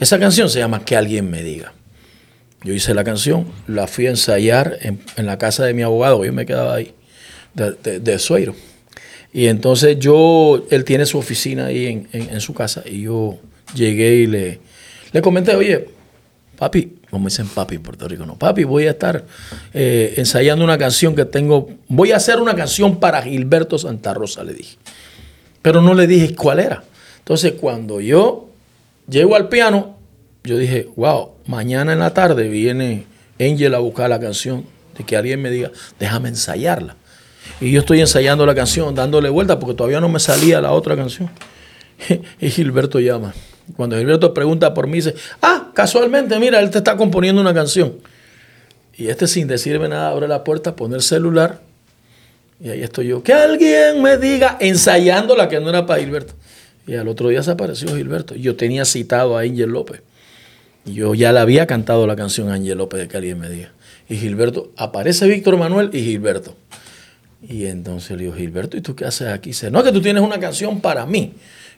Esa 0.00 0.18
canción 0.18 0.48
se 0.48 0.58
llama 0.58 0.86
Que 0.86 0.96
alguien 0.96 1.28
me 1.30 1.42
diga. 1.42 1.74
Yo 2.62 2.72
hice 2.72 2.94
la 2.94 3.04
canción, 3.04 3.46
la 3.66 3.86
fui 3.86 4.06
a 4.06 4.10
ensayar 4.10 4.78
en, 4.80 5.00
la 5.26 5.36
casa 5.36 5.66
de 5.66 5.74
mi 5.74 5.82
abogado, 5.82 6.24
yo 6.24 6.32
me 6.32 6.46
quedaba 6.46 6.76
ahí, 6.76 6.94
de, 7.52 8.18
Sueiro. 8.18 8.56
Y 9.34 9.48
entonces 9.48 9.98
yo, 9.98 10.64
él 10.70 10.84
tiene 10.84 11.04
su 11.04 11.18
oficina 11.18 11.66
ahí 11.66 11.88
en, 11.88 12.08
en- 12.12 12.30
en 12.30 12.40
su 12.40 12.54
casa 12.54 12.82
y 12.86 13.02
yo 13.02 13.38
llegué 13.74 14.14
y 14.14 14.26
le, 14.26 14.60
le 15.12 15.20
comenté, 15.20 15.54
oye, 15.56 15.88
papi, 16.56 16.98
como 17.10 17.28
dicen 17.28 17.46
papi 17.48 17.76
en 17.76 17.82
Puerto 17.82 18.08
Rico, 18.08 18.26
no, 18.26 18.38
papi, 18.38 18.64
voy 18.64 18.86
a 18.86 18.90
estar 18.90 19.24
eh, 19.72 20.14
ensayando 20.16 20.64
una 20.64 20.78
canción 20.78 21.14
que 21.14 21.24
tengo, 21.24 21.70
voy 21.88 22.12
a 22.12 22.16
hacer 22.16 22.40
una 22.40 22.54
canción 22.54 22.98
para 22.98 23.22
Gilberto 23.22 23.78
Santa 23.78 24.14
Rosa, 24.14 24.44
le 24.44 24.54
dije 24.54 24.76
pero 25.64 25.80
no 25.80 25.94
le 25.94 26.06
dije 26.06 26.34
cuál 26.34 26.60
era. 26.60 26.84
Entonces, 27.20 27.54
cuando 27.58 27.98
yo 28.02 28.50
llego 29.08 29.34
al 29.34 29.48
piano, 29.48 29.96
yo 30.44 30.58
dije, 30.58 30.90
wow, 30.94 31.30
mañana 31.46 31.94
en 31.94 32.00
la 32.00 32.12
tarde 32.12 32.50
viene 32.50 33.06
Angel 33.40 33.74
a 33.74 33.78
buscar 33.78 34.10
la 34.10 34.20
canción, 34.20 34.66
de 34.94 35.04
que 35.04 35.16
alguien 35.16 35.40
me 35.40 35.48
diga, 35.48 35.70
déjame 35.98 36.28
ensayarla. 36.28 36.96
Y 37.62 37.70
yo 37.70 37.80
estoy 37.80 38.00
ensayando 38.00 38.44
la 38.44 38.54
canción, 38.54 38.94
dándole 38.94 39.30
vuelta, 39.30 39.58
porque 39.58 39.74
todavía 39.74 40.02
no 40.02 40.10
me 40.10 40.20
salía 40.20 40.60
la 40.60 40.70
otra 40.72 40.96
canción. 40.96 41.30
Y 42.42 42.50
Gilberto 42.50 43.00
llama. 43.00 43.32
Cuando 43.76 43.96
Gilberto 43.96 44.34
pregunta 44.34 44.74
por 44.74 44.86
mí, 44.86 44.98
dice, 44.98 45.14
ah, 45.42 45.70
casualmente, 45.74 46.38
mira, 46.38 46.60
él 46.60 46.70
te 46.70 46.78
está 46.78 46.96
componiendo 46.96 47.40
una 47.40 47.54
canción. 47.54 47.94
Y 48.96 49.08
este 49.08 49.26
sin 49.26 49.48
decirme 49.48 49.88
nada 49.88 50.10
abre 50.10 50.28
la 50.28 50.44
puerta, 50.44 50.76
pone 50.76 50.96
el 50.96 51.02
celular 51.02 51.60
y 52.60 52.70
ahí 52.70 52.82
estoy 52.82 53.08
yo. 53.08 53.22
Que 53.22 53.32
alguien 53.32 54.02
me 54.02 54.16
diga, 54.16 54.56
ensayando 54.60 55.36
la 55.36 55.48
que 55.48 55.60
no 55.60 55.68
era 55.68 55.86
para 55.86 56.00
Gilberto. 56.00 56.34
Y 56.86 56.94
al 56.94 57.08
otro 57.08 57.28
día 57.28 57.42
se 57.42 57.50
apareció 57.50 57.94
Gilberto. 57.94 58.34
Yo 58.34 58.56
tenía 58.56 58.84
citado 58.84 59.36
a 59.36 59.40
Ángel 59.40 59.70
López. 59.70 60.02
Y 60.84 60.94
yo 60.94 61.14
ya 61.14 61.32
le 61.32 61.40
había 61.40 61.66
cantado 61.66 62.06
la 62.06 62.14
canción 62.14 62.50
a 62.50 62.54
Ángel 62.54 62.78
López 62.78 63.00
de 63.00 63.08
que 63.08 63.16
alguien 63.16 63.38
me 63.38 63.48
diga. 63.48 63.72
Y 64.08 64.16
Gilberto, 64.16 64.70
aparece 64.76 65.26
Víctor 65.26 65.56
Manuel 65.56 65.90
y 65.92 66.02
Gilberto. 66.02 66.54
Y 67.42 67.66
entonces 67.66 68.16
le 68.16 68.24
digo, 68.24 68.34
Gilberto, 68.34 68.76
¿y 68.76 68.80
tú 68.80 68.94
qué 68.94 69.04
haces 69.04 69.28
aquí? 69.28 69.50
Dice, 69.50 69.70
no, 69.70 69.82
que 69.82 69.92
tú 69.92 70.00
tienes 70.00 70.22
una 70.22 70.38
canción 70.38 70.80
para 70.80 71.04
mí. 71.06 71.34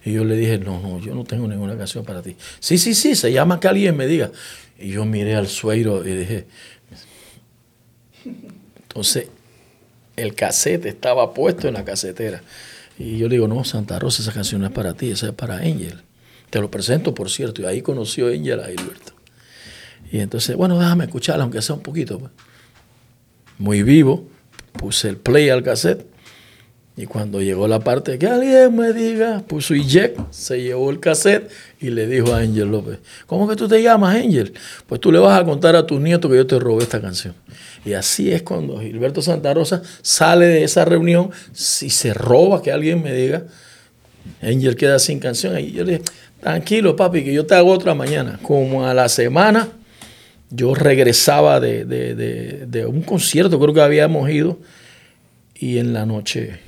Y 0.07 0.13
yo 0.13 0.25
le 0.25 0.37
dije, 0.37 0.59
no, 0.59 0.81
no, 0.81 1.01
yo 1.01 1.17
no 1.17 1.25
tengo 1.25 1.49
ninguna 1.49 1.77
canción 1.77 2.05
para 2.05 2.23
ti. 2.23 2.37
Sí, 2.61 2.79
sí, 2.79 2.95
sí, 2.95 3.17
se 3.17 3.33
llama 3.33 3.59
que 3.59 3.67
alguien 3.67 3.97
me 3.97 4.07
diga. 4.07 4.31
Y 4.79 4.91
yo 4.91 5.05
miré 5.05 5.35
al 5.35 5.49
sueiro 5.49 6.07
y 6.07 6.13
dije, 6.13 6.47
entonces 8.83 9.27
el 10.15 10.37
cassette 10.37 10.87
estaba 10.87 11.35
puesto 11.35 11.67
en 11.67 11.75
la 11.75 11.85
casetera. 11.85 12.41
Y 13.01 13.19
yo 13.19 13.29
le 13.29 13.35
digo, 13.35 13.49
no, 13.49 13.65
Santa 13.65 13.99
Rosa, 13.99 14.23
esa 14.23 14.33
canción 14.33 14.61
no 14.61 14.69
es 14.69 14.73
para 14.73 14.95
ti, 14.95 15.11
esa 15.11 15.27
es 15.27 15.33
para 15.33 15.57
Angel. 15.57 16.01
Te 16.51 16.61
lo 16.61 16.71
presento, 16.71 17.13
por 17.13 17.29
cierto. 17.29 17.63
Y 17.63 17.65
ahí 17.65 17.83
conoció 17.83 18.29
Angel 18.29 18.61
a 18.61 18.67
Gilberto. 18.67 19.13
Y 20.13 20.21
entonces, 20.21 20.55
bueno, 20.55 20.79
déjame 20.79 21.07
escucharla, 21.07 21.43
aunque 21.43 21.61
sea 21.63 21.75
un 21.75 21.83
poquito. 21.83 22.21
pues. 22.21 22.31
Muy 23.59 23.83
vivo, 23.83 24.29
puse 24.75 25.09
el 25.09 25.17
play 25.17 25.49
al 25.49 25.65
cassette. 25.65 26.07
Y 26.99 27.05
cuando 27.05 27.43
llegó 27.43 27.69
la 27.69 27.81
parte 27.81 28.19
que 28.19 28.27
alguien 28.27 28.75
me 28.75 28.95
diga, 28.95 29.43
puso 29.47 29.75
eject, 29.75 30.19
se 30.31 30.63
llevó 30.63 30.91
el 30.91 30.99
cassette 30.99 31.51
y 31.79 31.91
le 31.91 32.07
dijo 32.07 32.33
a 32.33 32.39
Angel 32.39 32.71
López, 32.71 33.01
¿cómo 33.27 33.47
que 33.47 33.55
tú 33.55 33.69
te 33.69 33.83
llamas 33.83 34.17
Angel? 34.17 34.55
Pues 34.87 34.99
tú 35.01 35.13
le 35.13 35.19
vas 35.19 35.39
a 35.39 35.45
contar 35.45 35.77
a 35.77 35.87
tus 35.87 36.01
nietos 36.01 36.31
que 36.31 36.39
yo 36.39 36.47
te 36.47 36.59
robé 36.59 36.85
esta 36.85 36.99
canción. 37.03 37.35
Y 37.85 37.93
así 37.93 38.33
es 38.33 38.41
cuando 38.43 38.81
Gilberto 38.81 39.21
Santa 39.21 39.53
Rosa 39.53 39.83
sale 40.01 40.47
de 40.47 40.65
esa 40.65 40.87
reunión, 40.87 41.31
si 41.53 41.91
se 41.91 42.15
roba 42.15 42.63
que 42.63 42.73
alguien 42.73 43.03
me 43.03 43.13
diga, 43.13 43.45
Angel 44.41 44.75
queda 44.75 44.99
sin 44.99 45.19
canción. 45.21 45.59
Y 45.61 45.73
yo 45.73 45.85
le 45.85 45.99
dije, 45.99 46.05
tranquilo 46.41 46.97
papi, 46.97 47.23
que 47.25 47.33
yo 47.35 47.45
te 47.45 47.55
hago 47.57 47.73
otra 47.73 47.95
mañana. 47.95 48.39
Como 48.43 48.87
a 48.87 48.95
la 48.95 49.11
semana, 49.11 49.69
yo 50.49 50.75
regresaba 50.75 51.61
de, 51.61 51.85
de- 51.85 52.15
de- 52.15 52.67
de 52.67 52.87
un 52.87 53.03
concierto, 53.03 53.61
creo 53.61 53.75
que 53.75 53.83
habíamos 53.83 54.31
ido, 54.31 54.59
y 55.55 55.77
en 55.79 55.93
la 55.93 56.07
noche, 56.07 56.61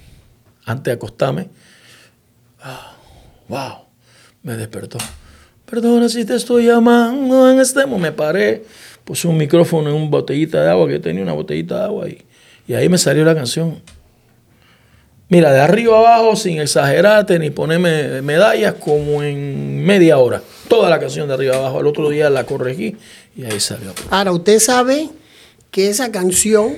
antes 0.69 0.85
de 0.85 0.93
acostarme, 0.93 1.49
ah, 2.63 2.95
wow, 3.49 3.87
me 4.43 4.57
despertó. 4.57 4.99
Perdona 5.65 6.09
si 6.09 6.25
te 6.25 6.35
estoy 6.35 6.67
llamando 6.67 7.51
en 7.51 7.61
este 7.61 7.81
momento. 7.81 7.99
Me 7.99 8.13
paré, 8.13 8.65
puse 9.05 9.29
un 9.29 9.37
micrófono 9.37 9.91
en 9.91 9.97
una 9.97 10.09
botellita 10.09 10.63
de 10.63 10.71
agua, 10.71 10.89
que 10.89 10.99
tenía 10.99 11.23
una 11.23 11.33
botellita 11.33 11.79
de 11.79 11.85
agua, 11.85 12.09
y, 12.09 12.25
y 12.67 12.75
ahí 12.75 12.89
me 12.89 12.99
salió 12.99 13.25
la 13.25 13.35
canción. 13.35 13.83
Mira, 15.31 15.53
de 15.53 15.61
arriba 15.61 15.99
abajo, 15.99 16.37
sin 16.37 16.59
exagerarte 16.59 17.39
ni 17.39 17.51
ponerme 17.51 18.23
medallas, 18.23 18.75
como 18.75 19.23
en 19.23 19.85
media 19.85 20.17
hora. 20.19 20.43
Toda 20.69 20.89
la 20.89 20.99
canción 20.99 21.29
de 21.29 21.35
arriba 21.35 21.57
abajo. 21.57 21.81
Al 21.81 21.87
otro 21.87 22.09
día 22.09 22.31
la 22.31 22.45
corregí 22.45 22.97
y 23.37 23.45
ahí 23.45 23.61
salió. 23.61 23.93
Ahora, 24.11 24.33
usted 24.33 24.59
sabe 24.59 25.11
que 25.71 25.91
esa 25.91 26.11
canción, 26.11 26.77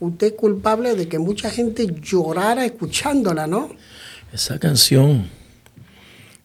usted 0.00 0.28
es 0.28 0.32
culpable 0.34 0.94
de 0.94 1.08
que 1.08 1.18
mucha 1.18 1.50
gente 1.50 1.86
llorara 2.00 2.64
escuchándola, 2.64 3.46
¿no? 3.46 3.70
Esa 4.32 4.58
canción 4.58 5.28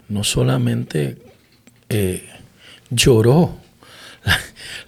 no 0.08 0.24
solamente 0.24 1.18
eh, 1.90 2.28
lloró, 2.90 3.58
la, 4.24 4.40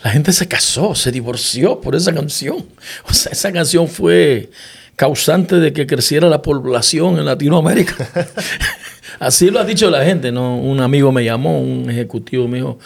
la 0.03 0.11
gente 0.11 0.31
se 0.31 0.47
casó, 0.47 0.95
se 0.95 1.11
divorció 1.11 1.81
por 1.81 1.95
esa 1.95 2.13
canción. 2.13 2.65
O 3.09 3.13
sea, 3.13 3.31
esa 3.31 3.51
canción 3.51 3.87
fue 3.87 4.49
causante 4.95 5.59
de 5.59 5.73
que 5.73 5.87
creciera 5.87 6.29
la 6.29 6.41
población 6.41 7.17
en 7.17 7.25
Latinoamérica. 7.25 7.95
Así 9.19 9.49
lo 9.49 9.59
ha 9.59 9.65
dicho 9.65 9.89
la 9.89 10.03
gente, 10.03 10.31
¿no? 10.31 10.57
Un 10.57 10.81
amigo 10.81 11.11
me 11.11 11.23
llamó, 11.23 11.61
un 11.61 11.89
ejecutivo 11.89 12.47
me 12.47 12.57
dijo, 12.57 12.79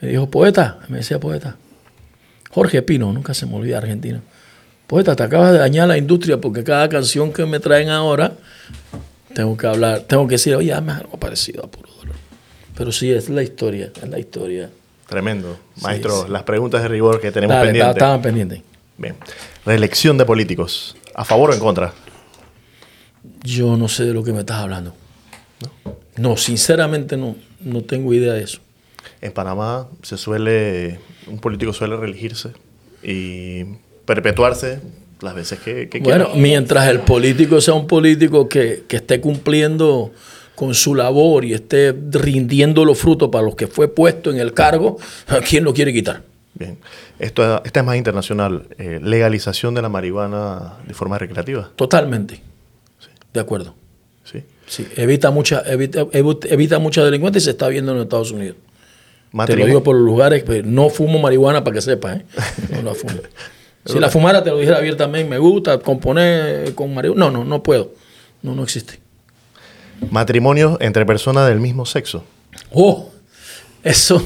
me 0.00 0.08
dijo, 0.08 0.30
poeta, 0.30 0.78
me 0.88 0.98
decía 0.98 1.18
poeta. 1.18 1.56
Jorge 2.50 2.82
Pino, 2.82 3.12
nunca 3.12 3.34
se 3.34 3.46
me 3.46 3.54
olvida 3.56 3.78
argentino. 3.78 4.20
Poeta, 4.88 5.14
te 5.14 5.22
acabas 5.22 5.52
de 5.52 5.58
dañar 5.58 5.86
la 5.86 5.98
industria 5.98 6.40
porque 6.40 6.64
cada 6.64 6.88
canción 6.88 7.30
que 7.30 7.44
me 7.44 7.60
traen 7.60 7.90
ahora 7.90 8.32
tengo 9.34 9.54
que 9.54 9.66
hablar, 9.66 10.00
tengo 10.00 10.26
que 10.26 10.36
decir, 10.36 10.56
oye, 10.56 10.72
hazme 10.72 10.92
algo 10.92 11.18
parecido 11.18 11.62
a 11.62 11.70
Puro 11.70 11.92
Dolor. 11.92 12.16
Pero 12.74 12.90
sí, 12.90 13.12
es 13.12 13.28
la 13.28 13.42
historia, 13.42 13.92
es 13.94 14.08
la 14.08 14.18
historia. 14.18 14.70
Tremendo. 15.06 15.58
Maestro, 15.82 16.24
sí. 16.24 16.32
las 16.32 16.42
preguntas 16.44 16.80
de 16.80 16.88
rigor 16.88 17.20
que 17.20 17.30
tenemos 17.30 17.54
Dale, 17.54 17.66
pendientes. 17.66 17.96
Estaban 17.96 18.22
pendientes. 18.22 18.62
Bien. 18.96 19.14
Reelección 19.66 20.16
de 20.16 20.24
políticos. 20.24 20.96
¿A 21.14 21.26
favor 21.26 21.50
o 21.50 21.52
en 21.52 21.60
contra? 21.60 21.92
Yo 23.42 23.76
no 23.76 23.88
sé 23.88 24.06
de 24.06 24.14
lo 24.14 24.24
que 24.24 24.32
me 24.32 24.40
estás 24.40 24.56
hablando. 24.56 24.94
No, 26.16 26.38
sinceramente 26.38 27.18
no, 27.18 27.36
no 27.60 27.82
tengo 27.82 28.14
idea 28.14 28.32
de 28.32 28.42
eso. 28.42 28.60
En 29.20 29.32
Panamá 29.32 29.86
se 30.02 30.16
suele, 30.16 30.98
un 31.26 31.40
político 31.40 31.74
suele 31.74 31.94
reelegirse 31.96 32.52
y 33.02 33.64
perpetuarse 34.08 34.80
las 35.20 35.34
veces 35.34 35.58
que, 35.60 35.88
que 35.88 36.00
Bueno, 36.00 36.26
quiera. 36.26 36.40
mientras 36.40 36.88
el 36.88 37.00
político 37.00 37.60
sea 37.60 37.74
un 37.74 37.86
político 37.86 38.48
que, 38.48 38.84
que 38.88 38.96
esté 38.96 39.20
cumpliendo 39.20 40.12
con 40.54 40.74
su 40.74 40.94
labor 40.94 41.44
y 41.44 41.52
esté 41.52 41.94
rindiendo 42.12 42.84
los 42.84 42.98
frutos 42.98 43.28
para 43.30 43.44
los 43.44 43.54
que 43.54 43.66
fue 43.66 43.86
puesto 43.88 44.30
en 44.30 44.38
el 44.38 44.54
cargo, 44.54 44.96
¿a 45.28 45.40
quién 45.40 45.62
lo 45.62 45.74
quiere 45.74 45.92
quitar? 45.92 46.22
Bien. 46.54 46.78
Esto, 47.18 47.62
esta 47.64 47.80
es 47.80 47.86
más 47.86 47.96
internacional. 47.96 48.64
Eh, 48.78 48.98
legalización 49.02 49.74
de 49.74 49.82
la 49.82 49.88
marihuana 49.88 50.78
de 50.86 50.94
forma 50.94 51.18
recreativa. 51.18 51.70
Totalmente. 51.76 52.40
De 53.34 53.40
acuerdo. 53.40 53.74
¿sí? 54.24 54.42
Sí, 54.66 54.86
evita 54.96 55.30
mucha, 55.30 55.62
evita, 55.66 56.06
evita 56.12 56.78
mucha 56.78 57.04
delincuencia 57.04 57.38
y 57.38 57.42
se 57.42 57.50
está 57.50 57.68
viendo 57.68 57.92
en 57.92 57.98
Estados 58.00 58.32
Unidos. 58.32 58.56
Te 59.46 59.56
lo 59.56 59.66
digo 59.66 59.82
por 59.82 59.94
los 59.94 60.04
lugares, 60.04 60.42
pues, 60.42 60.64
no 60.64 60.88
fumo 60.88 61.18
marihuana 61.18 61.62
para 61.62 61.74
que 61.74 61.82
sepas, 61.82 62.16
¿eh? 62.18 62.24
No 62.70 62.82
la 62.82 62.94
fumo. 62.94 63.12
Si 63.84 63.98
la 63.98 64.10
fumara, 64.10 64.42
te 64.44 64.50
lo 64.50 64.58
dijera 64.58 64.76
abiertamente, 64.78 65.28
me 65.30 65.38
gusta 65.38 65.78
componer 65.78 66.74
con 66.74 66.92
marihuana. 66.94 67.26
No, 67.26 67.30
no, 67.30 67.44
no 67.44 67.62
puedo. 67.62 67.92
No, 68.42 68.54
no 68.54 68.62
existe. 68.62 69.00
Matrimonios 70.10 70.76
entre 70.80 71.04
personas 71.06 71.48
del 71.48 71.58
mismo 71.60 71.86
sexo. 71.86 72.22
Oh, 72.72 73.10
eso, 73.82 74.22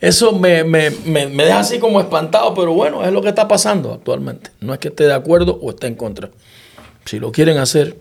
eso 0.00 0.32
me, 0.32 0.64
me- 0.64 0.90
me- 0.90 1.26
me 1.26 1.44
deja 1.44 1.60
así 1.60 1.78
como 1.78 2.00
espantado, 2.00 2.54
pero 2.54 2.72
bueno, 2.72 3.04
es 3.04 3.12
lo 3.12 3.20
que 3.22 3.28
está 3.28 3.48
pasando 3.48 3.92
actualmente. 3.92 4.50
No 4.60 4.72
es 4.72 4.78
que 4.78 4.88
esté 4.88 5.04
de 5.04 5.12
acuerdo 5.14 5.58
o 5.60 5.70
esté 5.70 5.88
en 5.88 5.94
contra. 5.94 6.30
Si 7.04 7.18
lo 7.18 7.32
quieren 7.32 7.58
hacer, 7.58 7.96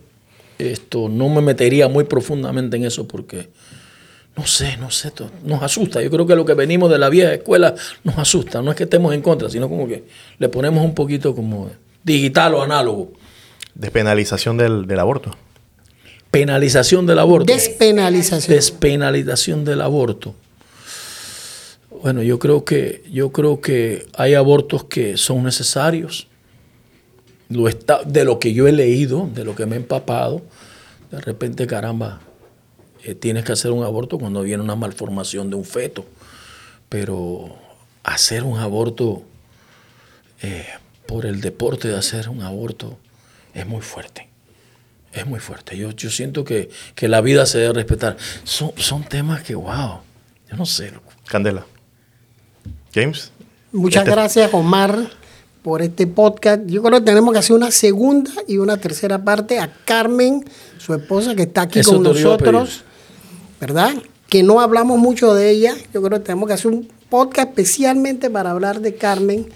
esto 0.60 1.10
no 1.10 1.30
me 1.30 1.42
metería 1.42 1.88
muy 1.88 2.04
profundamente 2.04 2.78
en 2.78 2.86
eso 2.86 3.08
porque 3.08 3.50
no 4.36 4.46
sé, 4.46 4.78
no 4.78 4.90
sé, 4.90 5.12
nos 5.44 5.62
asusta. 5.62 6.02
Yo 6.02 6.10
creo 6.10 6.26
que 6.26 6.36
lo 6.36 6.46
que 6.46 6.54
venimos 6.54 6.90
de 6.90 6.98
la 6.98 7.10
vieja 7.10 7.34
escuela 7.34 7.76
nos 8.04 8.18
asusta. 8.18 8.62
No 8.62 8.72
es 8.72 8.78
que 8.78 8.84
estemos 8.84 9.14
en 9.14 9.22
contra, 9.22 9.50
sino 9.50 9.68
como 9.68 9.88
que 9.88 10.06
le 10.38 10.50
ponemos 10.50 10.84
un 10.84 10.94
poquito 10.94 11.36
como 11.36 11.70
digital 12.04 12.54
o 12.54 12.62
análogo. 12.62 13.12
Despenalización 13.76 14.58
del, 14.58 14.88
del 14.88 15.00
aborto. 15.00 15.36
Penalización 16.32 17.06
del 17.06 17.20
aborto. 17.20 17.52
Despenalización. 17.52 18.56
despenalización 18.56 19.66
del 19.66 19.82
aborto. 19.82 20.36
Bueno, 22.02 22.22
yo 22.24 22.40
creo 22.40 22.64
que 22.64 23.04
yo 23.12 23.32
creo 23.32 23.60
que 23.60 24.06
hay 24.16 24.36
abortos 24.36 24.86
que 24.86 25.18
son 25.18 25.44
necesarios. 25.44 26.28
Lo 27.50 27.68
está, 27.68 28.04
de 28.06 28.24
lo 28.24 28.40
que 28.40 28.54
yo 28.54 28.68
he 28.68 28.72
leído, 28.72 29.28
de 29.34 29.44
lo 29.44 29.56
que 29.56 29.66
me 29.66 29.76
he 29.76 29.80
empapado, 29.80 30.44
de 31.12 31.20
repente, 31.20 31.66
caramba, 31.66 32.22
eh, 33.04 33.16
tienes 33.16 33.46
que 33.46 33.52
hacer 33.52 33.72
un 33.72 33.84
aborto 33.84 34.18
cuando 34.20 34.42
viene 34.42 34.64
una 34.64 34.76
malformación 34.76 35.50
de 35.50 35.56
un 35.56 35.66
feto. 35.66 36.06
Pero 36.90 37.56
hacer 38.04 38.44
un 38.44 38.58
aborto 38.60 39.24
eh, 40.42 40.66
por 41.06 41.26
el 41.26 41.42
deporte 41.42 41.88
de 41.88 41.98
hacer 41.98 42.30
un 42.30 42.42
aborto 42.42 42.98
es 43.54 43.66
muy 43.68 43.82
fuerte. 43.82 44.28
Es 45.12 45.26
muy 45.26 45.40
fuerte. 45.40 45.76
Yo, 45.78 45.92
yo 45.92 46.10
siento 46.10 46.44
que, 46.44 46.70
que 46.96 47.08
la 47.08 47.22
vida 47.22 47.46
se 47.46 47.58
debe 47.60 47.74
respetar. 47.74 48.18
Son, 48.44 48.72
son 48.78 49.04
temas 49.04 49.42
que, 49.44 49.56
wow, 49.56 50.00
yo 50.50 50.58
no 50.58 50.66
sé. 50.66 50.92
loco. 50.92 51.12
Candela. 51.28 51.66
James. 52.94 53.32
Muchas 53.72 54.04
Este- 54.04 54.12
gracias, 54.12 54.54
Omar, 54.54 54.98
por 55.64 55.82
este 55.82 56.08
podcast. 56.08 56.62
Yo 56.66 56.82
creo 56.82 57.00
que 57.00 57.06
tenemos 57.06 57.32
que 57.34 57.40
hacer 57.40 57.56
una 57.56 57.72
segunda 57.72 58.32
y 58.48 58.58
una 58.58 58.78
tercera 58.78 59.24
parte 59.24 59.60
a 59.60 59.72
Carmen, 59.86 60.44
su 60.78 60.94
esposa, 60.94 61.36
que 61.36 61.44
está 61.44 61.64
aquí 61.64 61.80
Eso 61.80 61.94
con 61.94 62.04
nosotros, 62.04 62.84
¿verdad? 63.60 63.94
Que 64.28 64.44
no 64.44 64.60
hablamos 64.60 65.00
mucho 65.00 65.34
de 65.34 65.50
ella. 65.50 65.76
Yo 65.94 66.02
creo 66.02 66.20
que 66.20 66.26
tenemos 66.26 66.48
que 66.48 66.54
hacer 66.54 66.72
un 66.72 66.88
podcast 67.10 67.50
especialmente 67.50 68.30
para 68.30 68.52
hablar 68.52 68.82
de 68.82 68.96
Carmen, 68.96 69.48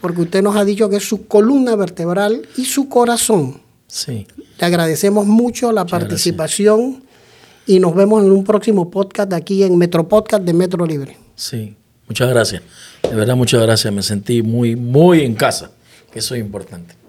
porque 0.00 0.22
usted 0.22 0.42
nos 0.42 0.56
ha 0.56 0.64
dicho 0.64 0.88
que 0.88 0.96
es 0.96 1.08
su 1.08 1.26
columna 1.26 1.76
vertebral 1.76 2.48
y 2.56 2.64
su 2.64 2.88
corazón. 2.88 3.60
Sí. 3.86 4.26
Le 4.58 4.66
agradecemos 4.66 5.26
mucho 5.26 5.72
la 5.72 5.84
Muchas 5.84 6.00
participación 6.00 7.02
y 7.66 7.80
nos 7.80 7.94
vemos 7.94 8.24
en 8.24 8.32
un 8.32 8.44
próximo 8.44 8.90
podcast 8.90 9.32
aquí 9.32 9.62
en 9.62 9.76
Metro 9.78 10.08
Podcast 10.08 10.44
de 10.44 10.52
Metro 10.52 10.84
Libre. 10.86 11.16
Sí. 11.34 11.76
Muchas 12.10 12.28
gracias. 12.28 12.62
De 13.02 13.14
verdad, 13.14 13.36
muchas 13.36 13.62
gracias. 13.62 13.94
Me 13.94 14.02
sentí 14.02 14.42
muy, 14.42 14.74
muy 14.74 15.20
en 15.20 15.34
casa, 15.34 15.70
que 16.12 16.18
eso 16.18 16.34
es 16.34 16.40
importante. 16.40 16.99